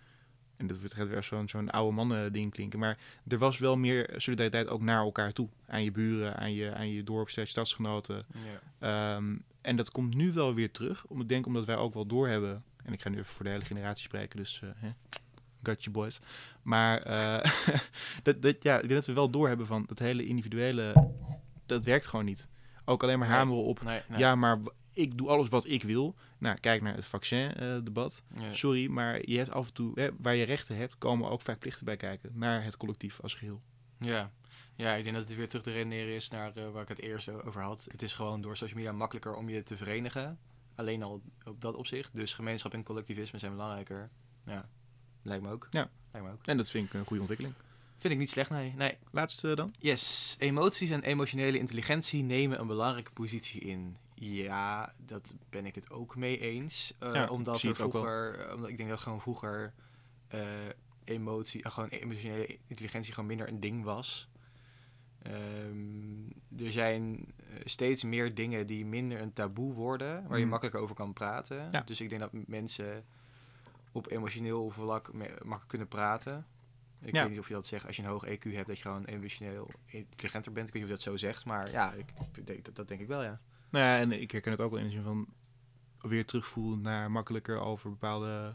En 0.56 0.66
dat 0.66 0.94
gaat 0.94 1.08
weer 1.08 1.22
zo'n 1.22 1.48
zo'n 1.48 1.70
oude 1.70 1.94
mannen 1.94 2.32
ding 2.32 2.52
klinken. 2.52 2.78
Maar 2.78 2.98
er 3.26 3.38
was 3.38 3.58
wel 3.58 3.76
meer 3.76 4.14
solidariteit 4.16 4.68
ook 4.68 4.82
naar 4.82 5.02
elkaar 5.02 5.32
toe. 5.32 5.48
Aan 5.66 5.84
je 5.84 5.90
buren, 5.90 6.36
aan 6.36 6.52
je, 6.52 6.74
aan 6.74 6.90
je 6.90 7.02
dorp, 7.02 7.28
stadsgenoten. 7.28 8.22
ja. 8.78 9.16
Ehm, 9.16 9.36
en 9.60 9.76
dat 9.76 9.90
komt 9.90 10.14
nu 10.14 10.32
wel 10.32 10.54
weer 10.54 10.70
terug. 10.70 11.06
Om, 11.06 11.20
ik 11.20 11.28
denk 11.28 11.46
omdat 11.46 11.64
wij 11.64 11.76
ook 11.76 11.94
wel 11.94 12.06
doorhebben. 12.06 12.64
En 12.84 12.92
ik 12.92 13.02
ga 13.02 13.08
nu 13.08 13.18
even 13.18 13.32
voor 13.32 13.44
de 13.44 13.50
hele 13.50 13.64
generatie 13.64 14.04
spreken, 14.04 14.36
dus 14.36 14.60
eh 14.62 14.68
hè, 14.76 14.88
got 15.62 15.84
you 15.84 15.94
boys. 15.94 16.20
Maar 16.62 17.02
eh, 17.02 17.50
dat, 18.22 18.42
dat, 18.42 18.62
ja, 18.62 18.74
ik 18.74 18.80
denk 18.88 18.94
dat 18.94 19.06
we 19.06 19.12
wel 19.12 19.30
doorhebben 19.30 19.66
van 19.66 19.84
dat 19.86 19.98
hele 19.98 20.26
individuele, 20.26 21.10
dat 21.66 21.84
werkt 21.84 22.06
gewoon 22.06 22.24
niet. 22.24 22.48
Ook 22.84 23.02
alleen 23.02 23.18
maar 23.18 23.28
hameren 23.28 23.64
op, 23.64 23.82
Nee, 23.82 24.00
nee. 24.08 24.18
ja, 24.18 24.34
maar 24.34 24.58
ik 24.92 25.18
doe 25.18 25.28
alles 25.28 25.48
wat 25.48 25.68
ik 25.68 25.82
wil. 25.82 26.14
Nou, 26.38 26.58
kijk 26.58 26.82
naar 26.82 26.94
het 26.94 27.04
vaccin-debat. 27.04 28.22
Ja. 28.34 28.52
Sorry, 28.52 28.86
maar 28.86 29.28
je 29.28 29.36
hebt 29.36 29.50
af 29.50 29.66
en 29.66 29.72
toe, 29.72 30.00
hè, 30.00 30.08
waar 30.18 30.34
je 30.34 30.44
rechten 30.44 30.76
hebt, 30.76 30.98
komen 30.98 31.30
ook 31.30 31.40
vaak 31.40 31.58
plichten 31.58 31.84
bij 31.84 31.96
kijken. 31.96 32.30
Naar 32.34 32.64
het 32.64 32.76
collectief 32.76 33.20
als 33.20 33.34
geheel. 33.34 33.62
Ja. 33.98 34.30
Ja, 34.80 34.94
ik 34.94 35.04
denk 35.04 35.16
dat 35.16 35.28
het 35.28 35.36
weer 35.36 35.48
terug 35.48 35.62
te 35.64 35.72
redeneren 35.72 36.14
is 36.14 36.28
naar 36.28 36.56
eh, 36.56 36.70
waar 36.70 36.82
ik 36.82 36.88
het 36.88 37.00
eerst 37.00 37.28
over 37.28 37.62
had. 37.62 37.86
Het 37.90 38.02
is 38.02 38.12
gewoon 38.12 38.40
door 38.40 38.56
social 38.56 38.78
media 38.78 38.92
makkelijker 38.92 39.34
om 39.34 39.48
je 39.48 39.62
te 39.62 39.76
verenigen. 39.76 40.38
Alleen 40.74 41.02
al 41.02 41.22
op 41.44 41.60
dat 41.60 41.74
opzicht. 41.74 42.14
Dus 42.16 42.34
gemeenschap 42.34 42.72
en 42.72 42.82
collectivisme 42.82 43.38
zijn 43.38 43.52
belangrijker. 43.52 44.10
Ja, 44.44 44.68
lijkt 45.22 45.42
me 45.42 45.50
ook. 45.50 45.66
Ja. 45.70 45.90
Lijkt 46.12 46.26
me 46.26 46.32
ook. 46.32 46.46
En 46.46 46.56
dat 46.56 46.70
vind 46.70 46.86
ik 46.86 46.94
een 46.94 47.04
goede 47.04 47.20
ontwikkeling. 47.20 47.54
Vind 47.98 48.12
ik 48.12 48.18
niet 48.18 48.30
slecht, 48.30 48.50
nee. 48.50 48.74
nee. 48.76 48.96
Laatste 49.10 49.54
dan? 49.54 49.74
Yes, 49.78 50.36
emoties 50.38 50.90
en 50.90 51.02
emotionele 51.02 51.58
intelligentie 51.58 52.22
nemen 52.22 52.60
een 52.60 52.66
belangrijke 52.66 53.12
positie 53.12 53.60
in. 53.60 53.96
Ja, 54.14 54.92
dat 55.06 55.34
ben 55.50 55.66
ik 55.66 55.74
het 55.74 55.90
ook 55.90 56.16
mee 56.16 56.38
eens. 56.38 56.94
Eh, 56.98 57.12
Ja, 57.12 57.26
omdat 57.28 57.62
er 57.62 57.68
het 57.68 57.80
ook 57.80 57.92
wel. 57.92 58.02
vroeger, 58.02 58.54
omdat 58.54 58.70
ik 58.70 58.76
denk 58.76 58.88
dat 58.88 58.98
gewoon 58.98 59.20
vroeger 59.20 59.72
eh, 60.28 60.40
emotie, 61.04 61.62
eh, 61.62 61.72
gewoon 61.72 61.88
emotionele 61.88 62.58
intelligentie 62.66 63.12
gewoon 63.12 63.28
minder 63.28 63.48
een 63.48 63.60
ding 63.60 63.84
was. 63.84 64.28
Ehm, 65.22 66.64
er 66.64 66.72
zijn 66.72 67.24
eh, 67.36 67.44
steeds 67.64 68.04
meer 68.04 68.34
dingen 68.34 68.66
die 68.66 68.86
minder 68.86 69.20
een 69.20 69.32
taboe 69.32 69.72
worden, 69.74 70.28
waar 70.28 70.38
je 70.38 70.44
Mm. 70.44 70.50
makkelijker 70.50 70.80
over 70.82 70.94
kan 70.94 71.12
praten. 71.12 71.68
Ja. 71.72 71.80
Dus 71.80 72.00
ik 72.00 72.08
denk 72.08 72.20
dat 72.20 72.30
mensen 72.32 73.04
op 73.92 74.10
emotioneel 74.10 74.70
vlak 74.70 75.12
makkelijk 75.12 75.66
kunnen 75.68 75.88
praten. 75.88 76.46
Ik 77.02 77.14
Ja. 77.14 77.20
weet 77.22 77.30
niet 77.30 77.38
of 77.40 77.48
je 77.48 77.54
dat 77.54 77.66
zegt 77.66 77.86
als 77.86 77.96
je 77.96 78.02
een 78.02 78.08
hoog 78.08 78.26
EQ 78.26 78.42
hebt, 78.52 78.66
dat 78.66 78.76
je 78.76 78.82
gewoon 78.82 79.04
emotioneel 79.04 79.70
intelligenter 79.86 80.52
bent. 80.52 80.66
Ik 80.68 80.72
weet 80.72 80.82
niet 80.82 80.92
of 80.92 80.98
je 80.98 81.04
dat 81.04 81.12
zo 81.20 81.26
zegt, 81.26 81.44
maar 81.44 81.70
ja, 81.70 81.92
ik, 81.92 82.06
denk, 82.46 82.64
dat, 82.64 82.74
dat 82.74 82.88
denk 82.88 83.00
ik 83.00 83.06
wel, 83.08 83.22
ja. 83.22 83.40
Nou 83.70 83.84
ja, 83.84 83.98
en 83.98 84.20
ik 84.20 84.30
herken 84.30 84.50
het 84.52 84.60
ook 84.60 84.70
wel 84.70 84.78
in 84.80 84.84
de 84.86 84.90
zin 84.90 85.02
van 85.02 85.26
weer 86.00 86.24
terugvoelen 86.24 86.80
naar 86.80 87.10
makkelijker 87.10 87.60
over 87.60 87.90
bepaalde 87.90 88.54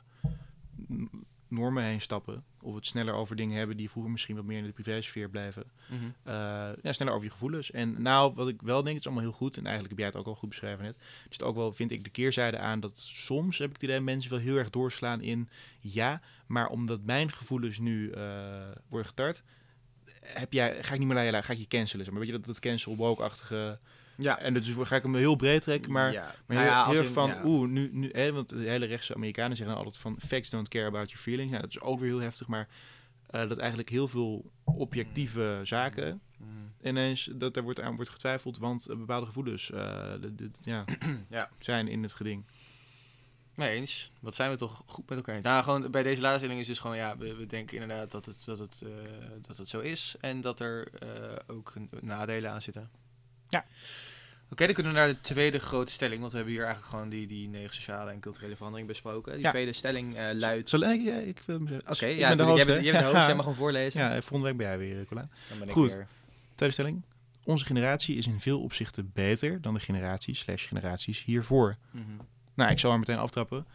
normen 1.55 1.83
heen 1.83 2.01
stappen. 2.01 2.43
Of 2.61 2.75
het 2.75 2.85
sneller 2.85 3.13
over 3.13 3.35
dingen 3.35 3.57
hebben 3.57 3.77
die 3.77 3.89
vroeger 3.89 4.11
misschien 4.11 4.35
wat 4.35 4.45
meer 4.45 4.57
in 4.57 4.65
de 4.65 4.71
privésfeer 4.71 5.29
blijven. 5.29 5.63
Eh, 6.23 6.33
ja, 6.81 6.93
sneller 6.93 7.13
over 7.13 7.25
je 7.25 7.31
gevoelens. 7.31 7.71
En 7.71 8.01
nou, 8.01 8.33
wat 8.33 8.47
ik 8.47 8.61
wel 8.61 8.83
denk, 8.83 8.95
het 8.95 9.05
is 9.05 9.05
allemaal 9.05 9.29
heel 9.29 9.37
goed. 9.37 9.57
En 9.57 9.65
eigenlijk 9.65 9.89
heb 9.89 9.97
jij 9.99 10.07
het 10.07 10.17
ook 10.17 10.25
al 10.25 10.39
goed 10.39 10.49
beschreven 10.49 10.83
net. 10.83 10.95
Er 10.95 11.27
zit 11.29 11.43
ook 11.43 11.55
wel, 11.55 11.73
vind 11.73 11.91
ik, 11.91 12.03
de 12.03 12.09
keerzijde 12.09 12.57
aan 12.57 12.79
dat 12.79 12.97
soms 12.97 13.57
heb 13.57 13.67
ik 13.67 13.73
het 13.73 13.83
idee 13.83 13.99
mensen 13.99 14.31
wel 14.31 14.39
heel 14.39 14.57
erg 14.57 14.69
doorslaan 14.69 15.21
in 15.21 15.49
ja, 15.79 16.21
maar 16.47 16.67
omdat 16.67 17.01
mijn 17.03 17.31
gevoelens 17.31 17.79
nu 17.79 18.09
eh, 18.09 18.23
worden 18.87 19.07
getart, 19.07 19.43
heb 20.21 20.53
jij, 20.53 20.83
ga 20.83 20.93
ik 20.93 20.99
niet 20.99 21.07
meer 21.07 21.15
naar 21.15 21.25
je 21.25 21.31
luisteren, 21.31 21.57
ga 21.57 21.63
ik 21.63 21.71
je 21.71 21.77
cancelen. 21.77 22.05
Zeg 22.05 22.13
maar 22.13 22.23
weet 22.23 22.31
je 22.31 22.37
dat, 22.37 22.45
dat 22.45 22.59
cancel 22.59 22.95
woke-achtige. 22.95 23.79
Ja, 24.17 24.39
En 24.39 24.53
dus 24.53 24.73
ga 24.77 24.95
ik 24.95 25.03
hem 25.03 25.15
heel 25.15 25.35
breed 25.35 25.61
trekken, 25.61 25.91
maar 25.91 26.11
ja. 26.11 26.23
maar 26.45 26.57
Nou 26.57 26.59
heel, 26.59 26.69
ja, 26.77 26.89
heel 26.89 27.01
in- 27.01 27.07
van, 27.09 27.27
ja. 27.29 27.41
oeh, 27.45 27.69
nu, 27.69 27.89
nu 27.91 28.09
hè, 28.11 28.31
want 28.31 28.49
de 28.49 28.55
hele 28.69 28.85
rechtse 28.85 29.15
Amerikanen 29.15 29.57
zeggen 29.57 29.75
altijd 29.75 29.97
van 29.97 30.17
facts 30.27 30.49
don't 30.49 30.67
care 30.67 30.85
about 30.87 31.09
your 31.09 31.23
feelings. 31.23 31.49
Nou, 31.51 31.61
dat 31.61 31.71
is 31.71 31.81
ook 31.81 31.99
weer 31.99 32.09
heel 32.09 32.19
heftig, 32.21 32.47
maar 32.47 32.67
eh, 33.29 33.47
dat 33.49 33.57
eigenlijk 33.57 33.89
heel 33.89 34.07
veel 34.07 34.51
objectieve 34.63 35.59
zaken 35.63 36.21
Mm. 36.37 36.73
ineens 36.83 37.29
dat 37.35 37.53
daar 37.53 37.63
wordt 37.63 37.81
aan 37.81 37.95
wordt 37.95 38.11
getwijfeld, 38.11 38.57
want 38.57 38.87
eh, 38.87 38.97
bepaalde 38.97 39.25
gevoelens 39.25 39.71
eh, 39.71 40.11
de- 40.21 40.35
de- 40.35 40.49
ja, 40.61 40.85
Ja. 41.29 41.49
zijn 41.59 41.87
in 41.87 42.03
het 42.03 42.13
geding. 42.13 42.45
Nee 43.55 43.75
eens. 43.75 44.11
Wat 44.21 44.35
zijn 44.35 44.49
we 44.51 44.57
toch 44.57 44.83
goed 44.85 45.09
met 45.09 45.17
elkaar 45.17 45.35
eens. 45.35 45.43
Nou, 45.45 45.63
gewoon 45.63 45.91
bij 45.91 46.03
deze 46.03 46.21
laatste 46.21 46.39
stelling 46.39 46.59
is 46.61 46.67
dus 46.67 46.79
gewoon, 46.79 46.95
ja, 46.97 47.17
we, 47.17 47.35
we 47.35 47.45
denken 47.47 47.81
inderdaad 47.81 48.11
dat 48.11 48.25
het, 48.25 48.45
dat, 48.45 48.59
het, 48.59 48.81
dat 49.47 49.57
het 49.57 49.69
zo 49.69 49.79
is. 49.79 50.15
En 50.19 50.41
dat 50.41 50.59
er 50.59 50.87
ook 51.47 51.73
nadelen 52.01 52.51
aan 52.51 52.61
zitten. 52.61 52.89
Ja. 53.55 53.65
Oké, 54.51 54.65
dan 54.65 54.73
kunnen 54.75 54.93
we 54.93 54.97
naar 54.99 55.07
de 55.07 55.21
tweede 55.21 55.59
grote 55.59 55.91
stelling. 55.91 56.19
Want 56.19 56.31
we 56.31 56.37
hebben 56.37 56.55
hier 56.55 56.65
eigenlijk 56.65 56.93
gewoon 56.93 57.09
die, 57.09 57.27
die 57.27 57.47
negen 57.49 57.75
sociale 57.75 58.11
en 58.11 58.19
culturele 58.19 58.55
verandering 58.55 58.87
besproken. 58.87 59.33
Die 59.33 59.41
Ja. 59.41 59.49
tweede 59.49 59.73
stelling 59.73 60.17
eh, 60.17 60.25
luidt... 60.33 60.69
Zal 60.69 60.79
ik, 60.81 61.01
ja, 61.01 61.15
ik 61.15 61.41
wil. 61.45 61.59
Oké, 61.87 62.05
ja, 62.05 62.27
ben 62.27 62.37
de 62.37 62.43
host, 62.43 62.55
jij 62.57 62.65
bent, 62.65 62.83
jij 62.83 62.91
bent 62.93 63.05
de 63.05 63.11
host, 63.11 63.25
jij 63.25 63.35
mag 63.35 63.45
hem 63.45 63.53
voorlezen. 63.53 64.01
Ja, 64.01 64.09
volgende 64.21 64.43
week 64.43 64.57
ben 64.57 64.67
jij 64.67 64.77
weer, 64.77 65.05
Colin. 65.05 65.29
Dan 65.49 65.59
ben 65.59 65.67
ik 65.67 65.73
Goed. 65.73 65.91
weer. 65.91 66.07
Tweede 66.55 66.73
stelling. 66.73 67.01
Onze 67.43 67.65
generatie 67.65 68.15
is 68.17 68.27
in 68.27 68.39
veel 68.41 68.61
opzichten 68.61 69.11
beter 69.13 69.61
dan 69.61 69.73
de 69.73 69.79
generaties 69.79 70.39
slash 70.39 70.67
generaties 70.67 71.23
hiervoor. 71.23 71.75
Mhm. 71.91 72.03
Nou, 72.53 72.71
ik 72.71 72.79
zal 72.79 72.91
er 72.91 72.99
meteen 72.99 73.17
aftrappen. 73.17 73.65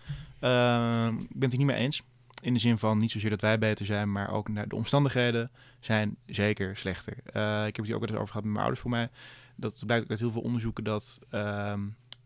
Ehm, 0.40 1.14
ik 1.16 1.28
ben 1.28 1.42
het 1.42 1.52
er 1.52 1.58
niet 1.58 1.66
mee 1.66 1.76
eens. 1.76 2.02
In 2.42 2.52
de 2.52 2.58
zin 2.60 2.78
van 2.78 2.98
niet 2.98 3.10
zozeer 3.10 3.30
dat 3.30 3.40
wij 3.40 3.58
beter 3.58 3.86
zijn, 3.86 4.12
maar 4.12 4.30
ook 4.32 4.48
naar 4.48 4.68
de 4.68 4.74
omstandigheden 4.76 5.50
zijn 5.80 6.16
zeker 6.26 6.76
slechter. 6.76 7.12
Eh, 7.32 7.58
ik 7.60 7.64
heb 7.66 7.76
het 7.76 7.86
hier 7.86 7.94
ook 7.94 8.00
wel 8.00 8.08
eens 8.10 8.18
over 8.18 8.26
gehad 8.28 8.42
met 8.42 8.52
mijn 8.52 8.58
ouders 8.64 8.80
voor 8.80 8.90
mij. 8.90 9.08
Dat 9.60 9.82
blijkt 9.86 10.04
ook 10.04 10.10
uit 10.10 10.20
heel 10.20 10.30
veel 10.30 10.42
onderzoeken 10.42 10.84
dat 10.84 11.18
ehm, 11.30 11.80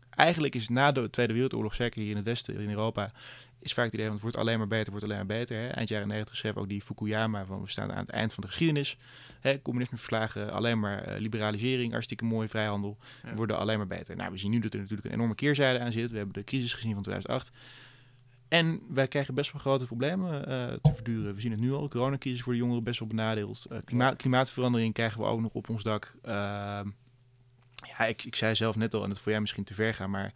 eigenlijk 0.09 0.55
is 0.55 0.69
na 0.69 0.91
de 0.91 1.09
Tweede 1.09 1.33
Wereldoorlog, 1.33 1.75
zeker 1.75 2.01
hier 2.01 2.09
in 2.09 2.15
het 2.15 2.25
Westen, 2.25 2.55
in 2.59 2.69
Europa, 2.69 3.11
is 3.59 3.73
vaak 3.73 3.85
het 3.85 3.93
idee 3.93 4.05
van 4.05 4.13
het 4.13 4.23
wordt 4.23 4.37
alleen 4.37 4.57
maar 4.57 4.67
beter, 4.67 4.89
wordt 4.89 5.05
alleen 5.05 5.17
maar 5.17 5.37
beter. 5.37 5.57
Hè? 5.57 5.67
Eind 5.67 5.89
jaren 5.89 6.07
90 6.07 6.35
schreef 6.35 6.55
ook 6.55 6.67
die 6.67 6.81
Fukuyama 6.81 7.45
van 7.45 7.61
we 7.61 7.69
staan 7.69 7.91
aan 7.91 7.97
het 7.97 8.09
eind 8.09 8.33
van 8.33 8.41
de 8.43 8.49
geschiedenis. 8.49 8.97
Hè? 9.39 9.61
Communisme 9.61 9.97
verslagen, 9.97 10.51
alleen 10.51 10.79
maar 10.79 11.03
eh, 11.03 11.19
liberalisering, 11.19 11.91
hartstikke 11.91 12.25
mooi, 12.25 12.47
vrijhandel, 12.47 12.97
Ja. 13.23 13.33
worden 13.33 13.57
alleen 13.57 13.77
maar 13.77 13.87
beter. 13.87 14.15
Nou, 14.15 14.31
we 14.31 14.37
zien 14.37 14.51
nu 14.51 14.59
dat 14.59 14.73
er 14.73 14.79
natuurlijk 14.79 15.07
een 15.07 15.13
enorme 15.13 15.35
keerzijde 15.35 15.79
aan 15.79 15.91
zit. 15.91 16.11
We 16.11 16.17
hebben 16.17 16.33
de 16.33 16.43
crisis 16.43 16.73
gezien 16.73 16.93
van 16.93 17.01
2008. 17.03 17.51
En 18.47 18.81
wij 18.89 19.07
krijgen 19.07 19.33
best 19.33 19.51
wel 19.51 19.61
grote 19.61 19.85
problemen 19.85 20.47
eh, 20.47 20.73
te 20.81 20.93
verduren. 20.93 21.35
We 21.35 21.41
zien 21.41 21.51
het 21.51 21.59
nu 21.59 21.73
al. 21.73 21.81
De 21.81 21.89
coronacrisis 21.89 22.41
voor 22.41 22.53
de 22.53 22.59
jongeren 22.59 22.83
best 22.83 22.99
wel 22.99 23.07
benadeeld. 23.07 23.65
Eh, 23.65 23.77
klimaat, 23.85 24.15
klimaatverandering 24.15 24.93
krijgen 24.93 25.19
we 25.19 25.25
ook 25.25 25.41
nog 25.41 25.53
op 25.53 25.69
ons 25.69 25.83
dak. 25.83 26.15
Ja, 27.87 28.05
ik, 28.05 28.23
ik 28.25 28.35
zei 28.35 28.55
zelf 28.55 28.75
net 28.75 28.93
al, 28.93 29.03
en 29.03 29.09
dat 29.09 29.19
voor 29.19 29.31
jij 29.31 29.41
misschien 29.41 29.63
te 29.63 29.73
ver 29.73 29.93
gaan, 29.93 30.09
maar 30.09 30.33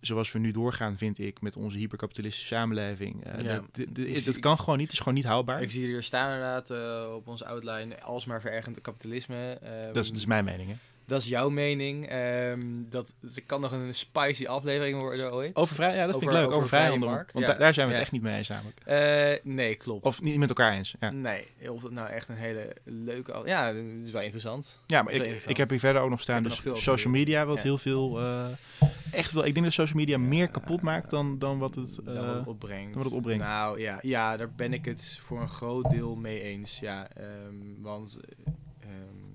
zoals 0.00 0.32
we 0.32 0.38
nu 0.38 0.50
doorgaan, 0.50 0.98
vind 0.98 1.18
ik, 1.18 1.40
met 1.40 1.56
onze 1.56 1.76
hyperkapitalistische 1.78 2.46
samenleving. 2.54 3.24
eh, 3.24 3.42
Ja, 3.44 3.54
dat, 3.72 3.86
dat 3.94 4.34
zie- 4.34 4.38
kan 4.40 4.58
gewoon 4.58 4.76
niet. 4.76 4.84
Het 4.86 4.92
is 4.92 4.98
gewoon 4.98 5.14
niet 5.14 5.24
houdbaar. 5.24 5.62
Ik 5.62 5.70
zie 5.70 5.84
hier 5.86 6.02
staan 6.02 6.26
inderdaad 6.32 6.70
eh, 6.70 7.14
op 7.14 7.26
onze 7.28 7.46
outline 7.46 8.00
alsmaar 8.00 8.40
verergend 8.40 8.80
kapitalisme. 8.80 9.58
Ehm, 9.62 9.92
dat, 9.92 10.04
is, 10.04 10.08
dat 10.08 10.16
is 10.18 10.26
mijn 10.26 10.44
mening. 10.44 10.68
Hè? 10.68 10.76
Dat 11.08 11.22
is 11.22 11.28
jouw 11.28 11.48
mening. 11.50 12.08
Ehm, 12.08 12.60
dat, 12.88 13.14
er 13.34 13.42
kan 13.46 13.60
nog 13.60 13.72
een 13.72 13.94
spicy 13.94 14.46
aflevering 14.46 15.00
worden 15.00 15.32
ooit. 15.32 15.56
Over 15.56 15.74
vrij, 15.74 15.94
ja, 15.96 16.06
dat 16.06 16.18
vind 16.18 16.30
Over- 16.30 16.40
ik 16.42 16.46
leuk. 16.46 16.56
over 16.56 16.68
vrijhandel. 16.68 17.08
Want 17.08 17.30
ja. 17.32 17.54
daar- 17.54 17.74
zijn 17.74 17.86
we 17.88 17.92
het 17.92 18.02
echt 18.02 18.12
niet 18.12 18.22
mee 18.22 18.36
eens 18.36 18.48
namelijk. 18.48 18.80
Eh, 18.84 19.32
nee, 19.52 19.74
klopt. 19.74 20.04
Of 20.04 20.22
niet 20.22 20.36
met 20.38 20.48
elkaar 20.48 20.72
eens. 20.72 20.94
Ja. 21.00 21.10
Nee, 21.10 21.46
of 21.70 21.90
nou 21.90 22.08
echt 22.08 22.28
een 22.28 22.36
hele 22.36 22.76
leuke... 22.84 23.32
af- 23.32 23.46
Ja, 23.46 23.72
dat 23.72 23.82
is 24.04 24.10
wel 24.10 24.22
interessant. 24.22 24.82
Ja, 24.86 25.02
maar 25.02 25.12
ik, 25.12 25.42
ik 25.46 25.56
heb 25.56 25.68
hier 25.70 25.78
verder 25.78 26.02
ook 26.02 26.10
nog 26.10 26.20
staan. 26.20 26.42
Dus 26.42 26.62
nog 26.62 26.78
social 26.78 27.12
media, 27.12 27.46
wat 27.46 27.60
heel 27.60 27.78
veel. 27.78 28.20
eh, 28.20 28.46
echt 29.12 29.32
wel. 29.32 29.44
Ik 29.46 29.52
denk 29.52 29.64
dat 29.64 29.74
social 29.74 29.98
media 29.98 30.18
meer 30.18 30.48
kapot 30.50 30.80
maakt 30.82 31.10
dan, 31.10 31.38
dan 31.38 31.58
wat 31.58 31.74
het. 31.74 31.98
dan 32.04 32.14
wat 32.14 32.24
het 32.34 32.42
eh, 32.42 32.48
opbrengt. 32.48 32.92
dan 32.94 33.02
wat 33.02 33.04
het 33.04 33.20
opbrengt. 33.20 33.46
Nou 33.46 33.80
ja, 33.80 33.98
ja, 34.02 34.36
daar 34.36 34.52
ben 34.52 34.72
ik 34.72 34.84
het 34.84 35.18
voor 35.22 35.40
een 35.40 35.48
groot 35.48 35.90
deel 35.90 36.16
mee 36.16 36.40
eens. 36.40 36.78
Ja, 36.80 37.08
ehm, 37.16 37.54
want 37.80 38.18
eh, 38.20 38.52
ehm, 38.80 39.26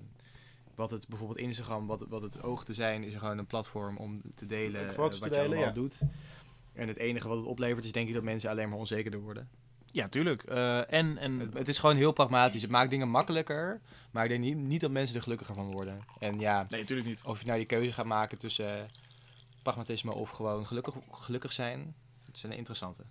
wat 0.75 0.91
het 0.91 1.07
bijvoorbeeld 1.07 1.39
Instagram, 1.39 1.87
wat, 1.87 2.05
wat 2.09 2.21
het 2.21 2.43
oog 2.43 2.65
te 2.65 2.73
zijn, 2.73 3.03
is 3.03 3.13
gewoon 3.15 3.37
een 3.37 3.45
platform 3.45 3.97
om 3.97 4.21
te 4.35 4.45
delen 4.45 4.87
eh, 4.87 4.93
foto's 4.93 5.19
wat 5.19 5.31
te 5.31 5.35
je 5.35 5.41
delen, 5.41 5.57
allemaal 5.57 5.65
ja. 5.65 5.71
doet. 5.71 5.99
En 6.73 6.87
het 6.87 6.97
enige 6.97 7.27
wat 7.27 7.37
het 7.37 7.45
oplevert 7.45 7.85
is 7.85 7.91
denk 7.91 8.07
ik 8.07 8.13
dat 8.13 8.23
mensen 8.23 8.49
alleen 8.49 8.69
maar 8.69 8.77
onzekerder 8.77 9.19
worden. 9.19 9.49
ja, 9.85 10.07
tuurlijk. 10.07 10.43
Eh, 10.43 10.93
en, 10.93 11.17
en 11.17 11.39
Het, 11.39 11.53
het 11.53 11.67
is 11.67 11.79
gewoon 11.79 11.95
heel 11.95 12.11
pragmatisch. 12.11 12.61
Het 12.61 12.71
maakt 12.71 12.89
dingen 12.89 13.09
makkelijker, 13.09 13.81
maar 14.11 14.23
ik 14.23 14.29
denk 14.29 14.41
niet, 14.41 14.57
niet 14.57 14.81
dat 14.81 14.91
mensen 14.91 15.15
er 15.15 15.21
gelukkiger 15.21 15.55
van 15.55 15.71
worden. 15.71 15.99
En 16.19 16.39
ja, 16.39 16.65
nee, 16.69 16.79
natuurlijk 16.79 17.07
niet. 17.07 17.21
of 17.23 17.39
je 17.39 17.45
nou 17.45 17.57
die 17.57 17.67
keuze 17.67 17.93
gaat 17.93 18.05
maken 18.05 18.37
tussen 18.37 18.77
eh, 18.77 18.83
pragmatisme 19.61 20.13
of 20.13 20.29
gewoon 20.29 20.67
gelukkig, 20.67 20.95
gelukkig 21.11 21.53
zijn, 21.53 21.95
het 22.25 22.35
is 22.35 22.43
een 22.43 22.51
interessante. 22.51 23.03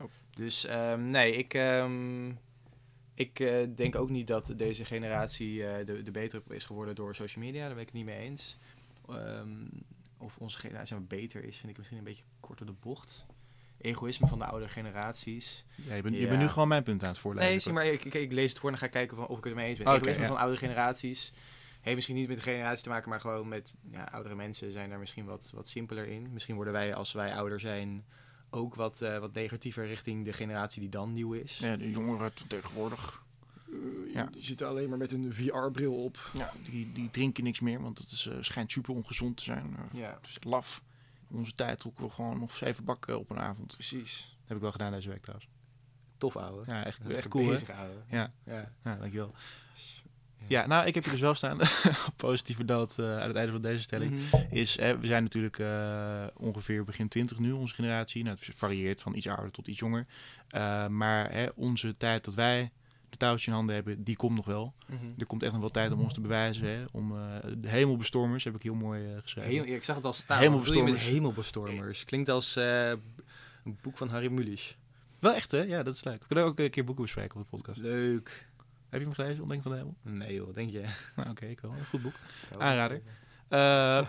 Oh. 0.00 0.08
Dus 0.30 0.64
ehm, 0.64 1.10
nee, 1.10 1.36
ik, 1.36 1.54
ehm, 1.54 2.30
ik 3.14 3.40
eh, 3.40 3.56
denk 3.76 3.96
ook 3.96 4.10
niet 4.10 4.26
dat 4.26 4.52
deze 4.56 4.84
generatie 4.84 5.66
eh, 5.66 5.86
de, 5.86 6.02
de 6.02 6.10
betere 6.10 6.42
is 6.48 6.64
geworden 6.64 6.94
door 6.94 7.14
social 7.14 7.44
media. 7.44 7.60
Daar 7.64 7.74
ben 7.74 7.80
ik 7.80 7.86
het 7.86 7.96
niet 7.96 8.04
mee 8.04 8.18
eens. 8.18 8.58
Ehm, 9.08 9.48
of 10.18 10.36
onze 10.38 10.58
generatie 10.58 10.94
maar 10.94 11.04
beter 11.04 11.44
is, 11.44 11.56
vind 11.56 11.70
ik 11.70 11.76
misschien 11.76 11.98
een 11.98 12.04
beetje 12.04 12.24
kort 12.40 12.66
de 12.66 12.74
bocht. 12.80 13.26
Egoïsme 13.78 14.28
van 14.28 14.38
de 14.38 14.44
oudere 14.44 14.70
generaties. 14.70 15.64
Ja, 15.74 15.94
je, 15.94 16.02
bent, 16.02 16.16
je 16.16 16.26
bent 16.26 16.40
nu 16.40 16.48
gewoon 16.48 16.68
mijn 16.68 16.82
punt 16.82 17.02
aan 17.02 17.08
het 17.08 17.18
voorlezen. 17.18 17.50
Nee, 17.50 17.58
zie 17.58 17.72
maar 17.72 17.86
ik, 17.86 18.04
ik, 18.04 18.14
ik 18.14 18.32
lees 18.32 18.50
het 18.50 18.58
voor 18.58 18.70
en 18.70 18.78
dan 18.78 18.90
ga 18.90 18.98
ik 18.98 19.08
kijken 19.08 19.28
of 19.28 19.38
ik 19.38 19.44
het 19.44 19.52
ermee 19.52 19.68
eens 19.68 19.78
ben. 19.78 19.86
Egoïsme 19.86 20.22
ja. 20.22 20.28
van 20.28 20.36
oudere 20.36 20.58
generaties 20.58 21.32
heeft 21.80 21.94
misschien 21.94 22.16
niet 22.16 22.28
met 22.28 22.36
de 22.36 22.42
generatie 22.42 22.82
te 22.82 22.88
maken, 22.88 23.10
maar 23.10 23.20
gewoon 23.20 23.48
met 23.48 23.74
ja, 23.90 24.04
oudere 24.04 24.34
mensen 24.34 24.72
zijn 24.72 24.88
daar 24.88 24.98
misschien 24.98 25.24
wat, 25.24 25.50
wat 25.54 25.68
simpeler 25.68 26.06
in. 26.06 26.32
Misschien 26.32 26.54
worden 26.54 26.72
wij, 26.72 26.94
als 26.94 27.12
wij 27.12 27.34
ouder 27.34 27.60
zijn, 27.60 28.04
ook 28.52 28.74
wat, 28.74 29.00
eh, 29.02 29.18
wat 29.18 29.32
negatiever 29.34 29.86
richting 29.86 30.24
de 30.24 30.32
generatie 30.32 30.80
die 30.80 30.90
dan 30.90 31.12
nieuw 31.12 31.32
is. 31.32 31.58
Ja, 31.58 31.76
de 31.76 31.90
jongeren 31.90 32.32
tegenwoordig. 32.48 33.22
Ja. 34.14 34.26
Die 34.26 34.42
zitten 34.42 34.66
alleen 34.68 34.88
maar 34.88 34.98
met 34.98 35.12
een 35.12 35.34
VR-bril 35.34 35.94
op. 36.04 36.30
Ja, 36.32 36.52
die, 36.70 36.92
die 36.92 37.10
drinken 37.10 37.44
niks 37.44 37.60
meer, 37.60 37.80
want 37.82 37.98
het 37.98 38.10
is, 38.10 38.26
eh, 38.26 38.36
schijnt 38.40 38.72
super 38.72 38.94
ongezond 38.94 39.36
te 39.36 39.42
zijn. 39.42 39.76
Eh, 39.78 40.00
Ja, 40.00 40.18
Het 40.20 40.28
is 40.28 40.38
laf. 40.44 40.82
In 41.30 41.36
onze 41.36 41.52
tijd 41.52 41.78
trokken 41.78 42.04
we 42.04 42.10
gewoon 42.10 42.38
nog 42.38 42.52
zeven 42.56 42.84
bakken 42.84 43.18
op 43.18 43.30
een 43.30 43.38
avond. 43.38 43.72
precies. 43.74 44.16
Dat 44.38 44.48
heb 44.48 44.56
ik 44.56 44.62
wel 44.62 44.72
gedaan 44.72 44.92
deze 44.92 45.08
week 45.08 45.22
trouwens. 45.22 45.50
Tof, 46.18 46.36
ouwe. 46.36 46.62
Ja, 46.66 46.84
echt, 46.84 47.08
echt 47.08 47.28
cool 47.28 47.44
hè? 47.44 47.50
bezig, 47.50 47.70
ouwe. 47.70 47.94
Ja, 48.08 48.32
Ja. 48.44 48.72
ja, 48.84 48.96
dankjewel. 48.96 49.34
Ja, 50.46 50.66
nou, 50.66 50.86
ik 50.86 50.94
heb 50.94 51.04
je 51.04 51.10
dus 51.10 51.20
wel 51.20 51.34
staan. 51.34 51.58
Positieve 52.16 52.62
noot 52.62 52.96
uh, 53.00 53.20
aan 53.20 53.28
het 53.28 53.36
einde 53.36 53.52
van 53.52 53.62
deze 53.62 53.82
stelling. 53.82 54.12
Mhm. 54.12 54.36
Is, 54.50 54.78
hè, 54.78 54.98
we 54.98 55.06
zijn 55.06 55.22
natuurlijk 55.22 55.58
eh, 55.58 56.24
ongeveer 56.36 56.84
begin 56.84 57.08
20 57.08 57.38
nu, 57.38 57.52
onze 57.52 57.74
generatie. 57.74 58.24
Nou, 58.24 58.36
het 58.40 58.54
varieert 58.56 59.02
van 59.02 59.14
iets 59.14 59.28
ouder 59.28 59.50
tot 59.50 59.68
iets 59.68 59.78
jonger. 59.78 60.06
Uh, 60.54 60.86
maar 60.86 61.32
hè, 61.32 61.46
onze 61.54 61.96
tijd 61.96 62.24
dat 62.24 62.34
wij 62.34 62.70
de 63.10 63.16
touwtje 63.16 63.50
in 63.50 63.56
handen 63.56 63.74
hebben, 63.74 64.04
die 64.04 64.16
komt 64.16 64.36
nog 64.36 64.46
wel. 64.46 64.74
Mhm. 64.86 65.04
Er 65.18 65.26
komt 65.26 65.42
echt 65.42 65.52
nog 65.52 65.60
wel 65.60 65.70
tijd 65.70 65.92
om 65.92 66.00
ons 66.00 66.14
te 66.14 66.20
bewijzen. 66.20 66.66
Hè, 66.66 66.84
om 66.92 67.14
de 67.58 67.68
hemelbestormers, 67.68 68.44
heb 68.44 68.54
ik 68.54 68.62
heel 68.62 68.74
mooi 68.74 69.20
geschreven. 69.20 69.50
Hemel, 69.50 69.74
ik 69.74 69.84
zag 69.84 69.96
het 69.96 70.04
al 70.04 70.12
staan. 70.12 70.38
Hemelbestormers. 70.38 71.04
Hemelbestormers. 71.04 72.04
Klinkt 72.04 72.28
als 72.28 72.56
een 72.56 73.78
boek 73.82 73.96
van 73.96 74.08
Harry 74.08 74.30
Mulisch. 74.30 74.76
Wel 75.22 75.34
echt, 75.34 75.50
hè? 75.50 75.60
Ja, 75.60 75.82
dat 75.82 75.94
is 75.94 76.04
leuk. 76.04 76.20
We 76.20 76.26
kunnen 76.26 76.44
ook 76.44 76.58
een 76.58 76.70
keer 76.70 76.84
boeken 76.84 77.04
bespreken 77.04 77.40
op 77.40 77.42
de 77.42 77.56
podcast. 77.56 77.80
Leuk. 77.80 78.48
Heb 78.92 79.00
je 79.00 79.06
hem 79.06 79.16
gelezen, 79.16 79.40
Ontdekking 79.42 79.62
van 79.62 79.72
de 79.72 79.78
Hemel? 79.78 80.20
Nee 80.20 80.34
joh, 80.34 80.54
denk 80.54 80.70
je? 80.70 80.80
Nou, 81.16 81.30
Oké, 81.30 81.30
okay, 81.30 81.50
ik 81.50 81.60
wel. 81.60 81.72
Een 81.72 81.84
goed 81.84 82.02
boek. 82.02 82.14
Aanrader. 82.58 83.02
Uh, 83.48 84.08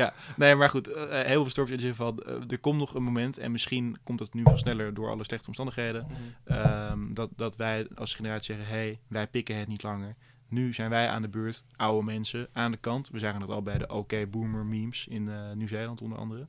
ja, 0.00 0.14
nee, 0.36 0.54
maar 0.54 0.70
goed. 0.70 0.88
Uh, 0.88 0.94
heel 1.10 1.42
veel 1.42 1.50
storms 1.50 1.70
in 1.70 1.76
de 1.76 1.82
zin 1.82 1.94
van, 1.94 2.22
uh, 2.26 2.50
er 2.50 2.58
komt 2.58 2.78
nog 2.78 2.94
een 2.94 3.02
moment, 3.02 3.38
en 3.38 3.52
misschien 3.52 3.96
komt 4.04 4.18
dat 4.18 4.34
nu 4.34 4.42
wel 4.42 4.56
sneller 4.56 4.94
door 4.94 5.10
alle 5.10 5.24
slechte 5.24 5.46
omstandigheden, 5.46 6.06
mm 6.08 6.16
-hmm. 6.44 7.14
dat, 7.14 7.30
dat 7.36 7.56
wij 7.56 7.86
als 7.94 8.14
generatie 8.14 8.54
zeggen, 8.54 8.74
hé, 8.74 8.80
hey, 8.80 9.00
wij 9.08 9.26
pikken 9.26 9.56
het 9.56 9.68
niet 9.68 9.82
langer. 9.82 10.16
Nu 10.48 10.72
zijn 10.72 10.90
wij 10.90 11.08
aan 11.08 11.22
de 11.22 11.28
beurt, 11.28 11.62
oude 11.76 12.04
mensen, 12.04 12.48
aan 12.52 12.70
de 12.70 12.76
kant. 12.76 13.08
We 13.08 13.18
zagen 13.18 13.40
het 13.40 13.50
al 13.50 13.62
bij 13.62 13.78
de 13.78 13.88
OK 13.88 13.96
okay 13.96 14.28
Boomer 14.28 14.64
memes 14.64 15.06
in 15.06 15.30
Nieuw-Zeeland 15.54 16.00
onder 16.00 16.18
andere. 16.18 16.46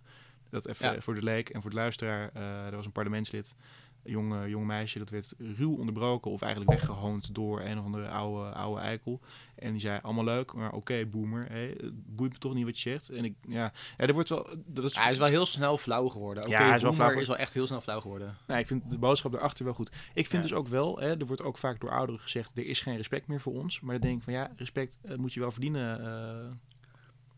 Dat 0.50 0.68
even 0.68 0.94
ja. 0.94 1.02
voor 1.02 1.16
de 1.16 1.24
leek 1.24 1.50
en 1.50 1.62
voor 1.62 1.70
de 1.70 1.76
luisteraar. 1.76 2.34
er 2.66 2.76
was 2.76 2.86
een 2.86 2.92
parlementslid 2.92 3.56
jonge, 4.04 4.50
jong 4.50 4.66
meisje, 4.66 5.00
dat 5.00 5.10
werd 5.10 5.34
ruw 5.38 5.76
onderbroken 5.76 6.32
of 6.32 6.42
eigenlijk 6.42 6.72
weggehoond 6.72 7.36
door 7.36 7.62
een 7.62 7.80
of 7.80 7.86
andere 7.86 8.08
oude, 8.08 8.50
oude 8.50 8.82
eikel. 8.82 9.20
En 9.56 9.72
die 9.72 9.82
zei, 9.82 10.00
allemaal 10.02 10.24
leuk, 10.24 10.54
maar 10.54 10.68
oké, 10.68 10.76
okay, 10.76 11.10
boomer, 11.10 11.52
het 11.52 12.16
boeit 12.16 12.32
me 12.32 12.38
toch 12.38 12.54
niet 12.54 12.66
wat 12.66 12.80
je 12.80 12.90
zegt. 12.90 13.10
En 13.10 13.26
ik, 13.26 13.36
ja, 13.48 13.72
ja 13.98 14.08
er 14.08 14.14
wordt 14.14 14.30
wel... 14.30 14.48
Dat 14.66 14.86
is... 14.86 14.94
Ja, 14.94 15.02
hij 15.02 15.12
is 15.12 15.18
wel 15.18 15.28
heel 15.28 15.46
snel 15.46 15.78
flauw 15.78 16.08
geworden. 16.08 16.44
Oké, 16.44 16.52
okay, 16.52 16.64
ja, 16.64 16.68
hij 16.68 16.78
is 16.78 16.84
wel 16.84 16.94
flauw 16.94 17.20
is 17.20 17.28
wel 17.28 17.38
echt 17.38 17.54
heel 17.54 17.68
snel 17.68 17.82
flauw 17.82 18.00
geworden. 18.02 18.38
Nou, 18.48 18.60
ik 18.60 18.68
vind 18.68 18.90
de 18.90 18.98
boodschap 18.98 19.34
erachter 19.34 19.66
wel 19.66 19.74
goed. 19.74 19.92
Ik 20.14 20.28
vind 20.28 20.44
dus 20.44 20.54
ook 20.54 20.68
wel, 20.68 21.00
hè, 21.00 21.20
er 21.20 21.26
wordt 21.26 21.44
ook 21.44 21.58
vaak 21.58 21.80
door 21.80 21.92
ouderen 21.92 22.22
gezegd, 22.22 22.58
er 22.58 22.66
is 22.66 22.82
geen 22.82 22.98
respect 22.98 23.28
meer 23.28 23.42
voor 23.42 23.54
ons. 23.54 23.80
Maar 23.80 24.00
dan 24.00 24.02
denk 24.02 24.18
ik 24.18 24.24
van, 24.24 24.34
ja, 24.34 24.52
respect 24.56 25.00
uh, 25.04 25.16
moet 25.16 25.34
je 25.34 25.40
wel 25.40 25.52
verdienen, 25.52 26.02
uh, 26.02 26.52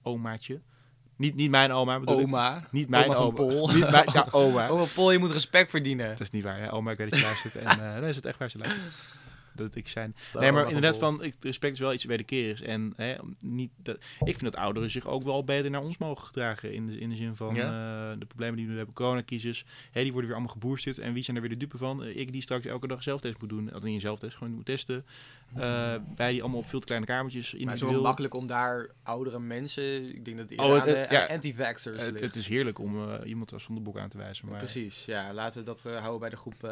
omaatje. 0.02 0.62
Niet, 1.24 1.36
niet 1.36 1.50
mijn 1.50 1.72
oma, 1.72 2.00
bedoel 2.00 2.20
Oma. 2.20 2.58
Ik. 2.58 2.72
Niet 2.72 2.90
mijn 2.90 3.16
oma. 3.16 3.16
oma. 3.16 3.36
Pol. 3.36 3.68
Niet 3.68 3.90
mijn, 3.90 4.06
ja, 4.14 4.28
oma. 4.32 4.68
Oma 4.74 4.86
Pol, 4.94 5.12
je 5.12 5.18
moet 5.18 5.32
respect 5.32 5.70
verdienen. 5.70 6.10
Dat 6.10 6.20
is 6.20 6.30
niet 6.30 6.44
waar. 6.44 6.60
Hè? 6.60 6.74
Oma, 6.74 6.92
ik 6.92 6.98
weet 6.98 7.10
dat 7.10 7.20
je 7.20 7.26
luistert. 7.26 7.56
En 7.56 7.80
uh, 7.80 8.00
nee, 8.00 8.10
is 8.10 8.16
het 8.16 8.26
echt 8.26 8.38
waar 8.38 8.50
ze 8.50 8.58
luistert. 8.58 8.84
Dat 9.56 9.76
ik 9.76 9.88
zijn. 9.88 10.16
Nee, 10.34 10.52
maar 10.52 10.68
inderdaad 10.68 10.98
van, 10.98 11.24
ik, 11.24 11.36
respect 11.40 11.74
is 11.74 11.80
wel 11.80 11.94
iets 11.94 12.04
wederkerigs. 12.04 12.62
En 12.62 12.94
hè, 12.96 13.16
niet 13.46 13.72
dat, 13.76 13.96
ik 14.20 14.38
vind 14.38 14.42
dat 14.42 14.56
ouderen 14.56 14.92
zich 14.92 15.08
ook 15.08 15.24
wel 15.24 15.44
beter 15.44 15.72
naar 15.72 15.82
ons 15.82 15.98
mogen 15.98 16.26
gedragen. 16.26 16.74
In 16.74 16.88
de, 16.88 17.00
in 17.00 17.10
de 17.10 17.16
zin 17.16 17.36
van 17.36 17.56
ja. 17.56 18.12
uh, 18.12 18.20
de 18.20 18.26
problemen 18.26 18.56
die 18.56 18.66
we 18.66 18.72
nu 18.72 18.78
hebben, 18.78 18.96
coronakiezers. 18.96 19.66
Hè, 19.92 20.02
die 20.02 20.12
worden 20.12 20.30
weer 20.30 20.40
allemaal 20.40 20.56
geboosterd. 20.62 20.98
En 20.98 21.14
wie 21.14 21.24
zijn 21.24 21.36
er 21.36 21.42
weer 21.42 21.52
de 21.52 21.58
dupe 21.58 21.78
van? 21.78 22.04
Ik 22.04 22.32
die 22.32 22.42
straks 22.42 22.66
elke 22.66 22.88
dag 22.88 23.04
zelftest 23.04 23.42
moet 23.42 23.50
doen. 23.50 23.76
Of 23.76 23.84
niet 23.84 23.94
een 23.94 24.02
zelftest, 24.02 24.38
gewoon 24.38 24.54
moet 24.54 24.66
testen. 24.66 25.06
Uh, 25.58 25.96
wij 26.16 26.32
die 26.32 26.42
allemaal 26.42 26.60
op 26.60 26.68
veel 26.68 26.80
te 26.80 26.86
kleine 26.86 27.08
kamertjes. 27.08 27.54
Maar 27.54 27.74
het 27.74 27.82
is 27.82 27.90
wel 27.90 28.02
makkelijk 28.02 28.34
om 28.34 28.48
daar 28.48 28.90
oudere 29.04 29.40
mensen, 29.40 30.16
ik 30.16 30.26
denk 30.26 30.38
dat 30.38 30.48
die 30.50 30.60
oh, 30.60 30.74
het, 30.74 30.98
het, 30.98 31.10
ja, 31.10 31.26
anti-vaxxers 31.26 32.06
het, 32.06 32.20
het, 32.20 32.36
is 32.36 32.48
heerlijk 32.48 32.80
om 32.80 33.16
iemand 33.24 33.54
als 33.54 33.64
zondebok 33.64 33.98
aan 33.98 34.10
te 34.10 34.18
wijzen. 34.18 34.48
Maar... 34.48 34.58
Precies, 34.58 35.06
ja. 35.06 35.34
Laten 35.34 35.60
we 35.60 35.66
dat 35.66 35.82
houden 35.82 36.20
bij 36.20 36.30
de 36.30 36.36
groep 36.36 36.72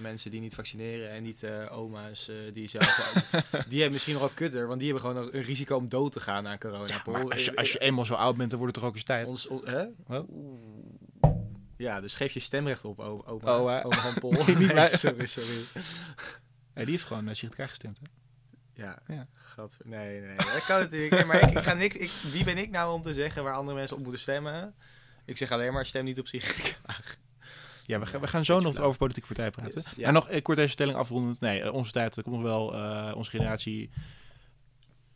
mensen 0.00 0.30
die 0.30 0.40
niet 0.40 0.54
vaccineren 0.54 1.10
en 1.10 1.22
niet 1.22 1.46
oma's 1.70 2.19
die 2.52 2.68
zelf... 2.68 3.22
die 3.68 3.76
hebben 3.76 3.92
misschien 3.92 4.12
nog 4.12 4.22
wel 4.22 4.32
kutter, 4.34 4.66
want 4.66 4.80
die 4.80 4.92
hebben 4.92 5.10
gewoon 5.10 5.28
een 5.32 5.42
risico 5.42 5.76
om 5.76 5.88
dood 5.88 6.12
te 6.12 6.20
gaan 6.20 6.48
aan 6.48 6.58
corona. 6.58 6.86
Ja, 6.86 7.02
maar 7.06 7.30
als 7.30 7.44
je, 7.44 7.56
als 7.56 7.72
je 7.72 7.78
eenmaal 7.78 8.04
zo 8.04 8.14
oud 8.14 8.36
bent, 8.36 8.50
dan 8.50 8.58
wordt 8.58 8.74
het 8.74 8.84
toch 8.84 8.92
ook 8.92 8.96
eens 8.96 9.06
tijd. 9.06 9.26
Ons, 9.26 9.46
on, 9.46 9.62
hè? 9.64 9.86
Ja, 11.76 12.00
dus 12.00 12.14
geef 12.14 12.32
je 12.32 12.40
stemrecht 12.40 12.84
op, 12.84 12.98
oma. 12.98 13.58
Oh, 13.58 13.70
uh, 13.70 13.86
oma 13.86 13.96
van 13.96 14.14
Pol. 14.14 14.32
niet 14.58 14.72
nee, 14.72 14.86
sorry, 14.86 15.26
sorry. 15.26 15.64
Ja, 16.74 16.86
die 16.86 16.94
heeft 16.94 17.04
gewoon 17.04 17.28
uh, 17.28 17.34
zich 17.34 17.50
gestemd, 17.56 17.98
hè? 17.98 18.06
Ja, 18.82 18.98
ja. 19.06 19.28
Nee, 19.84 20.20
nee, 20.20 20.36
dat 20.36 20.64
kan 20.64 20.80
natuurlijk. 20.80 21.10
Nee, 21.10 21.24
maar 21.24 21.42
ik, 21.42 21.50
ik 21.50 21.62
ga 21.62 21.74
niks, 21.74 21.96
ik, 21.96 22.10
wie 22.32 22.44
ben 22.44 22.58
ik 22.58 22.70
nou 22.70 22.94
om 22.94 23.02
te 23.02 23.14
zeggen 23.14 23.44
waar 23.44 23.54
andere 23.54 23.76
mensen 23.76 23.96
op 23.96 24.02
moeten 24.02 24.20
stemmen? 24.20 24.74
Ik 25.24 25.36
zeg 25.36 25.50
alleen 25.50 25.72
maar, 25.72 25.86
stem 25.86 26.04
niet 26.04 26.18
op 26.18 26.26
zich. 26.26 26.78
Ja, 27.90 27.98
we, 27.98 28.06
gaan, 28.06 28.20
we 28.20 28.26
gaan 28.26 28.44
zo 28.44 28.60
nog 28.60 28.78
over 28.78 28.98
politieke 28.98 29.26
partijen 29.26 29.52
praten. 29.52 29.82
Yes, 29.84 29.94
ja. 29.96 30.06
En 30.06 30.12
nog 30.12 30.28
eh, 30.28 30.42
kort 30.42 30.56
deze 30.56 30.70
stelling 30.70 30.96
afrondend. 30.96 31.40
Nee, 31.40 31.62
uh, 31.62 31.72
onze 31.72 31.92
tijd, 31.92 32.14
komt 32.14 32.34
nog 32.34 32.42
wel, 32.42 32.74
uh, 32.74 33.12
onze 33.16 33.30
generatie... 33.30 33.90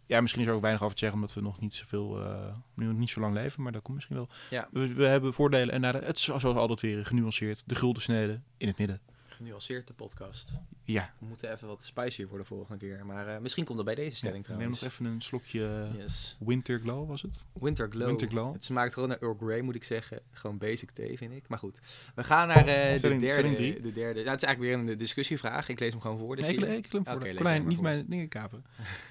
Ja, 0.07 0.21
misschien 0.21 0.43
is 0.43 0.49
er 0.49 0.55
ook 0.55 0.61
weinig 0.61 0.83
over 0.83 0.95
te 0.95 1.01
zeggen, 1.01 1.21
omdat 1.21 1.35
we 1.35 1.43
nog 1.43 1.61
niet 1.61 1.75
zoveel, 1.75 2.21
uh, 2.21 2.53
nu 2.75 2.93
niet 2.93 3.11
zo 3.11 3.21
lang 3.21 3.35
leven, 3.35 3.63
maar 3.63 3.73
dat 3.73 3.83
komt 3.83 3.95
misschien 3.95 4.17
wel. 4.17 4.29
Ja. 4.51 4.69
We, 4.71 4.95
we 4.95 5.05
hebben 5.05 5.33
voordelen 5.33 5.75
en 5.75 5.81
nadelen. 5.81 6.07
Het 6.07 6.17
is 6.17 6.23
zoals 6.23 6.45
altijd 6.45 6.81
weer 6.81 7.07
genuanceerd. 7.07 7.63
De 7.67 7.75
gulden 7.75 8.03
snede 8.03 8.41
in 8.57 8.69
het 8.69 8.79
midden. 8.79 9.01
Genuanceerd 9.37 9.87
de 9.87 9.93
podcast. 9.93 10.51
Ja. 10.85 11.13
We 11.21 11.27
moeten 11.27 11.53
even 11.53 11.69
wat 11.69 11.85
spicier 11.85 12.29
worden 12.29 12.47
volgende 12.47 12.87
keer. 12.87 13.07
Maar 13.07 13.29
uh, 13.29 13.39
misschien 13.39 13.65
komt 13.65 13.77
dat 13.77 13.87
bij 13.87 13.95
deze 13.95 14.17
stelling 14.17 14.47
ja, 14.47 14.53
trouwens. 14.53 14.81
Neem 14.81 14.91
nog 14.91 14.93
even 14.93 15.15
een 15.15 15.21
slokje 15.23 15.89
yes. 15.97 16.37
Winter 16.39 16.81
Glow, 16.81 17.09
was 17.09 17.23
het? 17.23 17.47
Winter 17.53 17.91
Glow. 17.91 18.07
Winter 18.07 18.29
Glow. 18.29 18.53
Het 18.53 18.65
smaakt 18.65 18.93
gewoon 18.93 19.09
naar 19.09 19.19
Earl 19.19 19.37
Grey, 19.41 19.61
moet 19.61 19.75
ik 19.75 19.85
zeggen. 19.85 20.21
Gewoon 20.31 20.59
basic 20.59 20.91
thee, 20.91 21.17
vind 21.17 21.33
ik. 21.33 21.49
Maar 21.49 21.59
goed. 21.59 21.81
We 22.15 22.25
gaan 22.25 22.49
naar 22.49 22.69
uh, 22.69 22.99
stelling, 22.99 23.21
de 23.21 23.27
derde. 23.27 23.55
Drie. 23.55 23.81
De 23.81 23.93
derde. 23.93 24.21
Nou, 24.21 24.31
het 24.31 24.43
is 24.43 24.49
eigenlijk 24.49 24.59
weer 24.61 24.93
een 24.93 24.99
discussievraag. 24.99 25.69
Ik 25.69 25.81
lees 25.81 25.93
hem 25.93 26.01
gewoon 26.01 26.19
voor. 26.19 26.37
Nee, 26.37 26.55
ik, 26.55 26.85
ik 26.85 26.93
hem 26.93 27.05
voor. 27.05 27.35
Colijn, 27.35 27.67
niet 27.67 27.75
voor. 27.75 27.83
mijn 27.83 28.07
dingen 28.09 28.29
kapen. 28.29 28.65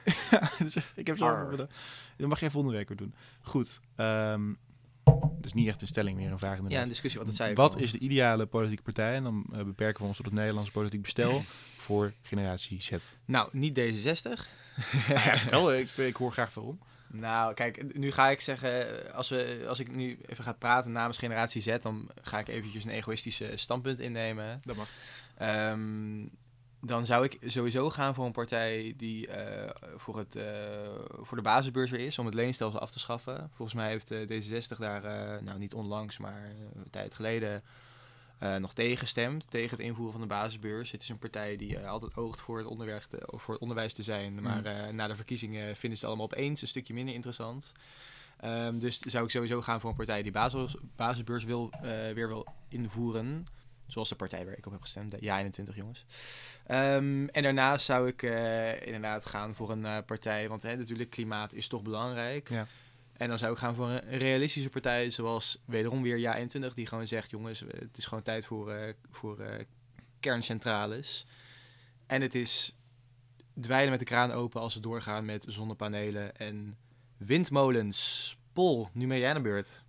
dus, 0.64 0.78
ik 0.96 1.08
heb 1.08 1.18
zo... 1.18 1.56
Dat 2.18 2.28
mag 2.28 2.40
volgende 2.40 2.78
week 2.78 2.88
weer 2.88 2.98
doen. 2.98 3.14
Goed. 3.42 3.80
Um, 3.98 4.58
dus 5.42 5.54
niet 5.54 5.68
echt 5.68 5.82
een 5.82 5.88
stelling 5.88 6.18
meer, 6.18 6.32
een 6.32 6.39
vraag 6.39 6.60
Ja, 6.68 6.82
een 6.82 6.89
discussie, 6.89 7.20
wat 7.20 7.28
dat 7.28 7.38
zei 7.38 7.52
ik 7.52 7.58
Wat 7.58 7.80
is 7.80 7.92
de 7.92 8.00
ideale 8.00 8.46
politieke 8.46 8.84
partij? 8.84 9.16
En 9.16 9.24
dan 9.24 9.46
uh, 9.54 9.63
beperken 9.63 10.02
we 10.02 10.08
ons 10.08 10.18
tot 10.18 10.26
het 10.26 10.36
Nederlandse 10.36 10.72
politiek 10.72 11.02
bestel 11.02 11.44
voor 11.86 12.13
generatie 12.22 12.82
Z. 12.82 12.92
Nou, 13.26 13.50
niet 13.52 13.80
D66. 13.80 14.30
ja, 15.08 15.38
vertel, 15.38 15.74
ik, 15.74 15.89
ik 15.89 16.16
hoor 16.16 16.32
graag 16.32 16.54
waarom. 16.54 16.80
Nou, 17.08 17.54
kijk, 17.54 17.98
nu 17.98 18.12
ga 18.12 18.30
ik 18.30 18.42
zeggen, 18.42 19.13
als, 19.13 19.30
we, 19.30 19.66
als 19.68 19.80
ik 19.80 19.96
nu 19.96 20.20
even 20.26 20.44
ga 20.44 20.54
praten 20.54 20.92
namens 20.92 21.18
generatie 21.18 21.62
Z, 21.62 21.78
dan 21.82 22.10
ga 22.22 22.39
ik 22.39 22.48
eventjes 22.48 22.84
een 22.84 22.89
egoïstische 22.89 23.52
standpunt 23.56 24.00
innemen. 24.00 24.62
Dat 24.63 24.76
mag. 24.76 24.89
Um, 25.42 26.32
dan 26.86 27.06
zou 27.06 27.26
ik 27.26 27.38
sowieso 27.46 27.89
gaan 27.89 28.13
voor 28.13 28.26
een 28.26 28.32
partij 28.32 28.93
die 28.98 29.28
uh, 29.28 29.36
voor, 29.96 30.17
het, 30.17 30.36
uh, 30.36 30.43
voor 31.22 31.38
de 31.38 31.43
basisbeurs 31.43 31.91
weer 31.91 32.06
is, 32.06 32.19
om 32.19 32.26
het 32.26 32.34
leenstelsel 32.34 32.80
af 32.80 32.91
te 32.91 33.00
schaffen. 33.00 33.50
Volgens 33.54 33.78
mij 33.78 33.89
heeft 33.89 34.12
uh, 34.12 34.30
D66 34.30 34.78
daar, 34.78 35.04
nou 35.43 35.60
niet 35.60 35.74
onlangs, 35.74 36.17
maar 36.17 36.52
een 36.76 36.89
tijd 36.89 37.15
geleden, 37.15 37.63
nog 38.60 38.74
tegen 38.74 38.98
gestemd. 38.98 39.46
Tegen 39.50 39.78
het 39.78 39.86
invoeren 39.86 40.12
van 40.12 40.22
de 40.22 40.28
basisbeurs. 40.28 40.91
Het 40.91 41.02
is 41.02 41.10
een 41.10 41.17
partij 41.17 41.56
die 41.56 41.80
altijd 41.80 42.15
oogt 42.15 42.41
voor 42.41 42.58
het, 42.58 42.67
onderwijs 42.67 43.06
te, 43.06 43.24
voor 43.26 43.54
het 43.54 43.62
onderwijs 43.62 43.93
te 43.93 44.04
zijn. 44.04 44.41
Maar 44.41 44.62
mm. 44.89 44.96
na 44.96 45.08
de 45.08 45.15
verkiezingen 45.15 45.76
vinden 45.76 46.00
ze 46.00 46.06
het 46.06 46.13
allemaal 46.15 46.26
opeens 46.26 46.62
een 46.62 46.67
stukje 46.67 46.93
minder 46.93 47.13
interessant. 47.13 47.72
Um, 48.46 48.80
dus 48.80 49.00
zou 49.00 49.24
ik 49.24 49.32
sowieso 49.32 49.62
gaan 49.62 49.80
voor 49.80 49.89
een 49.89 49.96
partij 49.96 50.24
die 50.24 50.32
basis, 50.32 50.76
basisbeurs 50.96 51.43
wil, 51.43 51.72
weer 52.13 52.28
wil 52.28 52.46
invoeren. 52.67 53.48
Zoals 53.88 54.10
de 54.10 54.15
partij 54.15 54.46
waar 54.46 54.58
ik 54.58 54.65
op 54.65 54.72
heb 54.72 54.82
gestemd, 54.82 55.12
de 55.12 55.17
Ja 55.19 55.38
21 55.38 55.76
jongens. 55.76 56.06
Um, 56.72 57.30
en 57.30 57.43
daarnaast 57.43 57.86
zou 57.86 58.08
ik 58.08 58.22
uh, 58.22 58.86
inderdaad 58.86 59.26
gaan 59.26 59.56
voor 59.56 59.72
een 59.72 59.84
uh, 59.84 59.98
partij, 60.06 60.50
want 60.50 60.62
hè, 60.62 60.76
natuurlijk 60.76 61.10
klimaat 61.10 61.54
is 61.54 61.67
toch 61.67 61.82
belangrijk. 61.82 62.50
Ja. 62.50 62.67
En 63.13 63.30
dan 63.30 63.38
zou 63.38 63.52
ik 63.52 63.58
gaan 63.58 63.76
voor 63.76 63.89
een 63.89 64.17
realistische 64.17 64.69
partij, 64.69 65.12
zoals 65.12 65.62
wederom 65.65 66.02
weer 66.02 66.17
Ja 66.17 66.36
21, 66.36 66.74
die 66.74 66.88
gewoon 66.88 67.08
zegt, 67.08 67.32
jongens, 67.32 67.60
het 67.60 67.98
is 67.98 68.06
gewoon 68.06 68.24
tijd 68.24 68.46
voor, 68.46 68.74
uh, 68.74 68.93
voor 69.12 69.65
kerncentrales. 70.19 71.26
En 72.08 72.22
het 72.22 72.36
is 72.36 72.76
dweilen 73.60 73.89
met 73.89 74.00
de 74.00 74.06
kraan 74.06 74.32
open 74.32 74.62
als 74.62 74.74
we 74.74 74.80
doorgaan 74.80 75.26
met 75.26 75.46
zonnepanelen 75.48 76.38
en 76.38 76.78
windmolens. 77.17 78.38
Pol, 78.54 78.89
nu 78.93 79.08
ben 79.08 79.19
jij 79.19 79.30
aan 79.30 79.36
de 79.36 79.41
beurt. 79.41 79.84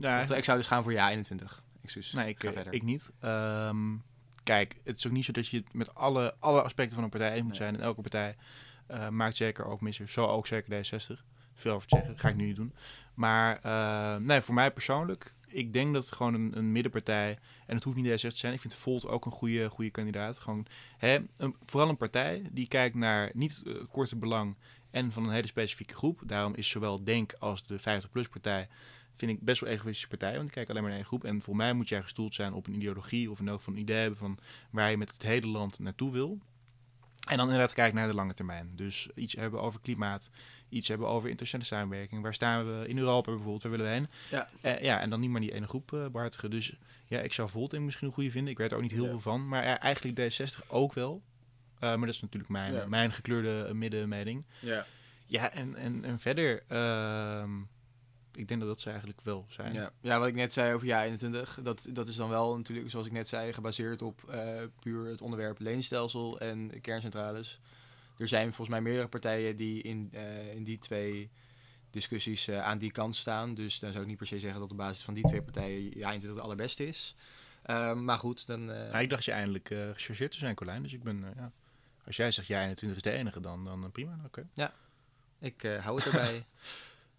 ja. 0.00 0.34
Ik 0.34 0.44
zou 0.44 0.58
dus 0.58 0.66
gaan 0.66 0.82
voor 0.82 0.92
Ja 0.92 1.08
21. 1.08 1.64
Excuus. 1.86 2.12
Nee, 2.12 2.28
ik, 2.28 2.42
ik 2.70 2.82
niet. 2.82 3.12
Um, 3.24 4.02
kijk, 4.42 4.76
het 4.84 4.96
is 4.96 5.06
ook 5.06 5.12
niet 5.12 5.24
zo 5.24 5.32
dat 5.32 5.48
je 5.48 5.56
het 5.56 5.72
met 5.72 5.94
alle, 5.94 6.34
alle 6.38 6.62
aspecten 6.62 6.94
van 6.94 7.04
een 7.04 7.10
partij 7.10 7.30
eens 7.30 7.42
moet 7.42 7.48
nee. 7.48 7.56
zijn. 7.56 7.74
En 7.74 7.80
elke 7.80 8.00
partij 8.00 8.36
uh, 8.90 9.08
maakt 9.08 9.36
zeker 9.36 9.64
ook 9.64 9.80
missen. 9.80 10.08
Zo 10.08 10.26
ook 10.26 10.46
zeker 10.46 10.84
D60. 10.84 11.20
Veel 11.54 11.74
over 11.74 11.88
te 11.88 11.96
zeggen, 11.96 12.18
ga 12.18 12.28
ik 12.28 12.36
nu 12.36 12.46
niet 12.46 12.56
doen. 12.56 12.74
Maar 13.14 13.60
uh, 13.64 14.16
nee, 14.16 14.40
voor 14.40 14.54
mij 14.54 14.70
persoonlijk, 14.70 15.34
ik 15.46 15.72
denk 15.72 15.94
dat 15.94 16.04
het 16.04 16.14
gewoon 16.14 16.34
een, 16.34 16.58
een 16.58 16.72
middenpartij, 16.72 17.38
en 17.66 17.74
het 17.74 17.84
hoeft 17.84 17.96
niet 17.96 18.06
D60 18.06 18.28
te 18.28 18.36
zijn. 18.36 18.52
Ik 18.52 18.60
vind 18.60 18.74
Volt 18.74 19.06
ook 19.06 19.24
een 19.24 19.32
goede, 19.32 19.70
goede 19.70 19.90
kandidaat. 19.90 20.40
Gewoon, 20.40 20.66
hè, 20.98 21.18
een, 21.36 21.56
vooral 21.64 21.88
een 21.88 21.96
partij 21.96 22.42
die 22.52 22.68
kijkt 22.68 22.94
naar 22.94 23.30
niet 23.34 23.62
het 23.64 23.88
korte 23.90 24.16
belang 24.16 24.56
en 24.90 25.12
van 25.12 25.24
een 25.24 25.32
hele 25.32 25.46
specifieke 25.46 25.94
groep. 25.94 26.22
Daarom 26.26 26.54
is 26.54 26.68
zowel 26.68 27.04
Denk 27.04 27.32
als 27.38 27.66
de 27.66 27.78
50PLUS 27.80 28.30
partij 28.30 28.68
vind 29.16 29.30
ik 29.30 29.40
best 29.40 29.60
wel 29.60 29.70
een 29.70 29.76
egoïstische 29.76 30.08
partij. 30.08 30.34
Want 30.34 30.46
ik 30.46 30.54
kijk 30.54 30.68
alleen 30.68 30.80
maar 30.80 30.90
naar 30.90 31.00
één 31.00 31.08
groep. 31.08 31.24
En 31.24 31.42
voor 31.42 31.56
mij 31.56 31.72
moet 31.72 31.88
jij 31.88 32.02
gestoeld 32.02 32.34
zijn 32.34 32.52
op 32.52 32.66
een 32.66 32.74
ideologie 32.74 33.30
of 33.30 33.40
in 33.40 33.48
elk 33.48 33.58
geval 33.58 33.74
een 33.74 33.80
idee 33.80 34.00
hebben 34.00 34.18
van 34.18 34.38
waar 34.70 34.90
je 34.90 34.96
met 34.96 35.12
het 35.12 35.22
hele 35.22 35.46
land 35.46 35.78
naartoe 35.78 36.12
wil. 36.12 36.38
En 37.26 37.36
dan 37.36 37.46
inderdaad 37.46 37.72
kijken 37.72 37.94
naar 37.94 38.08
de 38.08 38.14
lange 38.14 38.34
termijn. 38.34 38.70
Dus 38.74 39.08
iets 39.14 39.34
hebben 39.34 39.60
over 39.60 39.80
klimaat, 39.80 40.30
iets 40.68 40.88
hebben 40.88 41.08
over 41.08 41.28
internationale 41.28 41.68
samenwerking. 41.68 42.22
Waar 42.22 42.34
staan 42.34 42.64
we 42.80 42.88
in 42.88 42.98
Europa 42.98 43.30
bijvoorbeeld, 43.30 43.62
waar 43.62 43.70
willen 43.72 43.86
we 43.86 43.92
heen? 43.92 44.08
Ja. 44.30 44.48
Eh, 44.60 44.82
ja, 44.82 45.00
en 45.00 45.10
dan 45.10 45.20
niet 45.20 45.30
maar 45.30 45.40
die 45.40 45.54
ene 45.54 45.66
groep 45.66 45.92
eh 45.92 46.06
behartigen. 46.06 46.50
Dus 46.50 46.76
ja, 47.06 47.20
ik 47.20 47.32
zou 47.32 47.48
Volt 47.48 47.78
misschien 47.78 48.06
een 48.08 48.12
goede 48.14 48.30
vinden. 48.30 48.50
Ik 48.52 48.58
weet 48.58 48.70
er 48.70 48.76
ook 48.76 48.82
niet 48.82 48.92
heel 48.92 49.02
Ja. 49.04 49.10
veel 49.10 49.20
van. 49.20 49.48
Maar 49.48 49.62
eh, 49.62 49.84
eigenlijk 49.84 50.18
D60 50.32 50.66
ook 50.68 50.92
wel. 50.94 51.22
Maar 51.80 51.98
dat 52.00 52.08
is 52.08 52.20
natuurlijk 52.20 52.52
mijn, 52.52 52.72
Ja. 52.72 52.86
mijn 52.86 53.12
gekleurde 53.12 53.74
middenmening. 53.74 54.44
Ja. 54.60 54.86
Ja, 55.26 55.52
en, 55.52 55.76
en, 55.76 56.04
en 56.04 56.18
verder, 56.18 56.62
ehm, 56.68 57.50
ik 58.36 58.48
denk 58.48 58.60
dat 58.60 58.68
dat 58.68 58.80
ze 58.80 58.88
eigenlijk 58.90 59.20
wel 59.22 59.46
zijn. 59.48 59.72
Ja. 59.72 59.90
ja, 60.00 60.18
wat 60.18 60.28
ik 60.28 60.34
net 60.34 60.52
zei 60.52 60.74
over 60.74 60.86
ja 60.86 61.02
21, 61.04 61.58
dat, 61.62 61.86
dat 61.90 62.08
is 62.08 62.16
dan 62.16 62.28
wel 62.28 62.56
natuurlijk, 62.56 62.90
zoals 62.90 63.06
ik 63.06 63.12
net 63.12 63.28
zei, 63.28 63.52
gebaseerd 63.52 64.02
op 64.02 64.24
eh, 64.30 64.62
puur 64.80 65.06
het 65.06 65.20
onderwerp 65.20 65.58
leenstelsel 65.58 66.40
en 66.40 66.80
kerncentrales. 66.80 67.60
Er 68.18 68.28
zijn 68.28 68.46
volgens 68.46 68.68
mij 68.68 68.80
meerdere 68.80 69.08
partijen 69.08 69.56
die 69.56 69.82
in, 69.82 70.08
eh, 70.12 70.54
in 70.54 70.64
die 70.64 70.78
twee 70.78 71.30
discussies 71.90 72.48
eh, 72.48 72.62
aan 72.62 72.78
die 72.78 72.90
kant 72.90 73.16
staan. 73.16 73.54
Dus 73.54 73.78
dan 73.78 73.90
zou 73.90 74.02
ik 74.02 74.08
niet 74.08 74.18
per 74.18 74.26
se 74.26 74.38
zeggen 74.38 74.60
dat 74.60 74.70
op 74.70 74.76
basis 74.76 75.04
van 75.04 75.14
die 75.14 75.24
twee 75.24 75.42
partijen 75.42 75.82
ja 75.82 75.90
21 75.90 76.30
het 76.30 76.40
allerbeste 76.40 76.86
is. 76.86 77.14
Ehm, 77.62 78.04
maar 78.04 78.18
goed, 78.18 78.46
dan... 78.46 78.70
eh, 78.72 78.90
Nou, 78.90 79.02
ik 79.02 79.10
dacht 79.10 79.24
je 79.24 79.32
eindelijk 79.32 79.68
gechargeerd 79.68 80.32
te 80.32 80.38
zijn, 80.38 80.54
Colijn. 80.54 80.82
Dus 80.82 80.92
ik 80.92 81.02
ben, 81.02 81.24
ja. 81.36 81.52
Als 82.06 82.16
jij 82.16 82.30
zegt, 82.30 82.48
jij 82.48 82.60
21 82.62 82.96
is 82.96 83.10
de 83.10 83.18
enige, 83.18 83.40
dan, 83.40 83.64
dan 83.64 83.90
prima. 83.92 84.18
Oké. 84.24 84.46
ik 85.38 85.62
eh, 85.64 85.84
hou 85.84 85.96
het 85.96 86.06
erbij. 86.06 86.44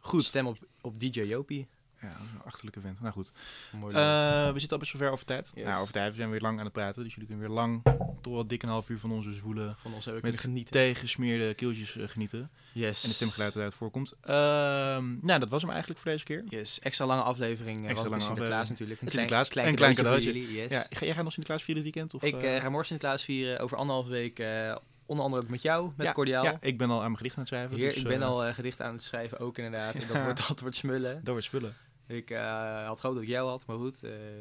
Goed. 0.07 0.25
Stem 0.25 0.47
op, 0.47 0.57
op 0.81 0.99
DJ 0.99 1.21
Jopie. 1.21 1.67
Ja, 2.01 2.07
een 2.07 2.41
achterlijke 2.45 2.79
vent. 2.81 3.01
Nou 3.01 3.13
goed. 3.13 3.31
Mooi. 3.79 3.95
Eh, 3.95 4.45
we 4.45 4.59
zitten 4.59 4.69
al 4.71 4.77
best 4.77 4.91
wel 4.91 5.01
ver 5.01 5.11
over 5.11 5.25
tijd. 5.25 5.51
Yes. 5.55 5.63
Nou, 5.65 5.81
over 5.81 5.93
tijd. 5.93 6.09
We 6.11 6.17
zijn 6.17 6.29
weer 6.29 6.41
lang 6.41 6.57
aan 6.59 6.63
het 6.63 6.73
praten. 6.73 7.03
Dus 7.03 7.13
jullie 7.13 7.27
kunnen 7.29 7.47
weer 7.47 7.55
lang, 7.55 7.81
toch 8.21 8.33
wel 8.33 8.47
dik 8.47 8.63
een 8.63 8.69
half 8.69 8.89
uur 8.89 8.99
van 8.99 9.11
onze 9.11 9.33
zwoele, 9.33 9.75
van 9.77 9.93
ons 9.93 10.05
hebben 10.05 10.23
we 10.23 10.29
met 10.29 10.39
genieten. 10.39 10.71
tegengesmeerde 10.71 11.53
keeltjes 11.53 11.97
eh, 11.97 12.07
genieten. 12.07 12.49
Yes. 12.73 13.03
En 13.03 13.09
de 13.09 13.15
stemgeluid 13.15 13.53
dat 13.53 13.63
uit 13.63 13.73
voorkomt. 13.73 14.13
Ehm, 14.21 15.25
nou, 15.25 15.39
dat 15.39 15.49
was 15.49 15.61
hem 15.61 15.71
eigenlijk 15.71 15.99
voor 15.99 16.11
deze 16.11 16.23
keer. 16.23 16.43
Yes, 16.49 16.79
extra 16.79 17.05
lange 17.05 17.21
aflevering. 17.23 17.83
eh, 17.83 17.89
Extra 17.89 18.09
lange 18.09 18.21
Sinterklaas 18.21 18.69
natuurlijk. 18.69 19.01
Een 19.01 19.07
klein, 19.07 19.11
Sinterklaas, 19.27 19.47
klein, 19.47 19.67
een 19.67 19.75
klein 19.75 19.95
cadeautje. 19.95 20.53
Yes. 20.53 20.71
Ja, 20.71 20.85
ga, 20.89 21.05
jij 21.05 21.13
gaat 21.13 21.23
nog 21.23 21.33
Sinterklaas 21.33 21.63
vieren 21.63 21.83
dit 21.83 21.93
weekend? 21.93 22.13
Of, 22.13 22.23
ik 22.23 22.61
ga 22.61 22.69
morgen 22.69 22.87
Sinterklaas 22.87 23.23
vieren 23.23 23.59
over 23.59 23.77
anderhalve 23.77 24.09
week. 24.09 24.39
Onder 25.07 25.25
andere 25.25 25.43
ook 25.43 25.49
met 25.49 25.61
jou, 25.61 25.91
met 25.95 26.05
ja, 26.05 26.13
Cordiaal. 26.13 26.43
Ja, 26.43 26.57
ik 26.61 26.77
ben 26.77 26.89
al 26.89 26.95
aan 26.95 27.03
mijn 27.03 27.17
gedicht 27.17 27.35
aan 27.35 27.39
het 27.39 27.49
schrijven. 27.49 27.77
Heer, 27.77 27.87
dus, 27.87 27.97
ik 27.97 28.07
ben 28.07 28.21
eh, 28.21 28.27
al 28.27 28.53
gedichten 28.53 28.85
aan 28.85 28.93
het 28.93 29.03
schrijven, 29.03 29.39
ook 29.39 29.57
inderdaad. 29.57 29.95
En 29.95 30.07
dat, 30.13 30.21
wordt, 30.21 30.47
dat 30.47 30.59
wordt 30.59 30.75
smullen. 30.75 31.15
Dat 31.15 31.27
wordt 31.27 31.43
spullen. 31.43 31.75
Ik 32.07 32.29
eh, 32.29 32.85
had 32.87 32.99
gehoopt 32.99 33.17
dat 33.17 33.27
ik 33.27 33.33
jou 33.33 33.49
had, 33.49 33.65
maar 33.65 33.77
goed. 33.77 33.99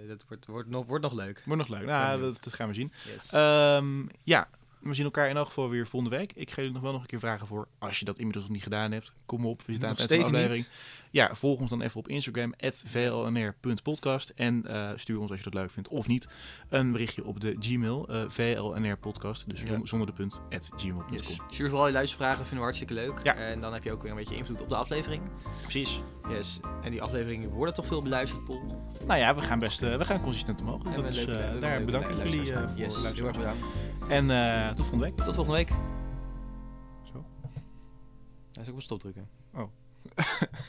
dat 0.09 0.25
wordt, 0.29 0.47
wordt, 0.47 0.69
nog, 0.69 0.87
wordt 0.87 1.05
nog 1.05 1.13
leuk. 1.13 1.43
Wordt 1.45 1.69
nog 1.69 1.79
leuk. 1.79 1.87
Nou, 1.87 2.21
dat, 2.21 2.45
dat 2.45 2.53
gaan 2.53 2.69
we 2.69 2.75
zien. 2.75 2.93
Yes. 3.15 3.33
Ehm, 3.33 4.07
ja, 4.23 4.49
we 4.87 4.95
zien 4.95 5.05
elkaar 5.05 5.29
in 5.29 5.37
elk 5.37 5.47
geval 5.47 5.69
weer 5.69 5.87
volgende 5.87 6.17
week. 6.17 6.33
Ik 6.33 6.51
ga 6.51 6.57
jullie 6.57 6.73
nog 6.73 6.83
wel 6.83 6.93
nog 6.93 7.01
een 7.01 7.07
keer 7.07 7.19
vragen 7.19 7.47
voor, 7.47 7.69
als 7.79 7.99
je 7.99 8.05
dat 8.05 8.19
inmiddels 8.19 8.45
nog 8.45 8.55
niet 8.55 8.63
gedaan 8.63 8.93
hebt, 8.93 9.13
kom 9.27 9.47
op. 9.47 9.63
We 9.67 9.73
zitten 9.73 9.89
aan 9.89 9.95
het 9.95 10.09
de 10.09 10.15
steeds 10.15 10.25
aflevering. 10.25 10.67
Ja, 11.17 11.35
volg 11.35 11.61
ons 11.61 11.71
dan 11.71 11.81
even 11.83 11.99
op 11.99 12.09
Instagram, 12.09 12.53
vlnr.podcast. 12.85 14.29
En 14.35 14.67
eh, 14.67 14.91
stuur 14.97 15.21
ons, 15.21 15.29
als 15.31 15.39
je 15.39 15.45
dat 15.45 15.55
leuk 15.55 15.71
vindt 15.71 15.89
of 15.89 16.07
niet, 16.07 16.27
een 16.69 16.93
berichtje 16.93 17.25
op 17.25 17.41
de 17.41 17.57
Gmail, 17.59 18.09
eh 18.09 18.25
vlnrpodcast. 18.29 19.51
Dus 19.51 19.63
Ja. 19.63 19.81
zonder 19.83 20.07
de 20.09 20.13
punt, 20.13 20.41
at 20.51 20.69
gmail.com. 20.77 21.17
Yes. 21.17 21.41
Stuur 21.51 21.69
vooral 21.69 21.87
je 21.87 21.93
luistervragen, 21.93 22.37
vinden 22.39 22.57
we 22.57 22.63
hartstikke 22.63 22.95
leuk. 22.95 23.21
Ja. 23.23 23.35
En 23.35 23.61
dan 23.61 23.73
heb 23.73 23.85
je 23.85 23.93
ook 23.93 24.03
weer 24.03 24.11
een 24.11 24.17
beetje 24.17 24.37
invloed 24.37 24.61
op 24.63 24.69
de 24.69 24.77
aflevering. 24.77 25.23
Precies. 25.63 26.01
Yes. 26.29 26.61
En 26.83 26.91
die 26.91 27.03
afleveringen 27.03 27.51
worden 27.51 27.75
toch 27.75 27.87
veel 27.87 28.03
beluisterd, 28.03 28.45
Paul? 28.45 28.93
Nou 29.07 29.19
ja, 29.21 29.35
we 29.35 29.41
gaan 29.41 29.59
best 29.59 29.83
eh, 29.83 29.97
we 29.97 30.05
gaan 30.05 30.21
consistent 30.21 30.61
omhoog. 30.61 30.83
Dus 30.83 30.95
dat 30.95 31.09
is, 31.09 31.25
leuke- 31.25 31.59
daar 31.59 31.85
bedank 31.85 32.05
ik 32.05 32.17
jullie 32.17 32.53
voor 32.53 32.71
Yes, 32.75 33.03
het 33.03 33.17
heel 33.17 33.27
erg 33.27 33.37
bedankt. 33.37 33.65
En 34.09 34.27
tot 34.77 34.87
volgende 34.87 35.05
week. 35.05 35.17
Tot 35.17 35.35
volgende 35.35 35.59
week. 35.59 35.69
Zo. 37.13 37.25
Hij 38.53 38.63
is 38.63 38.69
ook 38.69 38.75
op 38.75 38.83
stop 38.83 39.01
drukken. 39.01 39.29